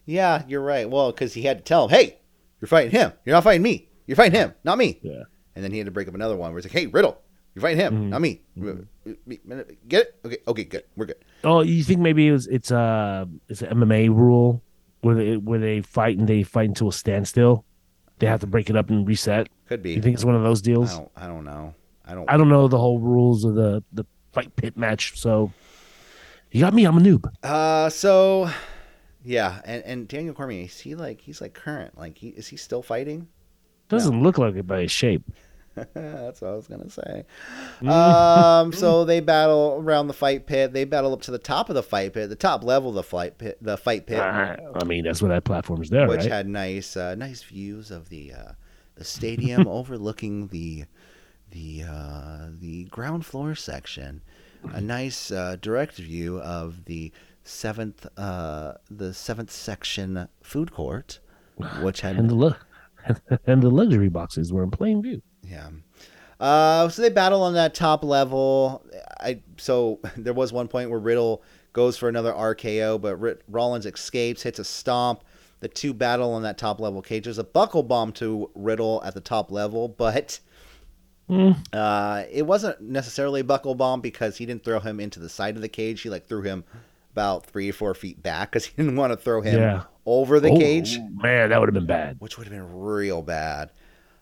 yeah. 0.05 0.43
You're 0.47 0.61
right. 0.63 0.89
Well, 0.89 1.11
because 1.11 1.33
he 1.33 1.43
had 1.43 1.57
to 1.59 1.63
tell 1.63 1.85
him, 1.87 1.91
"Hey, 1.91 2.17
you're 2.59 2.67
fighting 2.67 2.91
him. 2.91 3.11
You're 3.23 3.35
not 3.35 3.43
fighting 3.43 3.61
me. 3.61 3.87
You're 4.07 4.15
fighting 4.15 4.39
him, 4.39 4.53
not 4.63 4.77
me." 4.79 4.99
Yeah. 5.03 5.23
And 5.55 5.63
then 5.63 5.71
he 5.71 5.77
had 5.77 5.85
to 5.85 5.91
break 5.91 6.07
up 6.07 6.15
another 6.15 6.35
one 6.35 6.51
where 6.51 6.57
it's 6.57 6.65
like, 6.65 6.71
"Hey, 6.73 6.87
Riddle, 6.87 7.15
you're 7.53 7.61
fighting 7.61 7.77
him, 7.79 7.93
Mhm. 7.93 8.09
not 8.09 8.21
me. 8.21 8.41
Me- 8.55 9.37
Get 9.87 10.01
it? 10.07 10.15
Okay, 10.25 10.37
okay, 10.47 10.63
good. 10.63 10.83
We're 10.95 11.05
good." 11.05 11.17
Oh, 11.43 11.61
you 11.61 11.83
think 11.83 11.99
maybe 12.01 12.27
it 12.27 12.31
was 12.31 12.47
it's 12.47 12.71
uh 12.71 13.25
it's 13.47 13.61
an 13.61 13.77
MMA 13.79 14.09
rule 14.09 14.63
where 15.01 15.13
they 15.15 15.37
where 15.37 15.59
they 15.59 15.81
fight 15.81 16.17
and 16.17 16.27
they 16.27 16.41
fight 16.43 16.69
until 16.69 16.87
a 16.89 16.93
standstill. 16.93 17.63
They 18.19 18.27
have 18.27 18.39
to 18.41 18.47
break 18.47 18.69
it 18.69 18.75
up 18.75 18.89
and 18.89 19.07
reset. 19.07 19.49
Could 19.67 19.83
be. 19.83 19.93
You 19.93 20.01
think 20.01 20.13
it's 20.13 20.25
one 20.25 20.35
of 20.35 20.43
those 20.43 20.61
I 20.61 20.65
deals? 20.65 20.93
don't. 20.93 21.11
I 21.15 21.27
don't 21.27 21.43
know. 21.43 21.73
I 22.05 22.13
don't. 22.13 22.29
I 22.29 22.37
don't 22.37 22.49
know 22.49 22.67
the 22.67 22.77
whole 22.77 22.99
rules 22.99 23.43
of 23.43 23.55
the 23.55 23.83
the 23.91 24.05
fight 24.31 24.55
pit 24.55 24.77
match, 24.77 25.17
so 25.19 25.51
you 26.51 26.61
got 26.61 26.73
me. 26.73 26.85
I'm 26.85 26.97
a 26.97 27.01
noob. 27.01 27.31
Uh, 27.43 27.89
so 27.89 28.49
yeah, 29.23 29.61
and 29.65 29.83
and 29.83 30.07
Daniel 30.07 30.33
Cormier, 30.33 30.65
is 30.65 30.79
he 30.79 30.95
like 30.95 31.21
he's 31.21 31.41
like 31.41 31.53
current? 31.53 31.97
Like 31.97 32.17
he 32.17 32.29
is 32.29 32.47
he 32.47 32.57
still 32.57 32.81
fighting? 32.81 33.27
Doesn't 33.89 34.23
look 34.23 34.37
like 34.37 34.55
it 34.55 34.65
by 34.65 34.81
his 34.81 34.91
shape. 34.91 35.23
That's 35.93 36.41
what 36.41 36.51
I 36.51 36.55
was 36.55 36.67
gonna 36.67 36.89
say. 36.89 37.25
Mm. 37.81 37.89
Um, 37.89 38.73
so 38.73 39.05
they 39.05 39.19
battle 39.19 39.77
around 39.79 40.07
the 40.07 40.13
fight 40.13 40.45
pit. 40.45 40.73
They 40.73 40.85
battle 40.85 41.13
up 41.13 41.21
to 41.23 41.31
the 41.31 41.37
top 41.37 41.69
of 41.69 41.75
the 41.75 41.83
fight 41.83 42.13
pit, 42.13 42.29
the 42.29 42.35
top 42.35 42.63
level 42.63 42.89
of 42.89 42.95
the 42.95 43.03
fight 43.03 43.37
pit, 43.37 43.57
the 43.61 43.77
fight 43.77 44.07
pit, 44.07 44.19
Uh, 44.19 44.55
I 44.75 44.83
mean, 44.85 45.03
that's 45.03 45.21
where 45.21 45.29
that 45.29 45.43
platform's 45.43 45.89
there, 45.89 46.01
right? 46.01 46.09
which 46.09 46.19
right? 46.21 46.31
had 46.31 46.47
nice, 46.47 46.95
uh, 46.95 47.15
nice 47.15 47.43
views 47.43 47.91
of 47.91 48.09
the 48.09 48.33
uh, 48.33 48.51
the 48.95 49.03
stadium 49.03 49.67
overlooking 49.79 50.47
the 50.47 50.85
the 51.51 51.83
uh, 51.89 52.47
the 52.59 52.85
ground 52.85 53.25
floor 53.25 53.55
section. 53.55 54.21
A 54.73 54.81
nice 54.81 55.29
uh, 55.29 55.57
direct 55.61 55.97
view 55.97 56.39
of 56.39 56.85
the 56.85 57.11
seventh 57.43 58.07
uh, 58.17 58.73
the 58.89 59.13
seventh 59.13 59.51
section 59.51 60.27
food 60.41 60.71
court, 60.71 61.19
which 61.81 62.01
had 62.01 62.15
and 62.17 62.29
the 62.29 62.33
lu- 62.35 62.55
and 63.45 63.61
the 63.61 63.69
luxury 63.69 64.09
boxes 64.09 64.51
were 64.51 64.63
in 64.63 64.71
plain 64.71 65.03
view. 65.03 65.21
Yeah. 65.49 65.69
Uh, 66.39 66.89
so 66.89 67.01
they 67.01 67.09
battle 67.09 67.41
on 67.43 67.53
that 67.53 67.73
top 67.73 68.03
level. 68.03 68.83
I 69.19 69.41
so 69.57 69.99
there 70.17 70.33
was 70.33 70.51
one 70.51 70.67
point 70.67 70.89
where 70.89 70.99
Riddle 70.99 71.43
goes 71.73 71.97
for 71.97 72.09
another 72.09 72.31
RKO, 72.33 72.99
but 73.01 73.15
Ri- 73.17 73.35
Rollins 73.49 73.85
escapes, 73.85 74.43
hits 74.43 74.59
a 74.59 74.63
stomp. 74.63 75.23
The 75.61 75.67
two 75.69 75.93
battle 75.93 76.33
on 76.33 76.43
that 76.43 76.57
top 76.57 76.79
level 76.79 77.01
cage. 77.01 77.23
There's 77.23 77.37
a 77.37 77.43
buckle 77.43 77.81
bomb 77.83 78.11
to 78.13 78.51
Riddle 78.55 79.01
at 79.05 79.13
the 79.13 79.21
top 79.21 79.51
level, 79.51 79.87
but 79.97 80.39
Mm. 81.27 81.57
uh, 81.73 82.23
it 82.31 82.43
wasn't 82.45 82.79
necessarily 82.81 83.41
a 83.41 83.43
buckle 83.43 83.73
bomb 83.73 83.99
because 83.99 84.37
he 84.37 84.45
didn't 84.45 84.63
throw 84.63 84.79
him 84.79 84.99
into 84.99 85.19
the 85.19 85.27
side 85.27 85.55
of 85.55 85.63
the 85.63 85.67
cage. 85.69 86.01
He 86.01 86.09
like 86.11 86.27
threw 86.27 86.43
him 86.43 86.63
about 87.13 87.47
three 87.47 87.67
or 87.67 87.73
four 87.73 87.95
feet 87.95 88.21
back 88.21 88.51
because 88.51 88.65
he 88.67 88.73
didn't 88.77 88.95
want 88.95 89.11
to 89.11 89.17
throw 89.17 89.41
him 89.41 89.59
Yeah. 89.59 89.83
over 90.05 90.39
the 90.39 90.49
Oh, 90.49 90.57
cage 90.59 90.99
man, 91.15 91.49
that 91.49 91.59
would 91.59 91.67
have 91.67 91.73
been 91.73 91.87
bad. 91.87 92.17
which 92.19 92.37
would 92.37 92.45
have 92.45 92.53
been 92.53 92.71
real 92.79 93.23
bad. 93.23 93.71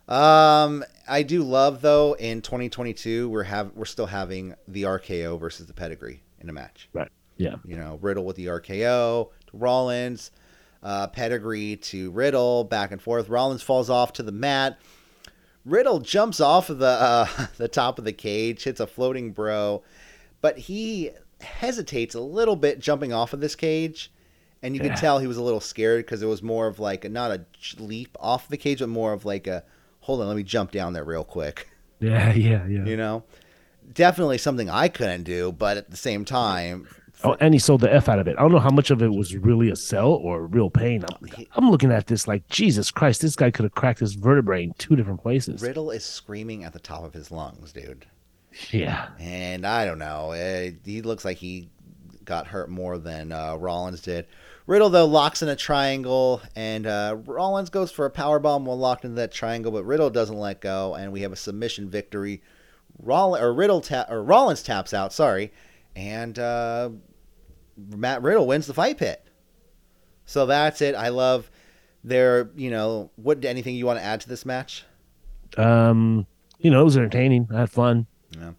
Um, 0.07 0.83
I 1.07 1.23
do 1.23 1.43
love 1.43 1.81
though 1.81 2.13
in 2.13 2.41
2022 2.41 3.29
we're 3.29 3.43
have 3.43 3.71
we're 3.73 3.85
still 3.85 4.05
having 4.05 4.53
the 4.67 4.83
RKO 4.83 5.39
versus 5.39 5.65
the 5.67 5.73
pedigree 5.73 6.21
in 6.41 6.49
a 6.49 6.53
match. 6.53 6.89
Right. 6.93 7.09
Yeah. 7.37 7.55
You 7.65 7.77
know, 7.77 7.99
Riddle 8.01 8.25
with 8.25 8.35
the 8.35 8.47
RKO 8.47 9.29
to 9.47 9.57
Rollins, 9.57 10.31
uh, 10.83 11.07
pedigree 11.07 11.77
to 11.77 12.11
Riddle, 12.11 12.65
back 12.65 12.91
and 12.91 13.01
forth. 13.01 13.29
Rollins 13.29 13.61
falls 13.63 13.89
off 13.89 14.13
to 14.13 14.23
the 14.23 14.31
mat. 14.33 14.77
Riddle 15.65 15.99
jumps 16.01 16.41
off 16.41 16.69
of 16.69 16.79
the 16.79 16.85
uh, 16.87 17.27
the 17.57 17.69
top 17.69 17.97
of 17.97 18.03
the 18.05 18.13
cage, 18.13 18.63
hits 18.63 18.81
a 18.81 18.87
floating 18.87 19.31
bro, 19.31 19.83
but 20.41 20.57
he 20.57 21.11
hesitates 21.39 22.13
a 22.15 22.21
little 22.21 22.55
bit 22.57 22.79
jumping 22.79 23.13
off 23.13 23.31
of 23.33 23.39
this 23.39 23.55
cage, 23.55 24.11
and 24.61 24.75
you 24.75 24.81
Yeah. 24.81 24.89
can 24.89 24.97
tell 24.97 25.19
he 25.19 25.27
was 25.27 25.37
a 25.37 25.41
little 25.43 25.61
scared 25.61 26.05
because 26.05 26.21
it 26.21 26.25
was 26.27 26.43
more 26.43 26.67
of 26.67 26.79
like 26.79 27.05
a, 27.05 27.09
not 27.09 27.31
a 27.31 27.45
leap 27.81 28.17
off 28.19 28.49
the 28.49 28.57
cage, 28.57 28.79
but 28.79 28.89
more 28.89 29.13
of 29.13 29.23
like 29.25 29.47
a 29.47 29.63
hold 30.03 30.21
on, 30.21 30.27
let 30.27 30.37
me 30.37 30.43
jump 30.43 30.71
down 30.71 30.93
there 30.93 31.03
real 31.03 31.23
quick. 31.23 31.69
Yeah. 31.99 32.33
Yeah. 32.33 32.67
Yeah. 32.67 32.83
You 32.85 32.97
know, 32.97 33.23
definitely 33.93 34.37
something 34.37 34.69
I 34.69 34.89
couldn't 34.89 35.23
do, 35.23 35.53
but 35.53 35.77
at 35.77 35.89
the 35.89 35.95
same 35.97 36.25
time, 36.25 36.87
Oh, 37.23 37.37
and 37.39 37.53
he 37.53 37.59
sold 37.59 37.79
the 37.79 37.93
f 37.93 38.09
out 38.09 38.19
of 38.19 38.27
it. 38.27 38.35
I 38.37 38.41
don't 38.41 38.51
know 38.51 38.59
how 38.59 38.71
much 38.71 38.91
of 38.91 39.01
it 39.01 39.07
was 39.13 39.33
really 39.37 39.69
a 39.69 39.75
sell 39.77 40.11
or 40.11 40.45
real 40.47 40.69
pain. 40.69 41.05
I'm, 41.07 41.45
I'm 41.53 41.71
looking 41.71 41.93
at 41.93 42.07
this 42.07 42.27
like 42.27 42.45
Jesus 42.49 42.91
Christ. 42.91 43.21
This 43.21 43.37
guy 43.37 43.49
could 43.51 43.63
have 43.63 43.73
cracked 43.75 44.01
his 44.01 44.15
vertebrae 44.15 44.63
in 44.65 44.73
two 44.73 44.97
different 44.97 45.21
places. 45.21 45.61
Riddle 45.61 45.91
is 45.91 46.03
screaming 46.03 46.65
at 46.65 46.73
the 46.73 46.79
top 46.79 47.05
of 47.05 47.13
his 47.13 47.31
lungs, 47.31 47.71
dude. 47.71 48.05
Yeah. 48.71 49.07
And 49.19 49.65
I 49.65 49.85
don't 49.85 49.99
know. 49.99 50.31
eh, 50.31 50.71
he 50.83 51.01
looks 51.01 51.23
like 51.23 51.37
he 51.37 51.69
got 52.25 52.47
hurt 52.47 52.69
more 52.69 52.97
than 52.97 53.31
uh, 53.31 53.55
Rollins 53.55 54.01
did. 54.01 54.25
Riddle 54.65 54.89
though 54.89 55.05
locks 55.05 55.41
in 55.41 55.49
a 55.49 55.55
triangle, 55.55 56.41
and 56.55 56.87
uh, 56.87 57.17
Rollins 57.25 57.69
goes 57.69 57.91
for 57.91 58.05
a 58.05 58.09
power 58.09 58.39
bomb 58.39 58.65
while 58.65 58.77
locked 58.77 59.03
into 59.03 59.15
that 59.15 59.31
triangle, 59.31 59.71
but 59.71 59.83
Riddle 59.83 60.09
doesn't 60.09 60.37
let 60.37 60.61
go, 60.61 60.95
and 60.95 61.11
we 61.11 61.21
have 61.21 61.33
a 61.33 61.35
submission 61.37 61.89
victory. 61.89 62.41
Roll 62.99 63.35
or 63.35 63.51
Riddle 63.53 63.81
ta- 63.81 64.05
or 64.09 64.23
Rollins 64.23 64.63
taps 64.63 64.93
out, 64.93 65.11
sorry, 65.11 65.51
and 65.95 66.37
uh, 66.39 66.91
Matt 67.77 68.21
Riddle 68.21 68.47
wins 68.47 68.67
the 68.67 68.73
fight 68.73 68.97
pit. 68.97 69.25
So 70.25 70.45
that's 70.45 70.81
it. 70.81 70.95
I 70.95 71.09
love 71.09 71.51
their, 72.03 72.49
you 72.55 72.69
know, 72.69 73.11
what 73.17 73.43
anything 73.43 73.75
you 73.75 73.85
want 73.85 73.99
to 73.99 74.05
add 74.05 74.21
to 74.21 74.29
this 74.29 74.45
match? 74.45 74.85
Um, 75.57 76.25
you 76.59 76.71
know, 76.71 76.81
it 76.81 76.85
was 76.85 76.95
entertaining. 76.95 77.49
I 77.53 77.61
had 77.61 77.69
fun. 77.69 78.07
Yeah. 78.31 78.51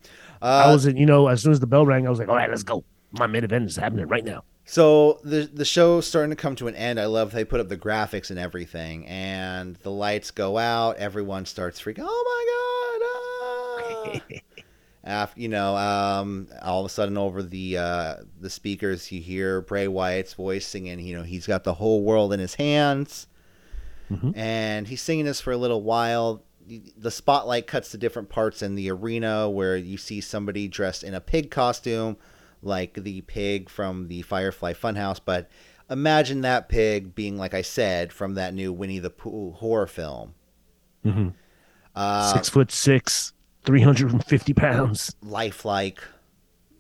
I 0.43 0.65
Uh, 0.69 0.73
was, 0.73 0.85
you 0.87 1.07
know, 1.07 1.29
as 1.29 1.43
soon 1.43 1.53
as 1.53 1.61
the 1.61 1.67
bell 1.67 1.87
rang, 1.87 2.07
I 2.07 2.11
was 2.11 2.19
like, 2.19 2.29
all 2.29 2.37
right, 2.37 2.51
let's 2.51 2.63
go. 2.63 2.85
My 3.13 3.27
main 3.27 3.45
event 3.45 3.65
is 3.67 3.77
happening 3.77 4.07
right 4.09 4.25
now. 4.25 4.45
So 4.67 5.21
the 5.23 5.49
the 5.53 5.65
show's 5.65 6.07
starting 6.07 6.31
to 6.31 6.37
come 6.37 6.57
to 6.57 6.69
an 6.69 6.75
end. 6.75 6.99
I 6.99 7.07
love 7.07 7.33
they 7.33 7.45
put 7.45 7.61
up 7.61 7.69
the 7.69 7.77
graphics 7.77 8.31
and 8.31 8.39
everything, 8.39 9.07
and 9.07 9.77
the 9.77 9.91
lights 9.91 10.31
go 10.31 10.57
out. 10.59 10.97
Everyone 10.97 11.45
starts 11.45 11.81
freaking. 11.81 12.05
Oh 12.07 14.11
my 14.15 14.21
god! 14.21 14.23
Ah! 14.33 14.39
After 15.07 15.39
you 15.39 15.49
know, 15.49 15.77
um, 15.77 16.49
all 16.63 16.81
of 16.81 16.87
a 16.87 16.89
sudden 16.89 17.19
over 17.19 17.43
the 17.43 17.77
uh, 17.77 18.15
the 18.41 18.49
speakers, 18.49 19.13
you 19.13 19.21
hear 19.21 19.61
Bray 19.61 19.87
Wyatt's 19.87 20.33
voice 20.33 20.67
singing. 20.67 20.99
You 21.01 21.19
know, 21.19 21.25
he's 21.25 21.47
got 21.47 21.65
the 21.65 21.75
whole 21.75 22.03
world 22.03 22.33
in 22.33 22.41
his 22.41 22.55
hands, 22.55 23.27
Mhm. 24.11 24.35
and 24.35 24.89
he's 24.89 25.03
singing 25.03 25.27
this 25.27 25.43
for 25.43 25.53
a 25.53 25.59
little 25.59 25.83
while. 25.83 26.43
The 26.97 27.11
spotlight 27.11 27.67
cuts 27.67 27.91
to 27.91 27.99
different 27.99 28.31
parts 28.31 28.63
in 28.63 28.77
the 28.77 28.91
arena 28.91 29.51
where 29.51 29.77
you 29.77 29.99
see 29.99 30.23
somebody 30.23 30.69
dressed 30.69 31.05
in 31.05 31.13
a 31.13 31.21
pig 31.21 31.51
costume, 31.51 32.17
like 32.65 32.95
the 32.95 33.21
pig 33.23 33.69
from 33.69 34.09
the 34.09 34.23
Firefly 34.23 34.73
Funhouse. 34.75 35.21
But 35.25 35.49
imagine 35.91 36.41
that 36.43 36.69
pig 36.69 37.15
being, 37.15 37.37
like 37.37 37.55
I 37.55 37.63
said, 37.63 38.13
from 38.13 38.35
that 38.35 38.55
new 38.55 38.73
Winnie 38.73 38.99
the 38.99 39.11
Pooh 39.11 39.53
horror 39.53 39.87
film. 39.87 40.35
hmm 41.03 41.29
Uh, 41.95 42.33
Six 42.33 42.49
foot 42.49 42.73
six, 42.73 43.33
350 43.65 44.53
pounds, 44.55 45.15
lifelike, 45.23 46.03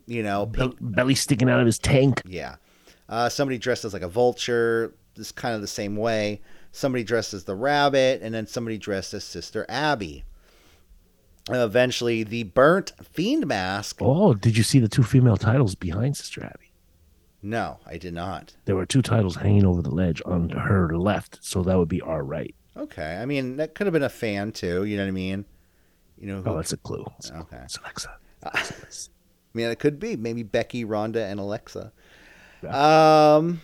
you 0.07 0.23
know, 0.23 0.47
pink, 0.47 0.77
belly 0.81 1.15
sticking 1.15 1.49
out 1.49 1.61
of 1.61 1.67
his 1.67 1.79
tank. 1.79 2.21
yeah. 2.27 2.57
Uh, 3.09 3.29
somebody 3.29 3.59
dressed 3.59 3.85
as 3.85 3.93
like 3.93 4.03
a 4.03 4.09
vulture, 4.09 4.95
is 5.17 5.31
kind 5.31 5.55
of 5.55 5.61
the 5.61 5.67
same 5.67 5.95
way. 5.97 6.41
Somebody 6.73 7.05
dressed 7.05 7.35
as 7.35 7.45
the 7.45 7.55
rabbit, 7.55 8.21
and 8.23 8.35
then 8.35 8.47
somebody 8.47 8.79
dressed 8.79 9.15
as 9.15 9.23
Sister 9.25 9.65
Abby. 9.69 10.25
Eventually, 11.51 12.23
the 12.23 12.45
burnt 12.45 12.93
fiend 13.03 13.47
mask. 13.47 13.99
Oh, 14.01 14.33
did 14.35 14.57
you 14.57 14.63
see 14.63 14.79
the 14.79 14.89
two 14.89 15.03
female 15.03 15.37
titles 15.37 15.75
behind 15.75 16.17
Sister 16.17 16.43
Abby? 16.43 16.73
No, 17.43 17.79
I 17.87 17.99
did 17.99 18.15
not. 18.15 18.57
There 18.65 18.75
were 18.77 18.87
two 18.87 19.03
titles 19.03 19.37
hanging 19.37 19.67
over 19.67 19.83
the 19.83 19.91
ledge 19.91 20.23
on 20.25 20.49
her 20.49 20.97
left, 20.97 21.41
so 21.43 21.63
that 21.63 21.77
would 21.77 21.89
be 21.91 22.01
our 22.01 22.25
right. 22.25 22.55
Okay, 22.77 23.19
I 23.21 23.27
mean 23.27 23.57
that 23.59 23.75
could 23.75 23.87
have 23.87 23.93
been 23.93 24.03
a 24.03 24.09
fan 24.09 24.53
too. 24.53 24.85
You 24.85 24.97
know 24.97 25.03
what 25.05 25.09
I 25.09 25.13
mean? 25.13 25.45
You 26.19 26.29
know, 26.29 26.41
who, 26.43 26.51
Oh, 26.51 26.57
that's 26.57 26.73
a 26.73 26.79
clue. 26.79 27.05
It's, 27.19 27.31
Okay. 27.31 27.59
it's 27.65 27.77
Alexa. 27.79 28.17
I 28.43 28.63
mean, 29.53 29.67
it 29.69 29.79
could 29.79 30.01
be 30.01 30.17
maybe 30.17 30.43
Becky, 30.43 30.85
Rhonda, 30.85 31.31
and 31.31 31.39
Alexa. 31.39 31.93
Um, 32.67 33.61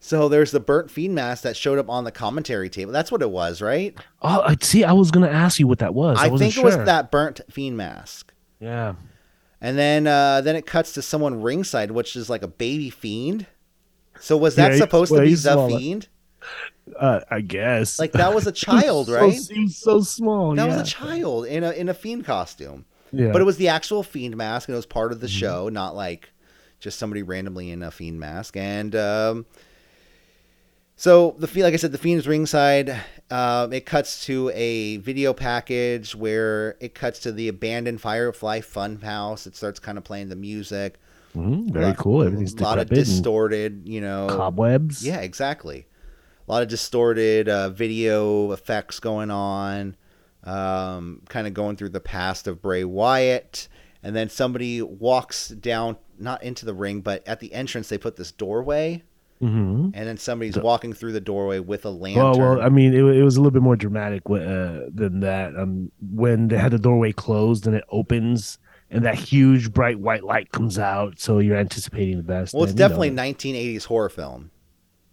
so 0.00 0.28
there's 0.28 0.50
the 0.50 0.60
burnt 0.60 0.90
fiend 0.90 1.14
mask 1.14 1.42
that 1.42 1.56
showed 1.56 1.78
up 1.78 1.88
on 1.90 2.04
the 2.04 2.10
commentary 2.10 2.68
table. 2.70 2.90
That's 2.92 3.12
what 3.12 3.20
it 3.22 3.30
was, 3.30 3.60
right? 3.60 3.94
Oh, 4.22 4.40
I 4.40 4.56
see. 4.60 4.82
I 4.82 4.92
was 4.92 5.10
gonna 5.10 5.28
ask 5.28 5.60
you 5.60 5.66
what 5.68 5.78
that 5.80 5.94
was. 5.94 6.18
I, 6.18 6.26
I, 6.26 6.36
think 6.36 6.56
it 6.56 6.64
was 6.64 6.76
that 6.76 7.10
burnt 7.10 7.40
fiend 7.50 7.76
mask. 7.76 8.32
Yeah. 8.58 8.94
And 9.60 9.76
then 9.78 10.06
uh, 10.06 10.40
then 10.40 10.56
it 10.56 10.64
cuts 10.66 10.92
to 10.94 11.02
someone 11.02 11.42
ringside, 11.42 11.90
which 11.90 12.16
is 12.16 12.30
like 12.30 12.42
a 12.42 12.48
baby 12.48 12.88
fiend. 12.90 13.46
So 14.18 14.36
was 14.36 14.54
that 14.56 14.72
Yeah, 14.72 14.78
supposed 14.78 15.12
well, 15.12 15.20
to 15.20 15.26
be 15.26 15.34
the 15.34 15.52
smaller. 15.52 15.78
fiend? 15.78 16.08
Uh, 16.98 17.20
I 17.30 17.40
guess. 17.42 17.98
Like 17.98 18.12
that 18.12 18.34
was 18.34 18.46
a 18.46 18.52
child, 18.66 19.06
So- 19.08 19.14
right? 19.14 19.26
Was 19.56 19.76
so 19.76 20.00
small. 20.00 20.54
That 20.54 20.66
yeah. 20.68 20.76
was 20.78 20.88
a 20.88 20.90
child 20.90 21.46
in 21.46 21.62
a 21.62 21.72
in 21.72 21.88
a 21.90 21.94
fiend 21.94 22.24
costume. 22.24 22.86
Yeah. 23.12 23.32
But 23.32 23.42
it 23.42 23.44
was 23.44 23.56
the 23.58 23.68
actual 23.68 24.02
fiend 24.02 24.36
mask, 24.36 24.68
and 24.68 24.74
it 24.74 24.78
was 24.78 24.86
part 24.86 25.12
of 25.12 25.20
the 25.20 25.26
Mm-hmm. 25.26 25.36
show, 25.38 25.68
not 25.68 25.94
like 25.94 26.30
just 26.78 26.98
somebody 26.98 27.22
randomly 27.22 27.70
in 27.70 27.82
a 27.82 27.90
fiend 27.90 28.18
mask. 28.18 28.56
And 28.56 28.94
um, 28.96 29.46
so 31.00 31.34
the 31.38 31.46
like 31.62 31.72
I 31.72 31.78
said, 31.78 31.92
the 31.92 32.12
is 32.12 32.28
ringside. 32.28 32.94
Um, 33.30 33.72
it 33.72 33.86
cuts 33.86 34.26
to 34.26 34.50
a 34.50 34.98
video 34.98 35.32
package 35.32 36.14
where 36.14 36.76
it 36.78 36.94
cuts 36.94 37.20
to 37.20 37.32
the 37.32 37.48
abandoned 37.48 38.02
Firefly 38.02 38.60
Funhouse. 38.60 39.46
It 39.46 39.56
starts 39.56 39.80
kind 39.80 39.96
of 39.96 40.04
playing 40.04 40.28
the 40.28 40.36
music. 40.36 40.98
Mhm, 41.34 41.70
very 41.72 41.86
Lot- 41.86 41.96
cool. 41.96 42.22
Everything's 42.22 42.52
a 42.52 42.62
lot 42.62 42.78
of 42.78 42.90
distorted, 42.90 43.88
you 43.88 44.02
know, 44.02 44.26
cobwebs. 44.28 45.02
yeah, 45.02 45.20
exactly. 45.20 45.86
A 46.46 46.52
lot 46.52 46.62
of 46.62 46.68
distorted 46.68 47.48
uh, 47.48 47.70
video 47.70 48.52
effects 48.52 49.00
going 49.00 49.30
on, 49.30 49.96
um, 50.44 51.22
kind 51.30 51.46
of 51.46 51.54
going 51.54 51.76
through 51.76 51.90
the 51.90 52.00
past 52.00 52.46
of 52.46 52.60
Bray 52.60 52.84
Wyatt. 52.84 53.68
And 54.02 54.14
then 54.14 54.28
somebody 54.28 54.82
walks 54.82 55.48
down, 55.48 55.96
not 56.18 56.42
into 56.42 56.66
the 56.66 56.74
ring, 56.74 57.00
but 57.00 57.26
at 57.26 57.40
the 57.40 57.54
entrance, 57.54 57.88
they 57.88 57.96
put 57.96 58.16
this 58.16 58.32
doorway. 58.32 59.02
Hmm 59.40 59.88
And 59.94 60.06
then 60.06 60.16
somebody's 60.18 60.58
walking 60.58 60.92
through 60.92 61.12
the 61.12 61.20
doorway 61.20 61.58
with 61.60 61.84
a 61.86 61.90
lantern. 61.90 62.22
Well, 62.22 62.38
well, 62.38 62.60
I 62.62 62.68
mean, 62.68 62.92
it, 62.94 63.02
it 63.02 63.22
was 63.22 63.36
a 63.36 63.40
little 63.40 63.50
bit 63.52 63.62
more 63.62 63.76
dramatic 63.76 64.22
uh, 64.28 64.88
than 64.94 65.20
that. 65.20 65.56
Um, 65.56 65.90
when 66.12 66.48
they 66.48 66.58
had 66.58 66.72
the 66.72 66.78
doorway 66.78 67.12
closed 67.12 67.66
and 67.66 67.74
it 67.74 67.84
opens, 67.90 68.58
and 68.90 69.04
that 69.04 69.14
huge 69.14 69.72
bright 69.72 69.98
white 69.98 70.24
light 70.24 70.52
comes 70.52 70.78
out, 70.78 71.18
so 71.20 71.38
you're 71.38 71.56
anticipating 71.56 72.16
the 72.18 72.22
best. 72.22 72.52
well, 72.54 72.64
it's 72.64 72.72
and, 72.72 72.78
you 72.78 72.84
know, 72.84 72.88
definitely 72.88 73.10
1980s 73.10 73.84
horror 73.86 74.08
film. 74.10 74.50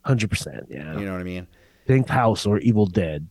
hundred 0.03 0.30
percent. 0.30 0.65
Yeah, 0.69 0.97
You 0.99 1.05
know 1.05 1.13
what 1.13 1.21
I 1.21 1.25
mean? 1.25 1.47
think 1.86 2.09
House 2.09 2.45
or 2.45 2.57
Evil 2.59 2.86
Dead. 2.86 3.28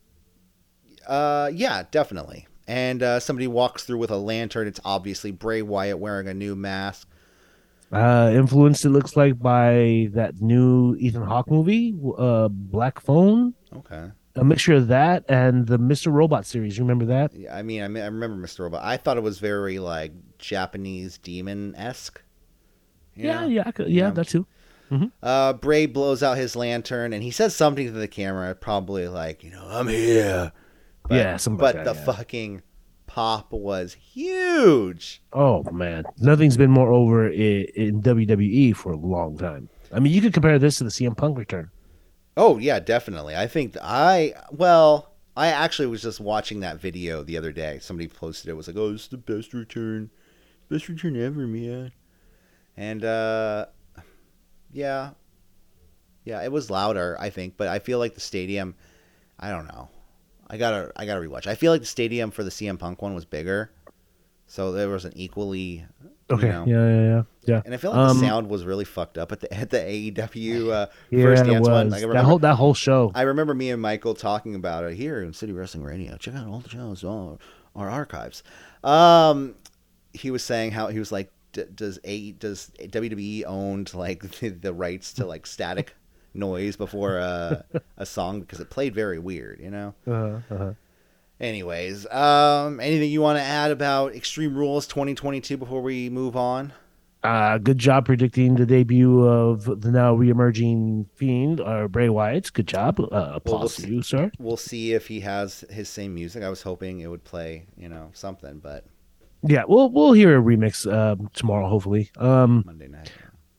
Uh, 1.07 1.51
yeah, 1.53 1.85
definitely. 1.91 2.47
and 2.67 3.03
uh, 3.03 3.21
somebody 3.21 3.47
walks 3.47 3.85
through 3.85 3.99
with 3.99 4.11
a 4.11 4.17
lantern. 4.17 4.67
It's 4.67 4.81
obviously 4.85 5.31
Bray 5.31 5.63
Wyatt 5.63 5.99
wearing 5.99 6.27
a 6.27 6.35
new 6.35 6.57
mask. 6.57 7.09
Uh, 7.93 8.31
influenced, 8.35 8.85
it 8.85 8.91
looks 8.91 9.17
like, 9.17 9.39
by 9.39 10.09
that 10.13 10.41
new 10.41 10.97
Ethan 10.97 11.23
Hawke 11.23 11.51
movie, 11.51 11.95
uh, 12.19 12.49
Black 12.49 13.01
Phone. 13.01 13.55
Okay. 13.75 14.11
A 14.35 14.45
mixture 14.45 14.75
of 14.75 14.89
that 14.89 15.25
and 15.31 15.67
the 15.67 15.79
Mr. 15.79 16.13
Robot 16.13 16.45
series. 16.45 16.77
You 16.77 16.85
remember 16.85 17.07
that? 17.07 17.33
Yeah, 17.35 17.57
I 17.57 17.63
mean, 17.63 17.83
I, 17.83 17.89
mean, 17.89 18.03
I 18.03 18.07
remember 18.07 18.45
Mr. 18.47 18.61
Robot. 18.61 18.83
I 18.85 18.97
thought 18.99 19.17
it 19.17 19.23
was 19.23 19.39
very 19.39 19.79
like 19.79 20.13
Japanese 20.39 21.17
demon 21.17 21.75
esque. 21.77 22.21
Yeah, 23.15 23.47
yeah, 23.47 23.63
I 23.65 23.71
could, 23.73 23.89
yeah, 23.89 24.05
Yeah. 24.07 24.11
that 24.11 24.29
too. 24.29 24.47
Uh, 25.23 25.53
Bray 25.55 25.87
blows 25.87 26.23
out 26.23 26.37
his 26.37 26.55
lantern 26.55 27.13
and 27.13 27.23
he 27.23 27.31
says 27.31 27.57
something 27.57 27.87
to 27.87 27.93
the 27.93 28.07
camera, 28.09 28.55
probably 28.55 29.09
like, 29.09 29.43
you 29.43 29.51
know, 29.51 29.67
I'm 29.69 29.89
here. 29.89 30.53
But, 31.09 31.15
Yeah, 31.15 31.39
But 31.49 31.77
like 31.77 31.85
the 31.85 31.95
yeah. 31.95 32.05
fucking 32.05 32.63
pop 33.17 33.51
was 33.51 33.95
huge. 33.95 35.23
Oh 35.33 35.65
man, 35.73 36.05
nothing's 36.19 36.59
been 36.59 36.71
more 36.71 36.93
over 36.93 37.27
in, 37.27 37.65
in 37.75 38.03
WWE 38.03 38.77
for 38.77 38.93
a 38.93 38.97
long 38.97 39.39
time. 39.39 39.71
I 39.91 40.01
mean, 40.01 40.13
you 40.13 40.21
could 40.21 40.35
compare 40.35 40.59
this 40.59 40.77
to 40.79 40.85
the 40.85 40.91
CM 40.91 41.17
Punk 41.17 41.39
return. 41.39 41.71
Oh 42.37 42.59
yeah, 42.59 42.79
definitely. 42.79 43.35
I 43.35 43.47
think 43.47 43.75
I 43.83 44.35
well, 44.51 45.15
I 45.35 45.47
actually 45.47 45.87
was 45.87 46.03
just 46.03 46.21
watching 46.21 46.61
that 46.61 46.79
video 46.79 47.23
the 47.23 47.39
other 47.39 47.53
day. 47.53 47.79
Somebody 47.81 48.07
posted 48.07 48.49
it. 48.49 48.51
it 48.51 48.57
was 48.57 48.67
like, 48.67 48.77
"Oh, 48.77 48.93
this 48.93 49.05
is 49.05 49.09
the 49.09 49.17
best 49.17 49.55
return, 49.55 50.11
best 50.69 50.87
return 50.87 51.17
ever, 51.17 51.47
man." 51.47 51.93
And 52.77 53.03
uh, 53.03 53.65
yeah, 54.71 55.13
yeah, 56.27 56.43
it 56.43 56.53
was 56.53 56.71
louder, 56.71 57.17
I 57.19 57.31
think, 57.31 57.57
but 57.57 57.69
I 57.69 57.79
feel 57.79 57.99
like 57.99 58.13
the 58.13 58.21
stadium. 58.21 58.75
I 59.41 59.49
don't 59.49 59.69
know. 59.69 59.89
I 60.49 60.57
gotta, 60.57 60.93
I 60.97 61.07
gotta 61.07 61.21
rewatch. 61.21 61.47
I 61.47 61.55
feel 61.55 61.73
like 61.73 61.81
the 61.81 61.87
stadium 61.87 62.31
for 62.31 62.45
the 62.45 62.51
CM 62.51 62.79
Punk 62.79 63.03
one 63.03 63.15
was 63.15 63.25
bigger, 63.25 63.71
so 64.47 64.73
there 64.73 64.89
was 64.89 65.05
an 65.05 65.13
equally. 65.17 65.85
Okay, 66.29 66.47
You 66.49 66.53
know. 66.53 66.65
yeah, 66.67 66.89
yeah, 66.89 67.01
yeah, 67.03 67.23
yeah. 67.45 67.63
And 67.65 67.73
I 67.73 67.77
feel 67.77 67.93
like 67.93 68.01
Um, 68.01 68.19
the 68.19 68.27
sound 68.27 68.49
was 68.49 68.65
really 68.65 68.85
fucked 68.85 69.17
up 69.17 69.31
at 69.31 69.39
the 69.41 69.53
at 69.55 69.71
the 69.71 69.79
AEW 69.79 70.73
uh, 70.73 70.87
Yeah, 71.11 71.23
first 71.23 71.45
dance 71.45 71.69
one. 71.69 71.91
Like, 71.91 72.03
I 72.03 72.07
that 72.09 72.25
whole 72.25 72.39
that 72.41 72.57
whole 72.57 72.75
show. 72.75 73.13
I 73.15 73.23
remember 73.23 73.55
me 73.55 73.71
and 73.71 73.81
Michael 73.81 74.15
talking 74.15 74.57
about 74.57 74.83
it 74.85 74.97
here 74.97 75.23
in 75.23 75.33
City 75.33 75.53
Wrestling 75.53 75.85
Radio. 75.85 76.17
Check 76.17 76.35
out 76.35 76.49
all 76.49 76.59
the 76.59 76.69
shows, 76.69 77.05
all 77.05 77.41
our 77.77 77.89
archives. 77.89 78.43
Um, 78.83 79.55
he 80.13 80.31
was 80.33 80.43
saying 80.43 80.73
how 80.73 80.89
he 80.89 80.99
was 80.99 81.13
like, 81.13 81.31
D- 81.53 81.65
does 81.73 82.01
a 82.03 82.33
does 82.33 82.73
WWE 82.81 83.45
owned 83.47 83.95
like 83.95 84.23
the, 84.41 84.49
the 84.49 84.73
rights 84.75 85.13
to 85.15 85.27
like 85.27 85.47
static 85.47 85.95
noise 86.37 86.77
before 86.77 87.19
uh, 87.19 87.63
a 87.97 88.07
song 88.07 88.41
because 88.41 88.61
it 88.61 88.71
played 88.71 88.95
very 88.95 89.19
weird, 89.19 89.61
you 89.61 89.71
know. 89.71 89.95
Uh-huh, 90.07 90.55
uh-huh. 90.55 90.73
Anyways, 91.41 92.07
um, 92.11 92.81
anything 92.81 93.11
you 93.11 93.21
want 93.21 93.39
to 93.39 93.43
add 93.45 93.71
about 93.71 94.15
Extreme 94.15 94.57
Rules 94.57 94.87
2022 94.87 95.57
before 95.59 95.83
we 95.83 96.09
move 96.09 96.35
on? 96.37 96.73
Uh, 97.23 97.59
good 97.59 97.77
job 97.79 98.07
predicting 98.07 98.55
the 98.55 98.65
debut 98.65 99.27
of 99.27 99.65
the 99.81 99.91
now 99.91 100.15
reemerging 100.17 101.07
Fiend, 101.15 101.61
uh, 101.61 101.89
Bray 101.89 102.09
Wyatt. 102.09 102.53
Good 102.53 102.69
job. 102.69 103.01
Uh, 103.01 103.09
we'll 103.11 103.23
applause 103.35 103.75
see. 103.75 103.83
to 103.87 103.95
you, 103.95 104.03
sir. 104.03 104.31
We'll 104.39 104.57
see 104.57 104.93
if 104.93 105.09
he 105.09 105.21
has 105.21 105.65
his 105.69 105.89
same 105.89 106.15
music. 106.15 106.43
I 106.45 106.49
was 106.49 106.63
hoping 106.63 107.01
it 107.01 107.09
would 107.09 107.25
play, 107.25 107.67
you 107.77 107.89
know, 107.89 108.11
something, 108.13 108.61
but 108.61 108.85
Yeah, 109.43 109.65
we'll 109.67 109.91
we'll 109.91 110.13
hear 110.13 110.39
a 110.39 110.43
remix 110.43 110.91
um, 110.91 111.29
tomorrow, 111.35 111.69
hopefully. 111.69 112.11
Um, 112.17 112.63
Monday 112.65 112.89
night. 112.89 113.11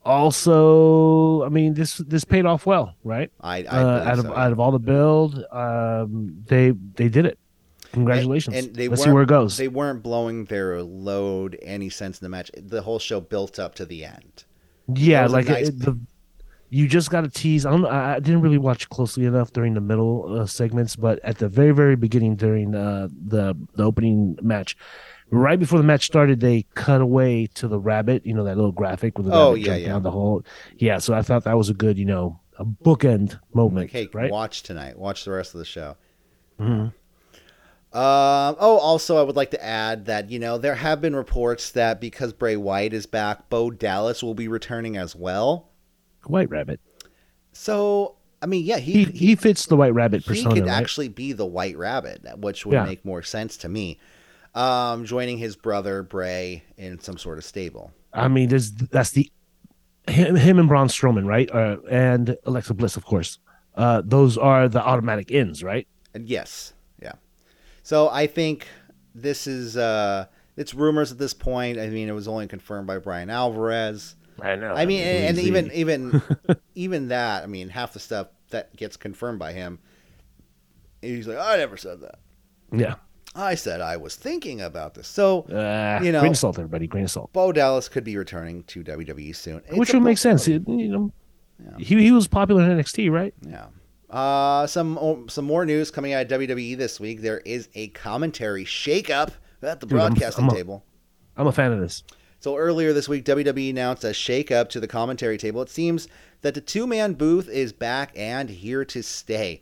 Also, 0.08 1.44
I 1.44 1.50
mean 1.50 1.74
this 1.74 1.98
this 1.98 2.24
paid 2.24 2.46
off 2.46 2.66
well, 2.66 2.96
right? 3.04 3.32
I, 3.42 3.64
I 3.64 3.66
uh, 3.66 4.04
out 4.06 4.20
of 4.20 4.26
so, 4.26 4.36
out 4.36 4.52
of 4.52 4.60
all 4.60 4.72
the 4.72 4.80
build, 4.80 5.44
um, 5.52 6.44
they 6.48 6.72
they 6.72 7.10
did 7.10 7.26
it. 7.26 7.38
Congratulations. 7.92 8.56
And, 8.56 8.68
and 8.68 8.76
they 8.76 8.88
Let's 8.88 9.04
see 9.04 9.12
where 9.12 9.24
it 9.24 9.30
goes. 9.30 9.58
They 9.58 9.68
weren't 9.68 10.04
blowing 10.04 10.46
their 10.46 10.82
load 10.84 11.58
any 11.62 11.90
sense 11.90 12.20
in 12.20 12.26
the 12.26 12.30
match. 12.30 12.52
The 12.56 12.82
whole 12.82 13.00
show 13.00 13.22
built 13.22 13.60
up 13.60 13.76
to 13.76 13.86
the 13.86 14.06
end. 14.06 14.44
yeah, 14.94 15.28
like 15.28 15.48
nice- 15.48 15.70
it, 15.70 15.80
the 15.80 15.98
you 16.70 16.88
just 16.88 17.10
got 17.10 17.22
to 17.22 17.30
tease. 17.30 17.66
I 17.66 17.72
don't. 17.72 17.86
I 17.86 18.16
I 18.16 18.20
didn't 18.20 18.42
really 18.42 18.58
watch 18.58 18.90
closely 18.90 19.26
enough 19.26 19.54
during 19.54 19.74
the 19.74 19.82
middle 19.82 20.40
uh, 20.40 20.46
segments, 20.46 20.96
but 20.96 21.20
at 21.24 21.38
the 21.38 21.48
very 21.48 21.72
very 21.72 21.96
beginning 21.96 22.36
during 22.36 22.76
uh, 22.76 23.08
the 23.12 23.56
the 23.76 23.84
opening 23.84 24.38
match. 24.42 24.76
Right 25.30 25.60
before 25.60 25.78
the 25.80 25.84
match 25.86 26.06
started, 26.06 26.40
they 26.40 26.66
cut 26.74 27.02
away 27.02 27.48
to 27.56 27.68
the 27.68 27.80
rabbit, 27.80 28.26
you 28.26 28.34
know, 28.34 28.46
that 28.46 28.56
little 28.56 28.72
graphic 28.72 29.18
with 29.18 29.28
the 29.28 29.34
Oh, 29.34 29.50
rabbit 29.50 29.60
yeah, 29.60 29.66
jumping 29.66 29.84
yeah. 29.84 29.90
down 29.90 30.04
the 30.04 30.12
hole. 30.12 30.44
Yeah, 30.78 30.98
so 31.00 31.14
I 31.14 31.22
thought 31.22 31.44
that 31.44 31.58
was 31.58 31.70
a 31.70 31.74
good, 31.74 31.98
you 31.98 32.06
know, 32.06 32.40
a 32.58 32.64
bookend 32.66 33.38
moment, 33.54 33.86
Like, 33.86 33.92
hey, 33.92 34.10
right? 34.14 34.32
watch 34.32 34.64
tonight. 34.64 34.98
Watch 34.98 35.26
the 35.26 35.32
rest 35.32 35.54
of 35.54 35.60
the 35.60 35.66
show. 35.66 35.98
Mhm. 36.60 36.94
Um, 37.94 38.56
oh, 38.60 38.78
also, 38.82 39.18
I 39.18 39.24
would 39.24 39.36
like 39.36 39.52
to 39.52 39.64
add 39.64 40.06
that, 40.06 40.30
you 40.30 40.40
know, 40.40 40.58
there 40.58 40.76
have 40.76 41.02
been 41.02 41.16
reports 41.16 41.72
that 41.72 42.00
because 42.02 42.34
Bray 42.34 42.56
Wyatt 42.58 42.94
is 42.94 43.06
back, 43.06 43.50
Bo 43.50 43.72
Dallas 43.72 44.22
will 44.22 44.34
be 44.36 44.48
returning 44.48 44.98
as 44.98 45.16
well. 45.16 45.70
White 46.26 46.50
rabbit. 46.50 46.80
So, 47.54 48.16
I 48.42 48.46
mean, 48.46 48.66
yeah, 48.66 48.78
He 48.78 49.06
he, 49.06 49.12
he 49.28 49.36
fits 49.36 49.66
the 49.66 49.76
white 49.78 49.94
rabbit 49.94 50.26
persona. 50.26 50.54
he 50.54 50.62
could 50.62 50.68
right? 50.70 50.82
actually 50.82 51.08
be 51.08 51.32
the 51.34 51.46
White 51.46 51.78
Rabbit, 51.78 52.22
which 52.40 52.66
would 52.66 52.74
Yeah. 52.74 52.84
make 52.86 53.04
more 53.06 53.24
sense 53.24 53.58
to 53.58 53.70
me. 53.70 53.98
Um, 54.58 55.06
joining 55.06 55.38
his 55.38 55.56
brother 55.56 56.02
Bray 56.02 56.64
in 56.78 57.00
some 57.00 57.18
sort 57.18 57.38
of 57.38 57.46
stable. 57.46 57.92
I 58.12 58.28
mean, 58.28 58.50
there's 58.50 58.72
that's 58.72 59.12
the 59.12 59.32
him, 60.08 60.36
him 60.36 60.58
and 60.58 60.68
Braun 60.68 60.88
Strowman, 60.88 61.26
right? 61.26 61.50
Uh, 61.52 61.78
and 61.90 62.36
Alexa 62.46 62.74
Bliss, 62.74 62.98
of 62.98 63.06
course. 63.06 63.40
Uh, 63.76 64.02
those 64.04 64.38
are 64.38 64.68
the 64.68 64.84
automatic 64.84 65.30
ins, 65.30 65.64
right? 65.64 65.88
And 66.14 66.28
yes, 66.28 66.74
yeah. 67.02 67.14
So 67.84 68.10
I 68.10 68.26
think 68.26 68.68
this 69.14 69.46
is 69.46 69.78
uh 69.78 70.26
it's 70.56 70.74
rumors 70.74 71.12
at 71.12 71.20
this 71.20 71.34
point. 71.36 71.80
I 71.80 71.88
mean, 71.90 72.10
it 72.10 72.14
was 72.14 72.28
only 72.28 72.48
confirmed 72.48 72.88
by 72.88 72.98
Bryan 72.98 73.30
Alvarez. 73.30 74.16
I 74.42 74.56
know. 74.56 74.74
I 74.74 74.86
mean, 74.86 75.04
and, 75.04 75.38
and 75.38 75.40
even 75.40 75.72
even 75.72 76.22
even 76.76 77.08
that. 77.10 77.44
I 77.44 77.48
mean, 77.48 77.70
half 77.70 77.94
the 77.94 78.00
stuff 78.00 78.28
that 78.50 78.76
gets 78.76 78.98
confirmed 78.98 79.38
by 79.40 79.54
him, 79.54 79.80
he's 81.02 81.28
like, 81.28 81.38
I 81.38 81.58
never 81.58 81.78
said 81.78 82.02
that. 82.02 82.20
yeah, 82.72 82.96
I 83.38 83.56
said 83.56 83.82
I 83.82 83.98
was 83.98 84.16
thinking 84.16 84.62
about 84.62 84.96
this. 84.96 85.08
So 85.08 85.42
uh, 85.44 86.00
You 86.04 86.12
know- 86.12 86.20
grain 86.22 86.32
of 86.32 86.38
salt, 86.38 86.58
everybody, 86.58 86.88
grain 86.88 87.04
of 87.06 87.12
salt. 87.12 87.32
Bo 87.34 87.52
Dallas 87.52 87.88
could 87.88 88.04
be 88.04 88.18
returning 88.18 88.64
to 88.64 88.84
WWE 88.84 89.36
soon, 89.36 89.62
It's 89.68 89.78
Which 89.78 89.94
would 89.94 90.02
make 90.04 90.18
sense. 90.18 90.48
It- 90.48 90.68
you 90.68 90.90
know, 90.90 91.12
Yeah. 91.64 91.78
he 91.78 92.02
he 92.04 92.12
was 92.12 92.28
popular 92.28 92.64
in 92.64 92.72
NXT, 92.78 93.10
right? 93.12 93.34
Yeah. 93.48 93.68
Uh, 94.10 94.66
some 94.68 95.28
some 95.30 95.46
more 95.46 95.66
news 95.66 95.92
coming 95.92 96.14
out 96.14 96.24
of 96.24 96.28
WWE 96.30 96.76
this 96.78 97.00
week. 97.00 97.22
There 97.22 97.40
is 97.46 97.68
a 97.76 97.90
commentary 97.90 98.64
shakeup 98.66 99.32
at 99.62 99.80
the 99.82 99.86
Dude, 99.86 100.00
I'm- 100.00 100.14
broadcasting 100.14 100.46
I'm 100.46 100.50
a- 100.52 100.54
table. 100.56 100.84
I'm 101.36 101.48
a 101.48 101.52
fan 101.52 101.72
of 101.72 101.80
this. 101.80 102.04
So 102.40 102.56
earlier 102.56 102.94
this 102.94 103.10
week, 103.10 103.26
WWE 103.26 103.70
announced 103.72 104.04
a 104.04 104.08
shakeup 104.10 104.70
to 104.70 104.80
the 104.80 104.88
commentary 104.88 105.38
table. 105.38 105.62
It 105.62 105.70
seems 105.70 106.08
that 106.42 106.54
the 106.54 106.62
two-man 106.62 107.14
booth 107.14 107.50
is 107.50 107.74
back 107.74 108.12
and 108.16 108.50
here 108.50 108.86
to 108.86 109.02
stay. 109.04 109.62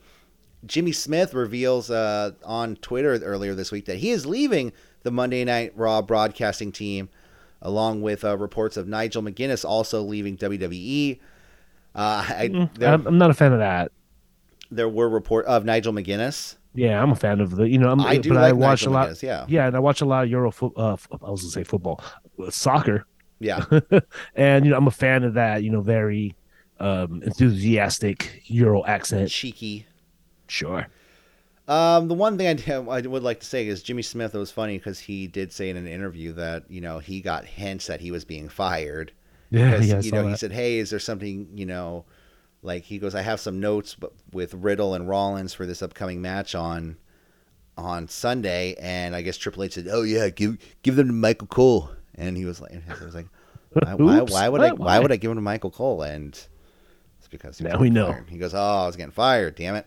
Jimmy 0.66 0.92
Smith 0.92 1.34
reveals 1.34 1.92
uh, 1.92 2.32
on 2.44 2.76
Twitter 2.78 3.14
earlier 3.24 3.54
this 3.56 3.72
week 3.72 3.86
that 3.86 3.98
he 3.98 4.12
is 4.12 4.26
leaving 4.26 4.74
the 5.04 5.12
Monday 5.12 5.44
Night 5.46 5.74
Raw 5.76 6.02
broadcasting 6.02 6.72
team, 6.72 7.10
along 7.62 8.02
with 8.02 8.24
uh, 8.24 8.38
reports 8.38 8.78
of 8.78 8.88
Nigel 8.88 9.22
McGuinness 9.22 9.64
also 9.64 10.02
leaving 10.02 10.38
WWE. 10.38 11.20
Uh, 11.94 12.26
I, 12.28 12.68
I'm, 12.82 13.08
I'm 13.08 13.18
not 13.18 13.30
a 13.30 13.34
fan 13.34 13.54
of 13.54 13.60
that. 13.60 13.92
there 14.72 14.90
were 14.90 15.08
report 15.08 15.46
of 15.46 15.64
Nigel 15.66 15.94
McGuinness. 15.94 16.56
Yeah, 16.74 17.02
I'm 17.02 17.12
a 17.12 17.16
fan 17.16 17.40
of 17.40 17.56
the. 17.56 17.70
You 17.70 17.78
know, 17.78 17.90
I'm, 17.90 18.02
I 18.02 18.18
do 18.18 18.30
but 18.30 18.36
like 18.36 18.50
I 18.50 18.52
watch 18.52 18.82
Nigel 18.82 18.92
a 18.92 18.94
lot. 18.94 19.10
McGuinness, 19.10 19.24
yeah. 19.24 19.46
yeah, 19.48 19.68
and 19.68 19.76
I 19.76 19.80
watch 19.80 20.02
a 20.02 20.06
lot 20.06 20.26
of 20.26 20.30
Euro. 20.32 20.52
Fo- 20.52 20.74
uh, 20.76 20.98
I 21.24 21.30
was 21.30 21.42
gonna 21.42 21.52
say 21.52 21.64
football, 21.64 22.04
uh, 22.44 22.50
soccer. 22.50 23.06
Yeah, 23.40 23.64
and 24.36 24.66
you 24.66 24.72
know 24.72 24.78
I'm 24.78 24.88
a 24.88 24.92
fan 24.92 25.24
of 25.24 25.36
that. 25.36 25.64
You 25.64 25.70
know, 25.70 25.82
very 25.82 26.36
um, 26.80 27.22
enthusiastic 27.24 28.42
Euro 28.48 28.84
accent. 28.86 29.30
cheeky. 29.30 29.86
Sure. 30.48 30.88
Um, 31.68 32.08
the 32.08 32.14
one 32.14 32.38
thing 32.38 32.60
I 32.70 32.74
I 32.74 33.02
would 33.02 33.24
like 33.24 33.40
to 33.40 33.46
say 33.46 33.68
is 33.68 33.82
Jimmy 33.82 34.04
Smith. 34.04 34.36
It 34.36 34.38
was 34.38 34.52
funny 34.52 34.78
because 34.78 35.00
he 35.00 35.26
did 35.28 35.52
say 35.52 35.70
in 35.70 35.78
an 35.78 35.88
interview 35.88 36.32
that 36.34 36.70
you 36.70 36.80
know 36.82 37.00
he 37.00 37.22
got 37.22 37.46
hints 37.46 37.88
that 37.88 38.02
he 38.02 38.12
was 38.12 38.24
being 38.24 38.50
fired. 38.50 39.12
Yeah, 39.50 39.72
Because, 39.72 39.88
yeah. 39.88 39.96
You 39.98 40.10
saw 40.10 40.16
know, 40.22 40.28
he 40.28 40.36
said, 40.36 40.52
"Hey, 40.52 40.78
is 40.78 40.90
there 40.92 41.00
something 41.00 41.50
you 41.56 41.66
know?" 41.66 42.06
Like 42.62 42.84
he 42.84 43.00
goes, 43.00 43.16
"I 43.16 43.22
have 43.22 43.40
some 43.40 43.60
notes 43.60 43.96
but 43.96 44.12
with 44.32 44.54
Riddle 44.54 44.94
and 44.94 45.10
Rollins 45.10 45.54
for 45.54 45.66
this 45.66 45.82
upcoming 45.82 46.22
match 46.22 46.54
on 46.54 46.98
on 47.78 48.08
Sunday." 48.10 48.76
And 48.80 49.16
I 49.16 49.24
guess 49.24 49.38
Triple 49.38 49.64
H 49.64 49.74
said, 49.74 49.88
"Oh 49.90 50.04
yeah, 50.04 50.30
give 50.30 50.58
give 50.84 50.96
them 50.96 51.08
to 51.08 51.14
Michael 51.14 51.48
Cole." 51.48 51.90
And 52.14 52.38
he 52.38 52.46
was 52.46 52.62
like, 52.62 52.72
I 52.74 53.04
was 53.04 53.14
like, 53.16 53.28
why, 53.74 53.96
why, 53.96 54.22
why 54.30 54.50
would 54.50 54.62
I 54.62 54.72
why 54.72 55.00
would 55.00 55.12
I 55.12 55.16
give 55.16 55.32
him 55.32 55.38
to 55.38 55.42
Michael 55.42 55.72
Cole? 55.72 56.02
And 56.04 56.34
it's 57.18 57.28
because 57.30 57.58
he 57.58 57.64
Now 57.66 57.72
we 57.80 57.90
getting 57.90 57.94
know. 57.94 58.12
fired. 58.12 58.30
He 58.30 58.38
goes, 58.38 58.54
"Oh, 58.54 58.60
I 58.60 58.86
was 58.86 58.96
getting 58.96 59.12
fired. 59.12 59.56
Damn 59.56 59.76
it." 59.76 59.86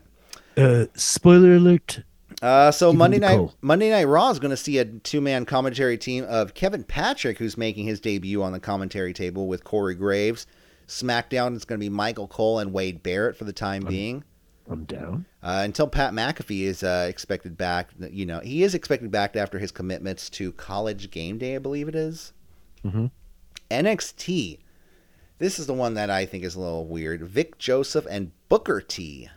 Uh, 0.57 0.85
spoiler 0.95 1.53
alert. 1.55 2.03
Uh, 2.41 2.71
so 2.71 2.93
Monday 2.93 3.19
night. 3.19 3.49
Monday 3.61 3.89
Night 3.89 4.05
Raw 4.05 4.29
is 4.29 4.39
going 4.39 4.51
to 4.51 4.57
see 4.57 4.77
a 4.77 4.85
two 4.85 5.21
man 5.21 5.45
commentary 5.45 5.97
team 5.97 6.25
of 6.25 6.53
Kevin 6.53 6.83
Patrick, 6.83 7.37
who's 7.37 7.57
making 7.57 7.85
his 7.85 7.99
debut 7.99 8.41
on 8.41 8.53
the 8.53 8.59
commentary 8.59 9.13
table 9.13 9.47
with 9.47 9.63
Corey 9.63 9.95
Graves. 9.95 10.47
SmackDown 10.87 11.55
is 11.55 11.65
going 11.65 11.79
to 11.79 11.83
be 11.83 11.89
Michael 11.89 12.27
Cole 12.27 12.59
and 12.59 12.73
Wade 12.73 13.03
Barrett 13.03 13.35
for 13.37 13.43
the 13.43 13.53
time 13.53 13.83
being. 13.83 14.23
I'm 14.69 14.85
down. 14.85 15.25
Uh, 15.41 15.61
until 15.63 15.87
Pat 15.87 16.13
McAfee 16.13 16.61
is 16.61 16.83
uh, 16.83 17.07
expected 17.09 17.57
back, 17.57 17.89
you 18.11 18.25
know, 18.25 18.39
he 18.39 18.63
is 18.63 18.75
expected 18.75 19.11
back 19.11 19.35
after 19.35 19.59
his 19.59 19.71
commitments 19.71 20.29
to 20.31 20.51
College 20.53 21.11
Game 21.11 21.37
Day, 21.37 21.55
I 21.55 21.59
believe 21.59 21.87
it 21.87 21.95
is. 21.95 22.33
Mm-hmm. 22.85 23.07
NXT. 23.71 24.59
This 25.39 25.59
is 25.59 25.67
the 25.67 25.73
one 25.73 25.93
that 25.95 26.09
I 26.09 26.25
think 26.25 26.43
is 26.43 26.55
a 26.55 26.59
little 26.59 26.85
weird. 26.85 27.23
Vic 27.23 27.57
Joseph 27.57 28.05
and 28.09 28.31
Booker 28.47 28.81
T. 28.81 29.29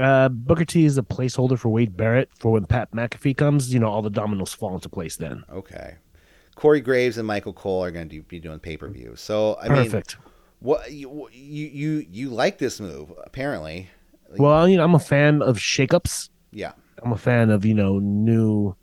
Uh, 0.00 0.28
Booker 0.28 0.64
T 0.64 0.84
is 0.84 0.96
a 0.96 1.02
placeholder 1.02 1.58
for 1.58 1.68
Wade 1.68 1.96
Barrett 1.96 2.30
for 2.38 2.52
when 2.52 2.64
Pat 2.64 2.90
McAfee 2.92 3.36
comes. 3.36 3.72
You 3.72 3.80
know, 3.80 3.88
all 3.88 4.02
the 4.02 4.10
dominoes 4.10 4.54
fall 4.54 4.74
into 4.74 4.88
place 4.88 5.16
then. 5.16 5.44
Okay. 5.52 5.96
Corey 6.54 6.80
Graves 6.80 7.18
and 7.18 7.26
Michael 7.26 7.52
Cole 7.52 7.84
are 7.84 7.90
going 7.90 8.08
to 8.08 8.22
be 8.22 8.40
doing 8.40 8.58
pay 8.58 8.76
per 8.76 8.88
view. 8.88 9.14
So 9.16 9.58
I 9.60 9.68
Perfect. 9.68 10.16
mean, 10.18 10.30
what 10.60 10.92
you 10.92 11.28
you 11.32 12.06
you 12.10 12.30
like 12.30 12.58
this 12.58 12.80
move 12.80 13.12
apparently? 13.24 13.88
Well, 14.36 14.68
you 14.68 14.76
know, 14.76 14.84
I'm 14.84 14.94
a 14.94 14.98
fan 15.00 15.42
of 15.42 15.56
shakeups. 15.56 16.28
Yeah. 16.52 16.72
I'm 17.02 17.12
a 17.12 17.16
fan 17.16 17.50
of 17.50 17.64
you 17.64 17.74
know 17.74 17.98
new 17.98 18.76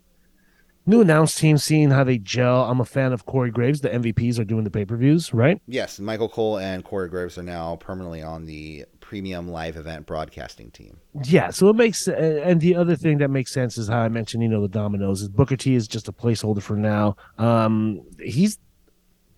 new 0.86 1.00
announce 1.00 1.34
teams, 1.36 1.62
seeing 1.62 1.90
how 1.90 2.02
they 2.02 2.18
gel. 2.18 2.64
I'm 2.64 2.80
a 2.80 2.84
fan 2.84 3.12
of 3.12 3.26
Corey 3.26 3.50
Graves. 3.50 3.80
The 3.80 3.90
MVPs 3.90 4.38
are 4.38 4.44
doing 4.44 4.64
the 4.64 4.70
pay 4.70 4.84
per 4.84 4.96
views, 4.96 5.32
right? 5.32 5.60
Yes, 5.66 6.00
Michael 6.00 6.28
Cole 6.28 6.58
and 6.58 6.84
Corey 6.84 7.08
Graves 7.08 7.38
are 7.38 7.42
now 7.42 7.76
permanently 7.76 8.22
on 8.22 8.46
the 8.46 8.86
premium 9.08 9.48
live 9.48 9.74
event 9.78 10.04
broadcasting 10.04 10.70
team. 10.70 10.98
Yeah, 11.24 11.48
so 11.48 11.70
it 11.70 11.76
makes 11.76 12.06
and 12.08 12.60
the 12.60 12.76
other 12.76 12.94
thing 12.94 13.16
that 13.18 13.28
makes 13.30 13.50
sense 13.50 13.78
is 13.78 13.88
how 13.88 14.00
I 14.00 14.10
mentioned, 14.10 14.42
you 14.42 14.50
know, 14.50 14.60
the 14.60 14.68
dominoes 14.68 15.22
is 15.22 15.30
Booker 15.30 15.56
T 15.56 15.74
is 15.74 15.88
just 15.88 16.08
a 16.08 16.12
placeholder 16.12 16.62
for 16.62 16.76
now. 16.76 17.16
Um, 17.38 18.02
he's 18.20 18.58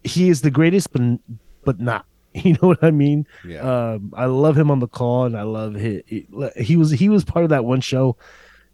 he 0.03 0.29
is 0.29 0.43
the 0.43 0.51
greatest, 0.51 0.93
but 0.93 1.03
but 1.65 1.79
not. 1.81 2.05
You 2.33 2.53
know 2.55 2.69
what 2.69 2.83
I 2.83 2.91
mean? 2.93 3.27
Yeah. 3.45 3.61
Um, 3.61 4.13
I 4.17 4.27
love 4.27 4.57
him 4.57 4.71
on 4.71 4.79
the 4.79 4.87
call, 4.87 5.25
and 5.25 5.37
I 5.37 5.43
love 5.43 5.75
his, 5.75 6.03
he, 6.07 6.27
he 6.57 6.77
was 6.77 6.91
he 6.93 7.09
was 7.09 7.25
part 7.25 7.45
of 7.45 7.49
that 7.51 7.65
one 7.65 7.81
show 7.81 8.17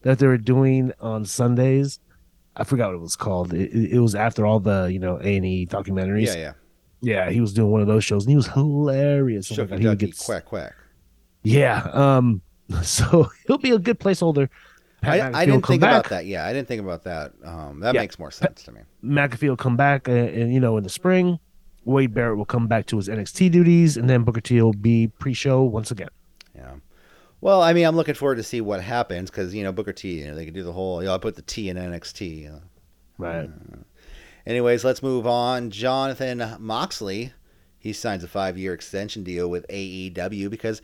that 0.03 0.18
they 0.18 0.26
were 0.26 0.36
doing 0.38 0.92
on 1.01 1.24
Sundays. 1.24 1.99
I 2.55 2.64
forgot 2.64 2.88
what 2.88 2.97
it 2.97 3.01
was 3.01 3.16
called. 3.16 3.55
It, 3.55 3.70
it 3.92 4.01
was 4.01 4.14
after 4.14 4.44
all 4.44 4.61
the 4.61 4.90
you 4.92 4.99
know 4.99 5.18
A 5.22 5.36
and 5.36 5.44
E 5.47 5.66
documentaries. 5.66 6.26
yeah, 6.26 6.34
yeah. 6.36 6.53
yeah. 7.01 7.30
He 7.30 7.40
was 7.40 7.55
doing 7.55 7.70
one 7.70 7.80
of 7.80 7.86
those 7.86 8.05
shows, 8.05 8.24
and 8.24 8.30
he 8.30 8.36
was 8.36 8.47
hilarious. 8.49 9.51
Oh 9.53 9.57
my 9.62 9.64
God, 9.68 9.78
he 9.80 9.86
would 9.88 9.99
get- 9.99 10.18
quack 10.18 10.44
quack. 10.44 10.74
Yeah. 11.47 11.88
Um. 11.92 12.42
So 12.82 13.28
he'll 13.47 13.59
be 13.59 13.70
a 13.70 13.78
good 13.78 14.01
placeholder. 14.01 14.49
Pat 15.01 15.34
I, 15.34 15.42
I 15.42 15.47
didn't 15.47 15.64
think 15.66 15.80
back. 15.80 15.90
about 16.01 16.11
that. 16.11 16.26
Yeah, 16.26 16.44
I 16.44 16.53
didn't 16.53 16.66
think 16.66 16.80
about 16.82 17.05
that. 17.05 17.32
Um, 17.44 17.78
that 17.80 17.94
Yeah. 17.94 18.01
makes 18.01 18.18
more 18.18 18.32
sense 18.32 18.64
to 18.64 18.72
me. 18.72 18.80
McAfee 19.05 19.49
will 19.49 19.57
come 19.57 19.76
back, 19.76 20.09
uh, 20.09 20.12
and 20.12 20.53
you 20.53 20.59
know, 20.59 20.76
in 20.76 20.82
the 20.82 20.90
spring. 20.90 21.38
Wade 21.84 22.12
Barrett 22.12 22.36
will 22.36 22.44
come 22.44 22.66
back 22.66 22.86
to 22.86 22.97
his 22.97 23.09
NXT 23.09 23.53
duties, 23.53 23.97
and 23.97 24.11
then 24.11 24.24
Booker 24.24 24.40
T 24.40 24.61
will 24.61 24.72
be 24.72 25.07
pre-show 25.07 25.62
once 25.62 25.92
again. 25.92 26.09
Yeah. 26.57 26.74
Well, 27.40 27.62
I 27.62 27.72
mean, 27.72 27.86
I'm 27.86 27.94
looking 27.94 28.16
forward 28.16 28.36
to 28.36 28.42
see 28.42 28.61
what 28.61 28.80
happens 28.82 29.30
because 29.30 29.55
you 29.55 29.62
know 29.62 29.70
Booker 29.70 29.92
T. 29.92 30.18
You 30.20 30.26
know, 30.26 30.34
they 30.34 30.44
could 30.44 30.55
do 30.55 30.64
the 30.64 30.72
whole. 30.72 31.01
You 31.03 31.07
know, 31.09 31.14
I 31.14 31.18
put 31.18 31.36
the 31.36 31.42
T 31.42 31.68
in 31.68 31.76
NXT. 31.76 32.40
You 32.42 32.49
know. 32.49 32.62
Right. 33.18 33.49
Anyways, 34.44 34.84
let's 34.84 35.03
move 35.05 35.26
on. 35.26 35.70
Jonathan 35.70 36.57
Moxley, 36.59 37.32
he 37.78 37.92
signs 37.92 38.24
a 38.24 38.28
five-year 38.28 38.72
extension 38.72 39.22
deal 39.22 39.49
with 39.49 39.66
AEW 39.68 40.51
because 40.51 40.82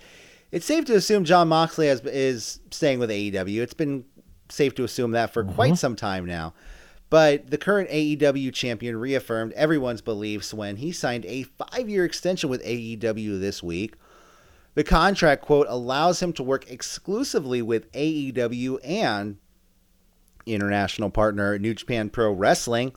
it's 0.53 0.67
safe 0.67 0.85
to 0.85 0.95
assume 0.95 1.25
Jon 1.25 1.49
Moxley 1.49 1.89
has, 1.89 2.01
is 2.03 2.61
staying 2.71 2.99
with 2.99 3.11
AEW. 3.11 3.63
It's 3.63 3.75
been 3.75 4.05
safe 4.51 4.75
to 4.77 4.85
assume 4.85 5.13
that 5.13 5.33
for 5.33 5.43
quite 5.43 5.69
mm-hmm. 5.69 5.77
some 5.77 5.97
time 5.97 6.27
now. 6.27 6.53
But 7.09 7.51
the 7.51 7.59
current 7.59 7.91
AEW 7.91 8.53
champion 8.53 8.97
reaffirmed 8.97 9.53
everyone's 9.55 10.01
beliefs 10.01 10.55
when 10.55 10.77
he 10.77 10.93
signed 10.93 11.25
a 11.27 11.43
five-year 11.43 12.05
extension 12.05 12.49
with 12.49 12.65
AEW 12.65 13.41
this 13.41 13.63
week. 13.63 13.97
The 14.75 14.85
contract 14.85 15.43
quote 15.43 15.67
allows 15.69 16.23
him 16.23 16.33
to 16.35 16.43
work 16.43 16.71
exclusively 16.71 17.61
with 17.61 17.91
AEW 17.93 18.79
and 18.83 19.37
international 20.47 21.11
partner 21.11 21.59
New 21.59 21.75
Japan 21.75 22.09
Pro 22.09 22.33
Wrestling. 22.33 22.93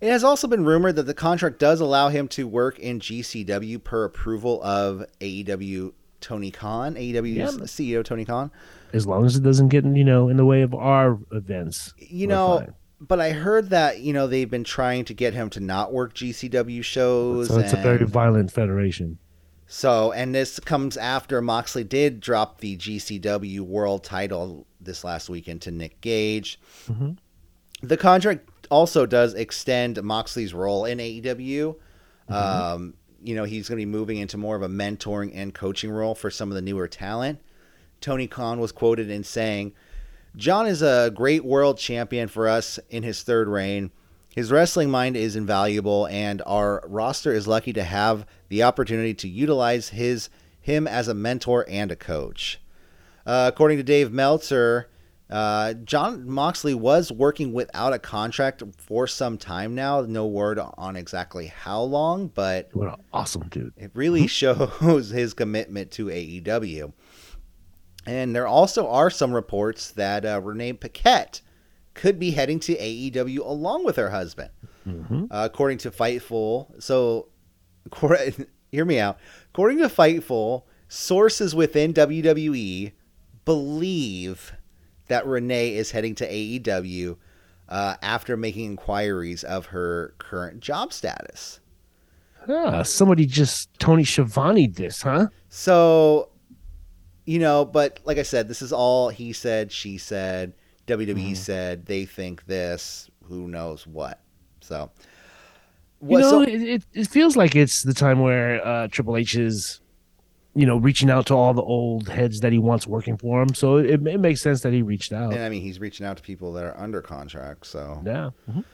It 0.00 0.10
has 0.10 0.24
also 0.24 0.48
been 0.48 0.64
rumored 0.64 0.96
that 0.96 1.04
the 1.04 1.14
contract 1.14 1.58
does 1.58 1.80
allow 1.80 2.08
him 2.08 2.28
to 2.28 2.46
work 2.46 2.78
in 2.78 3.00
GCW 3.00 3.82
per 3.82 4.04
approval 4.04 4.62
of 4.62 5.04
AEW 5.20 5.92
Tony 6.22 6.50
Khan, 6.50 6.94
AEW's 6.94 7.36
Yeah. 7.36 7.46
CEO 7.66 8.02
Tony 8.02 8.24
Khan. 8.24 8.50
As 8.94 9.06
long 9.06 9.26
as 9.26 9.36
it 9.36 9.42
doesn't 9.42 9.68
get 9.68 9.84
you 9.84 10.04
know 10.04 10.28
in 10.28 10.36
the 10.36 10.44
way 10.46 10.62
of 10.62 10.74
our 10.74 11.18
events. 11.32 11.92
You 11.98 12.26
know, 12.26 12.58
fine. 12.58 12.74
but 13.00 13.20
I 13.20 13.30
heard 13.32 13.70
that 13.70 14.00
you 14.00 14.12
know 14.12 14.26
they've 14.26 14.50
been 14.50 14.64
trying 14.64 15.04
to 15.06 15.14
get 15.14 15.34
him 15.34 15.50
to 15.50 15.60
not 15.60 15.92
work 15.92 16.14
GCW 16.14 16.82
shows. 16.82 17.48
So 17.48 17.58
it's 17.58 17.72
a 17.72 17.76
very 17.76 17.98
and- 17.98 18.08
violent 18.08 18.50
federation. 18.52 19.18
So, 19.66 20.12
and 20.12 20.34
this 20.34 20.60
comes 20.60 20.98
after 20.98 21.40
Moxley 21.40 21.82
did 21.84 22.20
drop 22.20 22.60
the 22.60 22.76
GCW 22.76 23.60
World 23.60 24.04
Title 24.04 24.66
this 24.82 25.02
last 25.02 25.30
weekend 25.30 25.62
to 25.62 25.70
Nick 25.70 26.02
Gage. 26.02 26.60
Mhm. 26.90 27.16
The 27.82 27.96
contract 27.96 28.50
also 28.70 29.06
does 29.06 29.32
extend 29.32 30.02
Moxley's 30.02 30.52
role 30.52 30.84
in 30.84 30.98
AEW. 31.00 31.76
Um, 32.28 32.94
you 33.22 33.34
know, 33.34 33.44
he's 33.44 33.68
going 33.68 33.78
to 33.78 33.86
be 33.86 33.90
moving 33.90 34.18
into 34.18 34.36
more 34.36 34.56
of 34.56 34.62
a 34.62 34.68
mentoring 34.68 35.32
and 35.34 35.54
coaching 35.54 35.90
role 35.90 36.14
for 36.14 36.30
some 36.30 36.50
of 36.50 36.54
the 36.54 36.62
newer 36.62 36.88
talent. 36.88 37.40
Tony 38.00 38.26
Khan 38.26 38.58
was 38.58 38.72
quoted 38.72 39.10
in 39.10 39.24
saying, 39.24 39.72
Jon 40.36 40.66
is 40.66 40.82
a 40.82 41.12
great 41.14 41.44
world 41.44 41.78
champion 41.78 42.28
for 42.28 42.48
us 42.48 42.78
in 42.90 43.02
his 43.02 43.22
third 43.22 43.48
reign. 43.48 43.90
His 44.34 44.50
wrestling 44.50 44.90
mind 44.90 45.16
is 45.16 45.36
invaluable, 45.36 46.06
and 46.06 46.40
our 46.46 46.82
roster 46.86 47.32
is 47.32 47.46
lucky 47.46 47.72
to 47.74 47.84
have 47.84 48.26
the 48.48 48.62
opportunity 48.62 49.12
to 49.14 49.28
utilize 49.28 49.90
his 49.90 50.30
him 50.60 50.86
as 50.86 51.08
a 51.08 51.14
mentor 51.14 51.66
and 51.68 51.90
a 51.90 51.96
coach. 51.96 52.60
Uh, 53.26 53.50
according 53.52 53.76
to 53.76 53.82
Dave 53.82 54.10
Meltzer, 54.10 54.88
uh, 55.32 55.72
Jon 55.74 56.28
Moxley 56.28 56.74
was 56.74 57.10
working 57.10 57.52
without 57.52 57.92
a 57.92 57.98
contract 57.98 58.62
for 58.78 59.06
some 59.06 59.38
time 59.38 59.74
now. 59.74 60.02
No 60.02 60.26
word 60.26 60.58
on 60.60 60.94
exactly 60.96 61.46
how 61.46 61.82
long, 61.82 62.28
but 62.28 62.68
What 62.72 62.88
an 62.88 62.96
awesome 63.12 63.48
dude. 63.48 63.72
it 63.76 63.90
really 63.94 64.26
shows 64.26 65.10
his 65.10 65.34
commitment 65.34 65.90
to 65.92 66.06
AEW. 66.06 66.92
And 68.06 68.34
there 68.34 68.46
also 68.46 68.88
are 68.88 69.10
some 69.10 69.32
reports 69.32 69.92
that 69.92 70.24
uh, 70.24 70.40
Renee 70.42 70.74
Paquette 70.74 71.40
could 71.94 72.18
be 72.18 72.32
heading 72.32 72.58
to 72.60 72.74
AEW 72.76 73.38
along 73.40 73.84
with 73.84 73.96
her 73.96 74.10
husband, 74.10 74.50
Mhm. 74.86 75.28
uh, 75.30 75.48
according 75.52 75.78
to 75.78 75.90
Fightful. 75.90 76.82
So, 76.82 77.28
hear 78.72 78.84
me 78.84 78.98
out. 78.98 79.18
According 79.52 79.78
to 79.78 79.88
Fightful, 79.88 80.64
sources 80.88 81.54
within 81.54 81.92
WWE 81.94 82.92
believe 83.44 84.52
that 85.12 85.26
Renee 85.26 85.74
is 85.74 85.90
heading 85.90 86.14
to 86.14 86.26
AEW 86.26 87.18
uh, 87.68 87.96
after 88.00 88.34
making 88.34 88.64
inquiries 88.64 89.44
of 89.44 89.66
her 89.66 90.14
current 90.16 90.60
job 90.60 90.90
status. 90.90 91.60
Ah, 92.48 92.82
somebody 92.82 93.26
just 93.26 93.68
Tony 93.78 94.04
Schiavone 94.04 94.68
this, 94.68 95.02
huh? 95.02 95.26
So, 95.50 96.30
you 97.26 97.38
know, 97.38 97.66
but 97.66 98.00
like 98.06 98.16
I 98.16 98.22
said, 98.22 98.48
this 98.48 98.62
is 98.62 98.72
all 98.72 99.10
he 99.10 99.34
said, 99.34 99.70
she 99.70 99.98
said, 99.98 100.54
WWE 100.86 101.36
said, 101.36 101.84
they 101.84 102.06
think 102.06 102.46
this, 102.46 103.10
who 103.24 103.48
knows 103.48 103.86
what. 103.86 104.18
So, 104.62 104.90
You 106.00 106.18
know, 106.22 106.30
so 106.30 106.40
it, 106.40 106.62
it, 106.62 106.84
it 106.94 107.08
feels 107.08 107.36
like 107.36 107.54
it's 107.54 107.82
the 107.82 107.94
time 107.94 108.20
where 108.20 108.66
uh, 108.66 108.88
Triple 108.88 109.18
H 109.18 109.36
is, 109.36 109.82
you 110.54 110.66
know, 110.66 110.76
reaching 110.76 111.08
out 111.10 111.26
to 111.26 111.34
all 111.34 111.54
the 111.54 111.62
old 111.62 112.08
heads 112.08 112.40
that 112.40 112.52
he 112.52 112.58
wants 112.58 112.86
working 112.86 113.16
for 113.16 113.40
him. 113.42 113.54
So 113.54 113.76
it, 113.78 114.06
it 114.06 114.20
makes 114.20 114.42
sense 114.42 114.60
that 114.62 114.72
he 114.72 114.82
reached 114.82 115.12
out. 115.12 115.32
and 115.32 115.42
I 115.42 115.48
mean, 115.48 115.62
he's 115.62 115.80
reaching 115.80 116.04
out 116.04 116.16
to 116.18 116.22
people 116.22 116.52
that 116.54 116.64
are 116.64 116.78
under 116.78 117.00
contract. 117.00 117.66
So, 117.66 118.02
Yeah. 118.04 118.30
Mhm. 118.50 118.64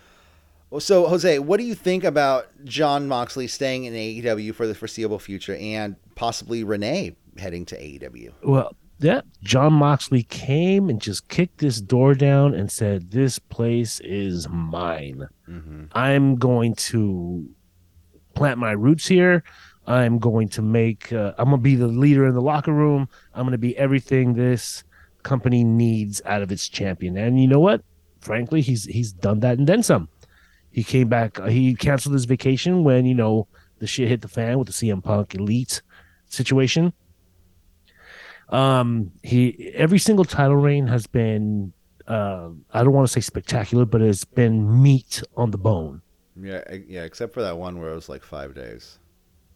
Well, 0.70 0.80
so 0.80 1.06
Jose, 1.06 1.38
what 1.38 1.56
do 1.58 1.64
you 1.64 1.74
think 1.74 2.04
about 2.04 2.48
Jon 2.64 3.08
Moxley 3.08 3.46
staying 3.46 3.84
in 3.84 3.94
AEW 3.94 4.52
for 4.54 4.66
the 4.66 4.74
foreseeable 4.74 5.18
future 5.18 5.56
and 5.56 5.96
possibly 6.14 6.62
Renee 6.62 7.16
heading 7.38 7.64
to 7.66 7.76
AEW? 7.76 8.32
Well, 8.42 8.74
yeah, 8.98 9.20
Jon 9.42 9.72
Moxley 9.74 10.24
came 10.24 10.90
and 10.90 11.00
just 11.00 11.28
kicked 11.28 11.58
this 11.58 11.80
door 11.80 12.14
down 12.14 12.52
and 12.52 12.70
said, 12.70 13.12
"This 13.12 13.38
place 13.38 14.00
is 14.00 14.46
mine. 14.48 15.28
Mm-hmm. 15.48 15.84
I'm 15.92 16.34
going 16.36 16.74
to 16.74 17.48
plant 18.34 18.58
my 18.58 18.72
roots 18.72 19.06
here. 19.06 19.44
I'm 19.88 20.18
going 20.18 20.48
to 20.50 20.62
make. 20.62 21.12
Uh, 21.12 21.32
I'm 21.38 21.46
going 21.46 21.58
to 21.58 21.62
be 21.62 21.74
the 21.74 21.88
leader 21.88 22.26
in 22.26 22.34
the 22.34 22.42
locker 22.42 22.72
room. 22.72 23.08
I'm 23.34 23.42
going 23.44 23.52
to 23.52 23.58
be 23.58 23.76
everything 23.76 24.34
this 24.34 24.84
company 25.22 25.64
needs 25.64 26.20
out 26.26 26.42
of 26.42 26.52
its 26.52 26.68
champion." 26.68 27.16
And 27.16 27.40
you 27.40 27.48
know 27.48 27.60
what? 27.60 27.82
Frankly, 28.20 28.60
he's 28.60 28.84
he's 28.84 29.12
done 29.12 29.40
that 29.40 29.58
and 29.58 29.66
then 29.66 29.82
some. 29.82 30.08
He 30.70 30.84
came 30.84 31.08
back. 31.08 31.40
uh, 31.40 31.46
He 31.46 31.74
canceled 31.74 32.12
his 32.14 32.26
vacation 32.26 32.84
when 32.84 33.06
you 33.06 33.14
know 33.14 33.48
the 33.78 33.86
shit 33.86 34.08
hit 34.08 34.20
the 34.20 34.28
fan 34.28 34.58
with 34.58 34.66
the 34.68 34.72
CM 34.74 35.02
Punk 35.02 35.34
Elite 35.34 35.80
situation. 36.26 36.92
Um, 38.50 39.12
he 39.22 39.72
every 39.74 39.98
single 39.98 40.24
title 40.24 40.56
reign 40.56 40.86
has 40.86 41.06
been. 41.06 41.72
Uh, 42.06 42.50
I 42.72 42.82
don't 42.82 42.92
want 42.94 43.06
to 43.06 43.12
say 43.12 43.20
spectacular, 43.20 43.84
but 43.84 44.00
it's 44.00 44.24
been 44.24 44.82
meat 44.82 45.22
on 45.36 45.50
the 45.50 45.58
bone. 45.58 46.00
Yeah, 46.40 46.62
yeah, 46.86 47.02
except 47.04 47.34
for 47.34 47.42
that 47.42 47.58
one 47.58 47.80
where 47.80 47.90
it 47.90 47.94
was 47.94 48.08
like 48.08 48.22
five 48.22 48.54
days. 48.54 48.98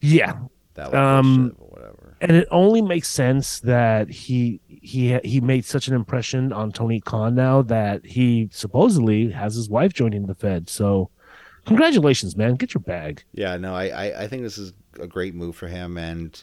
Yeah, 0.03 0.41
That 0.75 0.91
was 0.91 0.95
Um, 0.99 1.55
whatever. 1.59 2.17
and 2.21 2.33
it 2.33 2.49
only 2.51 2.83
makes 2.83 3.09
sense 3.09 3.61
that 3.61 4.11
he 4.11 4.61
he 4.67 5.19
he 5.25 5.41
made 5.41 5.65
such 5.65 5.87
an 5.89 5.95
impression 5.95 6.53
on 6.53 6.73
Tony 6.73 7.01
Khan 7.01 7.35
now 7.35 7.63
that 7.63 8.05
he 8.05 8.49
supposedly 8.53 9.31
has 9.31 9.55
his 9.55 9.69
wife 9.71 9.93
joining 9.93 10.27
the 10.27 10.35
Fed. 10.35 10.69
So, 10.69 11.11
congratulations, 11.67 12.37
man! 12.37 12.57
Get 12.57 12.75
your 12.75 12.81
bag. 12.83 13.23
Yeah, 13.33 13.57
no, 13.59 13.75
I, 13.75 13.85
I, 13.89 14.23
I 14.25 14.27
think 14.29 14.43
this 14.43 14.59
is 14.59 14.73
a 14.99 15.07
great 15.07 15.35
move 15.35 15.55
for 15.57 15.69
him, 15.69 15.97
and 15.97 16.43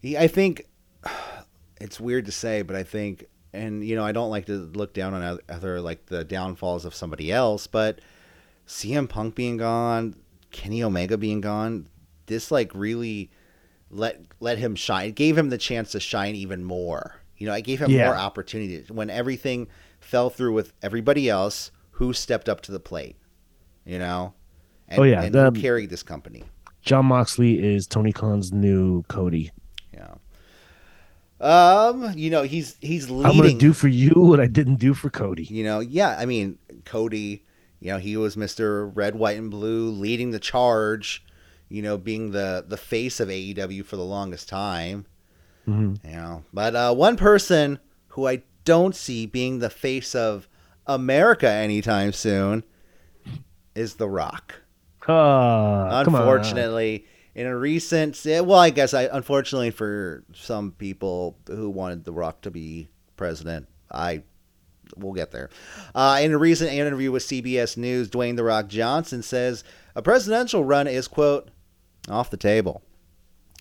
he, 0.00 0.16
I 0.16 0.28
think 0.28 0.66
it's 1.80 2.00
weird 2.00 2.26
to 2.26 2.32
say, 2.32 2.62
but 2.62 2.76
I 2.76 2.82
think, 2.84 3.26
and 3.52 3.84
you 3.84 3.96
know, 3.96 4.04
I 4.04 4.12
don't 4.12 4.30
like 4.30 4.46
to 4.46 4.70
look 4.74 4.94
down 4.94 5.14
on 5.14 5.22
other, 5.22 5.42
other 5.48 5.80
like 5.80 6.06
the 6.06 6.24
downfalls 6.24 6.84
of 6.84 6.94
somebody 6.94 7.30
else, 7.32 7.66
but 7.66 8.00
CM 8.66 9.08
Punk 9.08 9.34
being 9.34 9.56
gone, 9.58 10.14
Kenny 10.50 10.82
Omega 10.82 11.18
being 11.18 11.40
gone, 11.40 11.88
this 12.32 12.50
like 12.50 12.72
really 12.74 13.30
let 13.90 14.20
let 14.40 14.58
him 14.58 14.74
shine. 14.74 15.08
It 15.10 15.14
gave 15.14 15.36
him 15.38 15.50
the 15.50 15.58
chance 15.58 15.92
to 15.92 16.00
shine 16.00 16.34
even 16.34 16.64
more. 16.64 17.20
You 17.36 17.46
know, 17.46 17.52
I 17.54 17.60
gave 17.60 17.80
him 17.80 17.90
Yeah. 17.90 18.06
more 18.06 18.16
opportunity 18.16 18.82
when 18.92 19.10
everything 19.10 19.68
fell 20.00 20.30
through 20.30 20.52
with 20.54 20.72
everybody 20.82 21.28
else 21.28 21.70
who 21.92 22.12
stepped 22.12 22.48
up 22.48 22.60
to 22.62 22.72
the 22.72 22.80
plate. 22.80 23.16
You 23.84 23.98
know, 23.98 24.34
and, 24.88 25.00
Oh, 25.00 25.02
yeah, 25.02 25.22
and 25.22 25.34
the- 25.34 25.50
who 25.50 25.60
carried 25.60 25.90
this 25.90 26.02
company. 26.02 26.44
Jon 26.82 27.06
Moxley 27.06 27.62
is 27.62 27.86
Tony 27.86 28.12
Khan's 28.12 28.52
new 28.52 29.02
Cody. 29.04 29.50
Yeah. 29.92 30.14
Um, 31.40 32.12
you 32.16 32.30
know, 32.30 32.42
he's 32.42 32.76
he's 32.80 33.10
leading. 33.10 33.26
I'm 33.30 33.36
gonna 33.36 33.58
do 33.58 33.72
for 33.72 33.88
you 33.88 34.12
what 34.14 34.40
I 34.40 34.46
didn't 34.46 34.76
do 34.76 34.94
for 34.94 35.10
Cody. 35.10 35.44
you 35.44 35.64
know, 35.64 35.80
yeah. 35.80 36.16
I 36.18 36.26
mean, 36.26 36.58
Cody. 36.84 37.44
You 37.80 37.90
know, 37.90 37.98
he 37.98 38.16
was 38.16 38.36
Mister 38.36 38.86
Red, 38.86 39.16
White, 39.16 39.36
and 39.38 39.50
Blue, 39.50 39.90
leading 39.90 40.30
the 40.30 40.38
charge. 40.38 41.24
You 41.72 41.80
know, 41.80 41.96
being 41.96 42.32
the 42.32 42.64
the 42.68 42.76
face 42.76 43.18
of 43.18 43.28
AEW 43.28 43.84
for 43.84 43.96
the 43.96 44.04
longest 44.04 44.48
time. 44.48 45.06
Mhm. 45.66 45.98
You 46.04 46.16
know, 46.16 46.44
but 46.52 46.76
uh, 46.76 46.94
one 46.94 47.16
person 47.16 47.78
who 48.08 48.28
I 48.28 48.42
don't 48.64 48.94
see 48.94 49.24
being 49.26 49.58
the 49.58 49.70
face 49.70 50.14
of 50.14 50.48
America 50.86 51.48
anytime 51.48 52.12
soon 52.12 52.62
is 53.74 53.94
The 53.94 54.08
Rock. 54.08 54.56
Ah, 55.08 56.00
unfortunately, 56.00 57.06
in 57.34 57.46
a 57.46 57.56
recent, 57.56 58.20
well, 58.24 58.54
I 58.58 58.70
guess 58.70 58.92
I 58.92 59.04
unfortunately 59.04 59.70
for 59.70 60.24
some 60.34 60.72
people 60.72 61.38
who 61.46 61.70
wanted 61.70 62.04
The 62.04 62.12
Rock 62.12 62.42
to 62.42 62.50
be 62.50 62.88
president, 63.16 63.66
I 63.90 64.24
we'll 64.96 65.14
get 65.14 65.30
there. 65.30 65.48
Uh, 65.94 66.20
in 66.22 66.32
a 66.32 66.38
recent 66.38 66.70
interview 66.70 67.10
with 67.10 67.22
CBS 67.22 67.78
News, 67.78 68.10
Dwayne 68.10 68.36
The 68.36 68.44
Rock 68.44 68.68
Johnson 68.68 69.22
says 69.22 69.64
a 69.96 70.02
presidential 70.02 70.64
run 70.64 70.86
is 70.86 71.08
quote 71.08 71.50
off 72.08 72.30
the 72.30 72.36
table. 72.36 72.82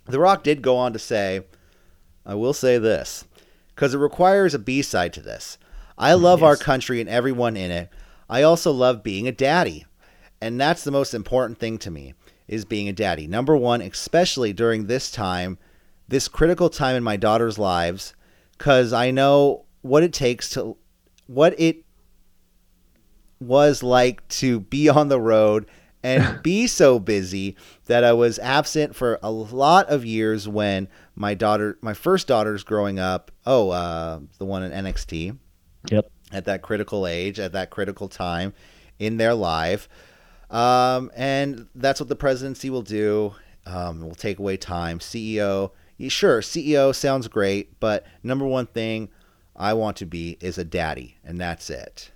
The 0.06 0.20
Rock 0.20 0.44
did 0.44 0.62
go 0.62 0.78
on 0.78 0.94
to 0.94 1.00
say, 1.00 1.42
"I 2.26 2.36
will 2.36 2.54
say 2.54 2.78
this, 2.78 3.26
because 3.76 3.94
it 3.94 4.00
requires 4.00 4.54
a 4.54 4.60
B 4.60 4.82
side 4.82 5.14
to 5.14 5.22
this. 5.22 5.58
I 5.98 6.12
mm-hmm. 6.12 6.24
love 6.24 6.44
our 6.44 6.58
country 6.58 7.00
and 7.00 7.10
everyone 7.10 7.56
in 7.56 7.72
it. 7.72 7.90
I 8.30 8.42
also 8.44 8.72
love 8.72 9.04
being 9.04 9.28
a 9.28 9.32
daddy." 9.32 9.86
And 10.42 10.60
that's 10.60 10.84
the 10.84 10.92
most 10.92 11.14
important 11.14 11.60
thing 11.60 11.78
to 11.80 11.92
me 11.92 12.16
is 12.48 12.66
being 12.66 12.90
a 12.90 12.94
daddy. 12.94 13.28
Number 13.28 13.56
one, 13.56 13.80
especially 13.82 14.54
during 14.54 14.88
this 14.88 15.12
time, 15.12 15.60
this 16.08 16.28
critical 16.28 16.70
time 16.70 16.96
in 16.96 17.04
my 17.04 17.16
daughter's 17.16 17.60
lives, 17.60 18.16
because 18.58 18.92
I 18.92 19.12
know 19.12 19.66
what 19.82 20.04
it 20.04 20.14
takes 20.14 20.50
to, 20.52 20.78
what 21.28 21.58
it 21.60 21.86
was 23.40 23.84
like 23.84 24.28
to 24.28 24.60
be 24.60 24.90
on 24.90 25.10
the 25.10 25.22
road 25.22 25.68
and 26.04 26.42
be 26.44 26.68
so 26.68 27.00
busy 27.00 27.56
that 27.86 28.04
I 28.04 28.14
was 28.14 28.40
absent 28.40 28.96
for 28.96 29.20
a 29.22 29.32
lot 29.32 29.88
of 29.90 30.06
years 30.06 30.48
when 30.48 30.88
my 31.16 31.34
daughter, 31.34 31.78
my 31.82 31.94
first 31.94 32.28
daughter's 32.28 32.64
growing 32.64 33.00
up. 33.00 33.32
Oh, 33.46 33.70
uh, 33.70 34.20
the 34.38 34.46
one 34.46 34.64
in 34.64 34.72
NXT 34.72 35.38
Yep. 35.90 36.12
at 36.32 36.46
that 36.46 36.62
critical 36.62 37.08
age, 37.08 37.40
at 37.40 37.54
that 37.54 37.70
critical 37.70 38.08
time 38.08 38.54
in 39.00 39.18
their 39.18 39.34
life. 39.34 39.90
Um, 40.50 41.12
and 41.16 41.68
that's 41.76 42.00
what 42.00 42.10
the 42.10 42.16
presidency 42.16 42.70
will 42.70 42.82
do. 42.82 43.34
Um, 43.66 44.02
will 44.02 44.16
take 44.16 44.40
away 44.40 44.58
time. 44.58 44.98
CEO, 44.98 45.72
sure, 46.08 46.42
CEO 46.42 46.94
sounds 46.96 47.28
great, 47.28 47.80
but 47.80 48.06
number 48.24 48.46
one 48.46 48.66
thing 48.66 49.10
I 49.56 49.74
want 49.74 49.98
to 49.98 50.06
be 50.08 50.38
is 50.42 50.58
a 50.58 50.64
daddy, 50.64 51.18
and 51.24 51.40
that's 51.40 51.70
it. 51.70 52.12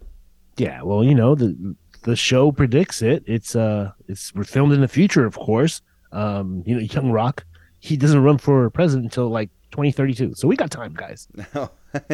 Yeah. 0.57 0.81
Well, 0.81 1.03
you 1.03 1.13
know 1.13 1.35
the 1.35 1.75
the 2.05 2.15
show 2.15 2.51
predicts 2.51 3.01
it. 3.01 3.23
It's 3.27 3.55
uh 3.55 3.91
it's 4.07 4.33
we're 4.33 4.43
filmed 4.45 4.73
in 4.73 4.81
the 4.81 4.87
future, 4.87 5.25
of 5.25 5.35
course. 5.37 5.81
Um, 6.11 6.63
you 6.65 6.75
know, 6.75 6.81
Young 6.81 7.11
Rock, 7.11 7.45
he 7.79 7.97
doesn't 7.97 8.23
run 8.23 8.37
for 8.37 8.69
president 8.69 9.05
until 9.05 9.27
like 9.29 9.49
2032. 9.71 10.33
So 10.35 10.47
we 10.47 10.55
got 10.55 10.71
time, 10.71 10.93
guys. 10.93 11.27
No. 11.53 11.69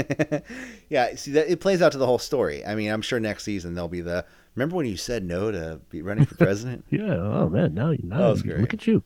yeah, 0.89 1.16
see 1.16 1.32
that 1.32 1.52
it 1.52 1.60
plays 1.60 1.82
out 1.82 1.92
to 1.92 1.98
the 1.98 2.06
whole 2.06 2.20
story. 2.20 2.66
I 2.66 2.74
mean, 2.76 2.89
I'm 2.92 3.02
sure 3.02 3.20
next 3.20 3.44
season 3.44 3.76
there'll 3.76 3.88
be 3.89 4.02
the. 4.02 4.26
Remember 4.56 4.76
when 4.76 4.86
you 4.86 4.98
said 4.98 5.24
no 5.24 5.50
to 5.52 5.80
be 5.89 6.02
running 6.02 6.26
for 6.26 6.36
president? 6.36 6.86
Yeah. 6.92 7.14
Oh 7.16 7.48
man, 7.50 7.74
now 7.74 7.94
now 8.04 8.18
That 8.18 8.30
was 8.30 8.42
great. 8.44 8.60
look 8.60 8.74
at 8.74 8.86
you. 8.88 9.04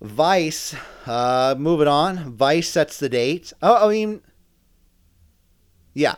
Vice, 0.00 0.76
uh, 1.06 1.54
moving 1.58 1.88
on. 1.88 2.18
Vice 2.36 2.68
sets 2.68 2.98
the 2.98 3.08
date. 3.08 3.52
Oh, 3.60 3.88
I 3.88 3.90
mean, 3.92 4.22
yeah. 5.94 6.16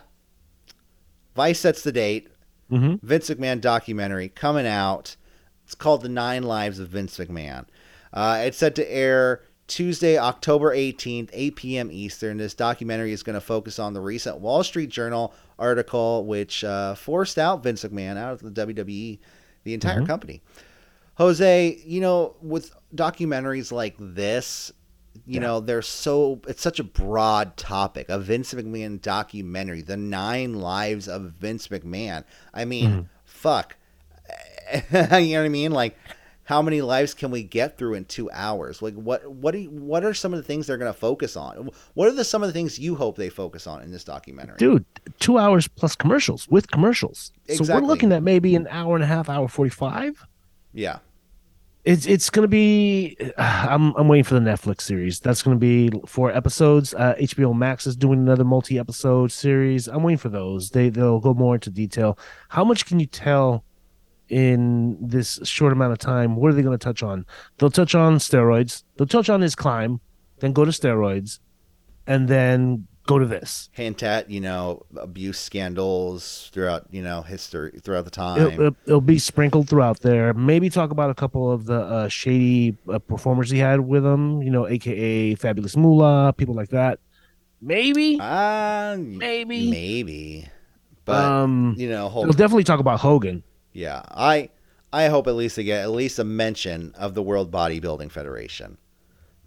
Vice 1.35 1.61
sets 1.61 1.83
the 1.83 1.93
date. 1.93 2.29
Hmm 2.71 2.95
Vince 3.03 3.29
McMahon 3.31 3.61
documentary 3.61 4.29
coming 4.29 4.67
out. 4.67 5.17
It's 5.65 5.75
called 5.75 6.03
The 6.03 6.09
Nine 6.09 6.43
Lives 6.43 6.79
of 6.81 6.89
Vince 6.89 7.19
McMahon. 7.19 7.67
Uh, 8.13 8.43
it's 8.45 8.59
set 8.59 8.75
to 8.77 8.93
air 8.93 9.43
Tuesday, 9.69 10.19
October 10.19 10.75
18th, 10.75 11.31
8 11.33 11.55
p.m. 11.57 11.91
Eastern. 11.93 12.39
This 12.39 12.55
documentary 12.55 13.13
is 13.13 13.23
going 13.23 13.35
to 13.35 13.41
focus 13.41 13.79
on 13.79 13.93
the 13.95 14.01
recent 14.01 14.39
Wall 14.41 14.65
Street 14.65 14.91
Journal 14.91 15.33
article, 15.61 16.25
which 16.27 16.65
uh, 16.65 16.97
forced 16.97 17.39
out 17.39 17.63
Vince 17.63 17.85
McMahon 17.85 18.17
out 18.17 18.33
of 18.33 18.41
the 18.43 18.51
WWE, 18.51 19.21
the 19.63 19.75
entire 19.75 20.01
Mhm. 20.01 20.07
company. 20.09 20.43
Jose, 21.15 21.81
you 21.85 22.01
know, 22.01 22.35
with 22.41 22.75
documentaries 22.97 23.71
like 23.71 23.95
this, 24.01 24.73
you 25.27 25.35
Yeah. 25.35 25.41
know, 25.41 25.61
they're 25.61 25.83
so, 25.83 26.41
it's 26.49 26.63
such 26.63 26.79
a 26.81 26.85
broad 26.85 27.57
topic. 27.57 28.09
A 28.09 28.19
Vince 28.19 28.55
McMahon 28.55 29.01
documentary, 29.01 29.83
The 29.83 29.97
Nine 29.97 30.61
Lives 30.61 31.09
of 31.09 31.33
Vince 31.33 31.69
McMahon. 31.69 32.25
I 32.55 32.65
mean, 32.65 32.91
Mhm. 32.91 33.07
fuck. 33.25 33.77
you 34.73 34.81
know 34.93 35.09
what 35.11 35.45
I 35.45 35.49
mean? 35.49 35.73
Like, 35.73 35.97
how 36.45 36.63
many 36.63 36.81
lives 36.83 37.15
can 37.15 37.31
we 37.31 37.43
get 37.45 37.79
through 37.79 37.95
in 37.95 38.05
two 38.05 38.29
hours? 38.33 38.83
Like, 38.83 38.95
what 38.95 39.29
what 39.31 39.53
do 39.53 39.59
you, 39.59 39.71
what 39.71 40.05
are 40.05 40.13
some 40.15 40.33
of 40.33 40.37
the 40.39 40.43
things 40.43 40.67
they're 40.67 40.79
going 40.79 40.93
to 40.93 40.99
focus 40.99 41.37
on? 41.37 41.71
What 41.95 42.09
are 42.09 42.13
the 42.13 42.25
some 42.25 42.43
of 42.43 42.49
the 42.49 42.53
things 42.53 42.79
you 42.79 42.97
hope 42.97 43.17
they 43.17 43.29
focus 43.29 43.67
on 43.69 43.83
in 43.83 43.91
this 43.93 44.03
documentary? 44.05 44.57
Dude, 44.59 44.85
two 45.21 45.39
hours 45.39 45.69
plus 45.69 45.95
commercials 45.95 46.49
with 46.49 46.71
commercials. 46.71 47.33
So 47.49 47.65
we're 47.73 47.81
looking 47.81 48.13
at 48.13 48.23
maybe 48.25 48.57
an 48.57 48.67
hour 48.69 48.95
and 48.97 49.05
a 49.05 49.07
half, 49.07 49.29
hour 49.29 49.47
45. 49.49 50.27
Yeah, 50.73 50.99
It's 51.85 52.07
it's 52.07 52.29
gonna 52.29 52.49
be. 52.49 53.17
I'm 53.39 53.95
I'm 53.97 54.09
waiting 54.09 54.25
for 54.25 54.35
the 54.35 54.41
Netflix 54.41 54.83
series. 54.83 55.21
That's 55.21 55.43
gonna 55.43 55.57
be 55.57 55.91
four 56.07 56.31
episodes. 56.31 56.95
Uh, 56.95 57.15
HBO 57.19 57.57
Max 57.57 57.87
is 57.87 57.97
doing 57.97 58.21
another 58.21 58.45
multi 58.45 58.79
episode 58.79 59.33
series. 59.33 59.89
I'm 59.89 60.03
waiting 60.03 60.19
for 60.19 60.29
those. 60.29 60.71
They 60.71 60.91
they'll 60.91 61.21
go 61.21 61.35
more 61.35 61.55
into 61.55 61.71
detail. 61.71 62.19
How 62.49 62.65
much 62.65 62.87
can 62.87 63.01
you 63.01 63.07
tell 63.07 63.65
in 64.29 64.97
this 65.01 65.41
short 65.45 65.73
amount 65.73 65.93
of 65.93 65.99
time? 65.99 66.37
What 66.37 66.51
are 66.51 66.55
they 66.55 66.63
gonna 66.63 66.79
touch 66.79 67.03
on? 67.03 67.25
They'll 67.59 67.71
touch 67.71 67.95
on 67.95 68.17
steroids. 68.17 68.85
They'll 68.97 69.07
touch 69.07 69.31
on 69.31 69.41
his 69.41 69.55
climb, 69.55 70.01
then 70.41 70.53
go 70.53 70.67
to 70.67 70.71
steroids, 70.71 71.39
and 72.07 72.29
then 72.29 72.87
go 73.07 73.19
to 73.19 73.27
this. 73.27 73.69
hint 73.73 74.03
at 74.03 74.31
you 74.31 74.41
know 74.41 74.83
abuse 74.97 75.39
scandals 75.39 76.51
throughout 76.53 76.87
you 76.91 77.03
know 77.03 77.23
history 77.23 77.73
throughout 77.83 78.05
the 78.05 78.11
time. 78.11 78.39
It'll, 78.41 78.53
it'll, 78.53 78.77
it'll 78.87 79.01
be 79.01 79.19
sprinkled 79.19 79.69
throughout 79.69 80.01
there. 80.01 80.33
Maybe 80.35 80.71
talk 80.71 80.91
about 80.91 81.11
a 81.11 81.15
couple 81.15 81.51
of 81.51 81.67
the 81.67 81.81
uh, 81.81 82.09
shady 82.09 82.77
uh, 82.89 82.99
performers 82.99 83.51
he 83.51 83.59
had 83.59 83.81
with 83.81 84.05
him, 84.05 84.43
you 84.43 84.51
know, 84.51 84.67
aka 84.69 85.35
Fabulous 85.35 85.77
Moolah, 85.77 86.33
people 86.37 86.55
like 86.55 86.69
that. 86.71 86.99
Maybe, 87.63 88.19
Uh, 88.21 88.97
maybe. 88.99 89.71
maybe, 89.71 90.49
but 91.05 91.23
um, 91.25 91.75
you 91.77 91.91
know, 91.91 92.11
we'll 92.15 92.33
definitely 92.33 92.65
talk 92.65 92.81
about 92.81 93.01
Hogan. 93.01 93.43
yeah, 93.73 94.03
I 94.09 94.49
I 94.93 95.09
hope 95.09 95.27
at 95.27 95.35
least 95.35 95.57
they 95.57 95.65
get 95.65 95.83
at 95.83 95.91
least 95.91 96.19
a 96.19 96.25
mention 96.25 96.95
of 96.97 97.13
the 97.15 97.23
World 97.23 97.51
Bodybuilding 97.51 98.11
Federation, 98.13 98.79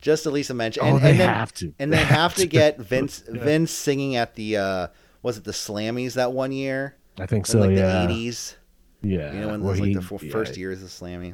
just 0.04 0.28
at 0.28 0.34
least 0.34 0.50
a 0.52 0.54
mention. 0.54 0.84
oh, 0.84 0.96
and, 0.98 1.02
they 1.04 1.12
and 1.12 1.20
then, 1.20 1.30
have 1.34 1.54
to, 1.56 1.74
and 1.80 1.92
they 1.94 1.98
have 1.98 2.36
to 2.36 2.46
get 2.46 2.78
Vince 2.80 3.24
Yeah. 3.34 3.44
Vince 3.44 3.72
singing 3.72 4.16
at 4.16 4.36
the 4.36 4.58
uh 4.58 4.88
was 5.24 5.38
it 5.38 5.46
the 5.46 5.52
Slammies 5.54 6.14
that 6.16 6.32
one 6.34 6.52
year? 6.52 6.96
I 7.20 7.26
think 7.26 7.48
In, 7.48 7.52
so. 7.52 7.60
like 7.60 7.72
yeah, 7.72 7.94
the 7.94 8.04
eighties. 8.04 8.56
yeah. 9.02 9.34
You 9.34 9.40
know, 9.42 9.48
when 9.50 9.64
was 9.64 9.80
like 9.80 9.88
he- 9.90 9.96
the 9.96 10.02
fir- 10.02 10.18
yeah, 10.22 10.32
first 10.32 10.58
years 10.58 10.84
of 10.84 10.90
Slammy. 10.90 11.34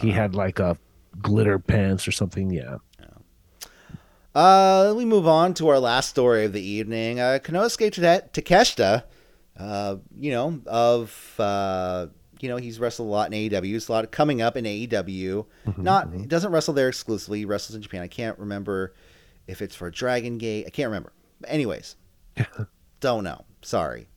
He 0.00 0.08
know. 0.08 0.14
had 0.14 0.34
like 0.34 0.60
a 0.60 0.78
glitter 1.20 1.58
pants 1.58 2.06
or 2.08 2.12
something. 2.12 2.50
Yeah. 2.50 2.76
Uh, 4.34 4.92
we 4.96 5.04
move 5.04 5.28
on 5.28 5.54
to 5.54 5.68
our 5.68 5.78
last 5.78 6.08
story 6.10 6.44
of 6.44 6.52
the 6.52 6.60
evening. 6.62 7.20
Uh, 7.20 7.38
Konosuke 7.42 7.92
Takeshita, 8.32 9.04
uh, 9.58 9.96
you 10.18 10.32
know, 10.32 10.60
of 10.66 11.34
uh, 11.38 12.06
you 12.40 12.48
know, 12.48 12.56
he's 12.56 12.78
wrestled 12.80 13.08
a 13.08 13.10
lot 13.10 13.32
in 13.32 13.38
AEW. 13.50 13.64
He's 13.64 13.88
a 13.88 13.92
lot 13.92 14.10
coming 14.10 14.42
up 14.42 14.56
in 14.56 14.64
AEW. 14.64 15.46
Mhm, 15.66 15.78
Not 15.78 16.08
mhm. 16.10 16.20
he 16.20 16.26
doesn't 16.26 16.50
wrestle 16.52 16.74
there 16.74 16.88
exclusively. 16.88 17.40
He 17.40 17.44
wrestles 17.44 17.76
in 17.76 17.82
Japan. 17.82 18.02
I 18.02 18.08
can't 18.08 18.38
remember 18.38 18.94
if 19.46 19.60
it's 19.62 19.74
for 19.76 19.90
Dragon 19.90 20.38
Gate. 20.38 20.64
I 20.66 20.70
can't 20.70 20.88
remember. 20.88 21.12
But 21.40 21.50
anyways, 21.50 21.96
don't 23.00 23.24
know. 23.24 23.44
Sorry. 23.62 24.08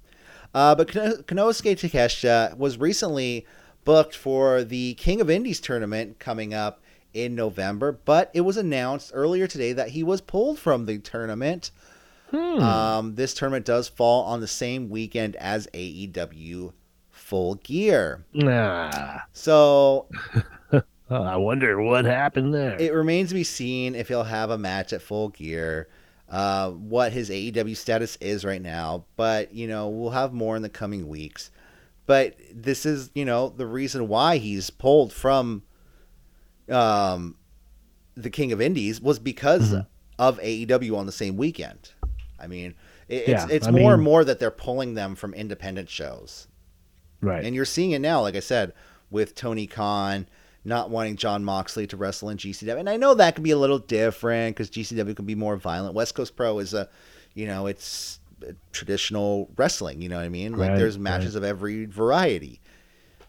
Uh, 0.53 0.75
but 0.75 0.91
Kano- 0.91 1.17
Konosuke 1.17 1.73
Takeshita 1.77 2.57
was 2.57 2.77
recently 2.77 3.45
booked 3.85 4.15
for 4.15 4.63
the 4.63 4.93
King 4.95 5.21
of 5.21 5.29
Indies 5.29 5.59
tournament 5.59 6.19
coming 6.19 6.53
up 6.53 6.81
in 7.13 7.35
November, 7.35 7.91
but 8.05 8.29
it 8.33 8.41
was 8.41 8.57
announced 8.57 9.11
earlier 9.13 9.47
today 9.47 9.73
that 9.73 9.89
he 9.89 10.03
was 10.03 10.21
pulled 10.21 10.59
from 10.59 10.85
the 10.85 10.99
tournament. 10.99 11.71
Hmm. 12.31 12.37
Um, 12.61 13.15
this 13.15 13.33
tournament 13.33 13.65
does 13.65 13.87
fall 13.87 14.23
on 14.25 14.41
the 14.41 14.47
same 14.47 14.89
weekend 14.89 15.35
as 15.37 15.67
AEW 15.73 16.73
Full 17.27 17.55
Gear. 17.55 18.23
Nah. 18.33 19.19
So 19.33 20.07
I 21.09 21.35
wonder 21.35 21.81
what 21.81 22.05
happened 22.05 22.53
there. 22.53 22.79
it 22.79 22.93
remains 22.93 23.29
to 23.29 23.35
be 23.35 23.43
seen 23.43 23.95
if 23.95 24.07
he'll 24.07 24.23
have 24.23 24.49
a 24.49 24.57
match 24.57 24.93
at 24.93 25.01
Full 25.01 25.27
Gear, 25.29 25.89
uh, 26.29 26.71
what 26.71 27.11
his 27.11 27.29
AEW 27.29 27.75
status 27.75 28.17
is 28.21 28.45
right 28.45 28.61
now. 28.61 29.03
But, 29.17 29.53
you 29.53 29.67
know, 29.67 29.89
we'll 29.89 30.11
have 30.11 30.31
more 30.31 30.55
in 30.55 30.61
the 30.61 30.69
coming 30.69 31.09
weeks. 31.09 31.51
But 32.05 32.37
this 32.53 32.85
is, 32.85 33.11
you 33.13 33.25
know, 33.25 33.49
the 33.49 33.67
reason 33.67 34.07
why 34.07 34.37
he's 34.37 34.69
pulled 34.69 35.11
from 35.11 35.63
um, 36.69 37.35
the 38.15 38.29
King 38.29 38.53
of 38.53 38.61
Indies 38.61 39.01
was 39.01 39.19
because 39.19 39.73
Mhm. 39.73 39.85
of 40.17 40.39
AEW 40.39 40.95
on 40.97 41.05
the 41.07 41.11
same 41.11 41.35
weekend. 41.35 41.91
I 42.39 42.47
mean, 42.47 42.73
it, 43.09 43.27
Yeah, 43.27 43.43
it's, 43.43 43.51
it's 43.51 43.67
I 43.67 43.71
more 43.71 43.93
and 43.93 44.01
more 44.03 44.23
that 44.23 44.39
they're 44.39 44.49
pulling 44.51 44.93
them 44.93 45.15
from 45.15 45.33
independent 45.33 45.89
shows. 45.89 46.47
Right. 47.21 47.43
And 47.43 47.55
you're 47.55 47.65
seeing 47.65 47.91
it 47.91 47.99
now, 47.99 48.21
like 48.21 48.35
I 48.35 48.41
said, 48.41 48.73
with 49.09 49.35
Tony 49.35 49.67
Khan 49.67 50.27
not 50.65 50.89
wanting 50.89 51.15
Jon 51.15 51.43
Moxley 51.43 51.87
to 51.87 51.97
wrestle 51.97 52.29
in 52.29 52.37
GCW. 52.37 52.77
And 52.77 52.89
I 52.89 52.97
know 52.97 53.13
that 53.13 53.35
can 53.35 53.43
be 53.43 53.51
a 53.51 53.57
little 53.57 53.79
different 53.79 54.55
because 54.55 54.69
GCW 54.69 55.15
can 55.15 55.25
be 55.25 55.33
more 55.35 55.55
violent. 55.55 55.95
West 55.95 56.13
Coast 56.13 56.35
Pro 56.35 56.59
is 56.59 56.73
a, 56.73 56.89
you 57.33 57.47
know, 57.47 57.67
it's 57.67 58.19
traditional 58.73 59.49
wrestling. 59.55 60.01
You 60.01 60.09
know 60.09 60.17
what 60.17 60.25
I 60.25 60.29
mean? 60.29 60.57
Like 60.57 60.75
there's 60.75 60.99
matches 60.99 61.35
of 61.35 61.43
every 61.43 61.85
variety, 61.85 62.59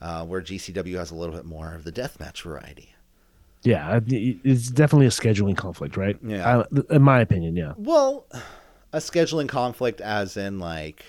uh, 0.03 0.25
where 0.25 0.43
GCW 0.43 0.97
has 0.97 1.13
a 1.13 1.15
little 1.15 1.35
bit 1.35 1.45
more 1.45 1.75
of 1.75 1.85
the 1.85 1.93
deathmatch 1.93 2.43
variety. 2.43 2.93
yeah, 3.63 4.01
it's 4.07 4.69
definitely 4.69 5.07
a 5.07 5.11
scheduling 5.11 5.57
conflict, 5.57 5.97
right? 5.97 6.19
Yeah. 6.23 6.63
I, 6.63 6.95
in 6.95 7.03
my 7.03 7.21
opinion, 7.21 7.57
yeah. 7.57 7.75
Well, 7.77 8.27
a 8.93 8.99
scheduling 8.99 9.49
conflict, 9.49 10.01
as 10.01 10.37
in 10.37 10.59
like 10.59 11.05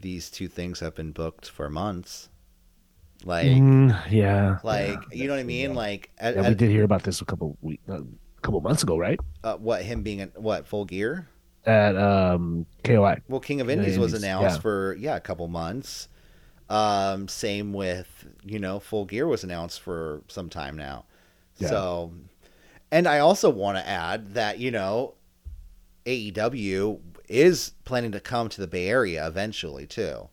these 0.00 0.30
two 0.30 0.48
things 0.48 0.80
have 0.80 0.94
been 0.94 1.12
booked 1.12 1.48
for 1.48 1.68
months. 1.68 2.28
Like, 3.24 3.46
Mm, 3.46 3.98
yeah. 4.10 4.58
like 4.62 4.90
yeah, 4.90 5.22
you 5.22 5.26
know 5.26 5.34
what 5.34 5.40
I 5.40 5.44
mean? 5.44 5.70
yeah. 5.70 5.76
Like, 5.76 6.10
at, 6.18 6.34
Yeah, 6.36 6.40
we 6.42 6.46
at- 6.48 6.56
did 6.56 6.70
hear 6.70 6.84
about 6.84 7.02
this 7.02 7.20
a 7.20 7.24
couple 7.24 7.56
week, 7.60 7.80
a 7.88 8.02
couple 8.42 8.60
months 8.60 8.82
ago, 8.82 8.96
right? 8.96 9.18
uh, 9.42 9.56
what 9.56 9.82
him 9.82 10.02
being 10.02 10.20
in 10.20 10.28
what 10.36 10.66
full 10.66 10.84
gear? 10.84 11.28
At 11.66 11.96
um, 11.96 12.64
KOI. 12.84 13.20
Well, 13.28 13.40
King 13.40 13.60
of 13.60 13.66
King 13.66 13.78
Indies 13.80 13.98
was 13.98 14.14
Indies, 14.14 14.22
announced 14.24 14.56
yeah. 14.56 14.60
for 14.60 14.96
yeah 14.98 15.16
a 15.16 15.20
couple 15.20 15.48
months. 15.48 16.08
Um, 16.70 17.28
same 17.28 17.72
with 17.72 18.26
you 18.44 18.58
know 18.58 18.78
Full 18.78 19.04
Gear 19.06 19.26
was 19.26 19.42
announced 19.42 19.80
for 19.80 20.22
some 20.28 20.48
time 20.48 20.76
now. 20.76 21.04
Yeah. 21.56 21.68
So, 21.68 22.12
and 22.92 23.06
I 23.08 23.18
also 23.18 23.50
want 23.50 23.76
to 23.78 23.86
add 23.86 24.34
that 24.34 24.58
you 24.60 24.70
know 24.70 25.14
AEW 26.06 27.00
is 27.28 27.72
planning 27.84 28.12
to 28.12 28.20
come 28.20 28.48
to 28.48 28.60
the 28.60 28.66
Bay 28.66 28.88
Area 28.88 29.26
eventually 29.26 29.86
too. 29.86 30.28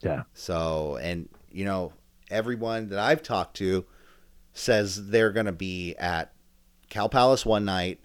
Yeah. 0.00 0.24
So, 0.34 0.96
and 0.96 1.28
you 1.50 1.64
know 1.64 1.92
everyone 2.30 2.88
that 2.88 2.98
I've 2.98 3.22
talked 3.22 3.56
to 3.58 3.84
says 4.52 5.08
they're 5.08 5.32
going 5.32 5.46
to 5.46 5.52
be 5.52 5.94
at 5.96 6.32
Cow 6.90 7.08
Palace 7.08 7.44
one 7.44 7.64
night, 7.64 8.00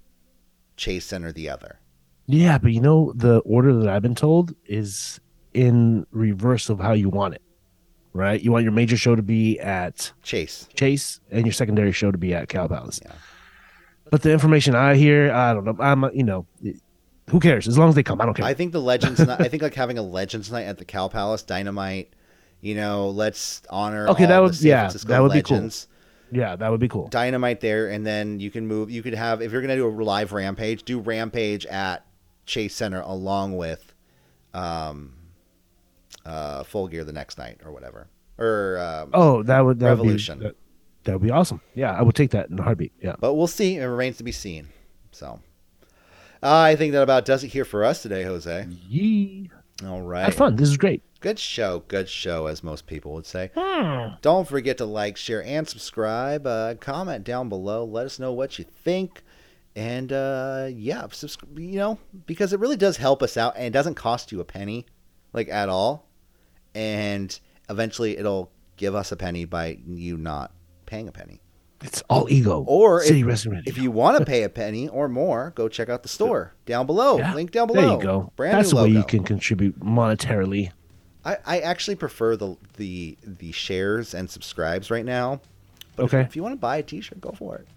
Chase 0.77 1.05
Center 1.05 1.31
the 1.31 1.49
other. 1.49 1.79
Yeah, 2.25 2.57
but 2.57 2.71
you 2.71 2.81
know 2.81 3.11
the 3.15 3.39
order 3.39 3.73
that 3.79 3.89
I've 3.89 4.01
been 4.01 4.15
told 4.15 4.55
is 4.65 5.19
in 5.53 6.05
reverse 6.11 6.69
of 6.69 6.79
how 6.79 6.93
you 6.93 7.09
want 7.09 7.35
it. 7.35 7.41
Right? 8.11 8.41
You 8.41 8.51
want 8.51 8.63
your 8.63 8.71
major 8.71 8.97
show 8.97 9.15
to 9.15 9.21
be 9.21 9.59
at 9.59 10.11
Chase. 10.23 10.67
Chase 10.73 11.19
and 11.29 11.45
your 11.45 11.53
secondary 11.53 11.91
show 11.91 12.11
to 12.11 12.17
be 12.17 12.33
at 12.33 12.49
Cow 12.49 12.67
Palace. 12.67 12.99
Yeah. 13.05 13.11
But 14.09 14.23
the 14.23 14.31
information 14.31 14.73
I 14.73 14.95
hear, 14.95 15.31
I 15.31 15.53
don't 15.53 15.65
know. 15.65 15.75
I'm 15.79 16.03
you 16.15 16.23
know, 16.23 16.47
who 17.29 17.39
cares? 17.39 17.67
As 17.67 17.77
long 17.77 17.89
as 17.89 17.95
they 17.95 18.03
come, 18.03 18.19
I 18.21 18.25
don't 18.25 18.33
care. 18.33 18.45
I 18.45 18.53
think 18.53 18.71
the 18.71 18.81
Legends. 18.81 19.19
night, 19.19 19.41
I 19.41 19.47
think 19.49 19.63
like 19.63 19.75
having 19.75 19.97
a 19.97 20.01
Legends 20.03 20.51
night 20.51 20.63
at 20.65 20.77
the 20.77 20.85
Cow 20.85 21.07
Palace, 21.07 21.43
Dynamite. 21.43 22.13
You 22.61 22.75
know, 22.75 23.09
let's 23.09 23.61
honor. 23.69 24.07
Okay, 24.09 24.25
that 24.25 24.35
the 24.37 24.41
would- 24.43 24.61
yeah, 24.61 24.81
Francisco 24.81 25.07
that 25.09 25.21
would 25.21 25.31
be 25.31 25.41
cool. 25.41 25.69
Yeah, 26.31 26.55
that 26.57 26.69
would 26.69 26.79
be 26.79 26.87
cool. 26.89 27.07
Dynamite 27.07 27.59
there, 27.61 27.89
and 27.89 28.05
then 28.05 28.39
you 28.39 28.51
can 28.51 28.67
move. 28.67 28.91
You 28.91 29.01
could 29.01 29.13
have 29.15 29.41
if 29.41 29.51
you're 29.51 29.61
gonna 29.61 29.75
do 29.77 29.87
a 29.87 29.89
live 29.89 30.31
Rampage, 30.33 30.83
do 30.83 30.99
Rampage 30.99 31.65
at 31.65 32.05
Chase 32.45 32.75
Center 32.75 33.01
along 33.01 33.55
with, 33.57 33.93
um, 34.53 35.13
uh, 36.25 36.63
Full 36.63 36.87
Gear 36.87 37.03
the 37.03 37.13
next 37.13 37.37
night 37.37 37.61
or 37.65 37.71
whatever. 37.71 38.07
Or 38.37 38.77
um, 38.77 39.09
Oh, 39.13 39.43
that 39.43 39.61
would 39.61 39.79
that 39.79 39.87
Revolution. 39.87 40.39
Would 40.39 40.43
be, 40.43 40.47
that, 40.49 40.55
that 41.05 41.13
would 41.13 41.23
be 41.23 41.31
awesome. 41.31 41.61
Yeah, 41.75 41.91
I 41.91 42.01
would 42.01 42.15
take 42.15 42.31
that 42.31 42.49
in 42.49 42.59
a 42.59 42.63
heartbeat. 42.63 42.93
Yeah. 43.01 43.15
but 43.19 43.33
we'll 43.33 43.47
see. 43.47 43.77
It 43.77 43.85
remains 43.85 44.17
to 44.17 44.23
be 44.23 44.31
seen. 44.31 44.67
So, 45.11 45.39
I 46.41 46.75
think 46.75 46.93
that 46.93 47.01
about 47.01 47.25
does 47.25 47.43
it 47.43 47.49
here 47.49 47.65
for 47.65 47.83
us 47.83 48.01
today, 48.01 48.23
Jose. 48.23 48.67
Yee. 48.87 49.49
All 49.85 50.09
Had 50.11 50.35
fun. 50.35 50.55
This 50.55 50.69
is 50.69 50.77
great. 50.77 51.01
good 51.21 51.39
show, 51.39 51.83
good 51.87 52.09
show, 52.09 52.47
as 52.47 52.63
most 52.63 52.85
people 52.85 53.13
would 53.13 53.25
say. 53.25 53.51
Hmm. 53.55 54.15
Don't 54.21 54.47
forget 54.47 54.77
to 54.79 54.85
like, 54.85 55.15
share, 55.15 55.43
and 55.43 55.67
subscribe. 55.67 56.45
Uh, 56.45 56.75
comment 56.75 57.23
down 57.23 57.47
below. 57.49 57.85
Let 57.85 58.05
us 58.05 58.19
know 58.19 58.33
what 58.33 58.59
you 58.59 58.65
think. 58.83 59.23
And 59.75 60.11
uh, 60.11 60.67
yeah, 60.73 61.07
subscribe, 61.11 61.57
you 61.57 61.77
know, 61.77 61.97
because 62.25 62.51
it 62.51 62.59
really 62.59 62.75
does 62.75 62.97
help 62.97 63.23
us 63.23 63.37
out 63.37 63.55
and 63.55 63.65
it 63.65 63.71
doesn't 63.71 63.95
cost 63.95 64.31
you 64.31 64.41
a 64.41 64.45
penny, 64.45 64.85
like 65.31 65.47
at 65.47 65.69
all. 65.69 66.09
And 66.75 67.37
eventually 67.69 68.17
it'll 68.17 68.51
give 68.75 68.95
us 68.95 69.11
a 69.11 69.15
penny 69.15 69.45
by 69.45 69.77
you 69.87 70.17
not 70.17 70.51
paying 70.85 71.07
a 71.07 71.11
penny. 71.11 71.41
It's 71.81 72.01
all 72.09 72.27
ego. 72.29 72.63
Or 72.67 73.01
City 73.03 73.21
if, 73.21 73.25
Wrestling 73.27 73.55
Radio. 73.55 73.69
if 73.71 73.77
you 73.77 73.89
want 73.91 74.17
to 74.19 74.25
pay 74.25 74.43
a 74.43 74.49
penny 74.49 74.89
or 74.89 75.07
more, 75.07 75.53
go 75.55 75.69
check 75.69 75.87
out 75.89 76.03
the 76.03 76.09
store 76.09 76.53
down 76.65 76.85
below. 76.85 77.17
Yeah, 77.17 77.33
Link 77.33 77.51
down 77.51 77.67
below. 77.67 77.81
there 77.81 77.91
you 77.91 78.01
go. 78.01 78.31
Brand 78.35 78.57
That's 78.57 78.71
the 78.71 78.75
way 78.77 78.89
you 78.89 79.03
can 79.03 79.23
contribute 79.23 79.79
monetarily. 79.79 80.71
I, 81.23 81.37
I 81.45 81.59
actually 81.59 81.95
prefer 81.95 82.35
the 82.35 82.55
the 82.77 83.17
the 83.23 83.51
shares 83.51 84.13
and 84.13 84.29
subscribes 84.29 84.89
right 84.91 85.05
now. 85.05 85.41
But 85.95 86.05
if- 86.05 86.13
Okay. 86.13 86.21
If, 86.23 86.35
you 86.35 86.43
want 86.43 86.53
to 86.53 86.59
buy 86.59 86.77
a 86.77 86.83
T-shirt, 86.83 87.19
go 87.19 87.31
for 87.31 87.55
it. 87.57 87.67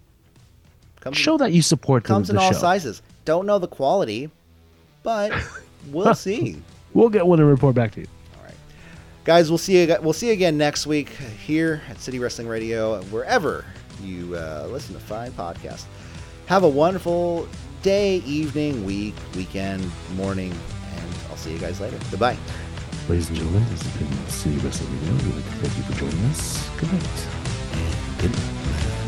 Comes 1.01 1.17
Show 1.17 1.37
that 1.37 1.51
you 1.51 1.61
support 1.61 2.03
the, 2.03 2.07
comes 2.07 2.29
in 2.29 2.37
the 2.37 2.41
all 2.41 2.53
show. 2.53 2.57
sizes. 2.57 3.01
Don't 3.25 3.45
know 3.45 3.59
the 3.59 3.67
quality, 3.67 4.29
but 5.03 5.33
we'll 5.91 6.13
see. 6.15 6.61
We'll 6.93 7.09
get 7.09 7.25
one 7.25 7.39
and 7.39 7.49
report 7.49 7.73
back 7.73 7.91
to 7.93 8.01
you. 8.01 8.07
All 8.37 8.43
right, 8.45 8.53
guys. 9.23 9.49
We'll 9.49 9.57
see 9.57 9.81
you. 9.83 9.97
We'll 10.03 10.13
see 10.13 10.27
you 10.27 10.33
again 10.33 10.59
next 10.59 10.85
week 10.85 11.09
here 11.09 11.81
at 11.89 11.99
City 11.99 12.19
Wrestling 12.19 12.47
Radio, 12.47 13.01
wherever 13.05 13.65
you 14.03 14.35
uh, 14.35 14.67
listen 14.69 14.93
to 14.95 15.01
fine 15.01 15.31
podcasts. 15.31 15.85
Have 16.47 16.63
a 16.63 16.69
wonderful 16.69 17.47
day, 17.81 18.17
evening, 18.17 18.85
week, 18.85 19.15
weekend, 19.35 19.89
morning, 20.15 20.51
and 20.51 21.15
I'll 21.29 21.37
see 21.37 21.53
you 21.53 21.59
guys 21.59 21.79
later. 21.79 21.97
Goodbye. 22.11 22.37
Ladies 23.09 23.29
and 23.29 23.37
gentlemen, 23.37 23.65
this 23.69 23.81
has 23.81 23.97
been 23.97 24.27
City 24.29 24.57
Wrestling 24.57 24.93
Radio. 24.99 25.13
We'd 25.13 25.35
like 25.35 25.45
to 25.45 25.51
thank 25.67 25.77
you 25.77 25.83
for 25.83 25.99
joining 25.99 26.25
us. 26.25 26.69
Good 26.79 26.91
night. 26.93 27.27
And 27.73 28.21
good 28.21 28.31
night. 28.31 29.02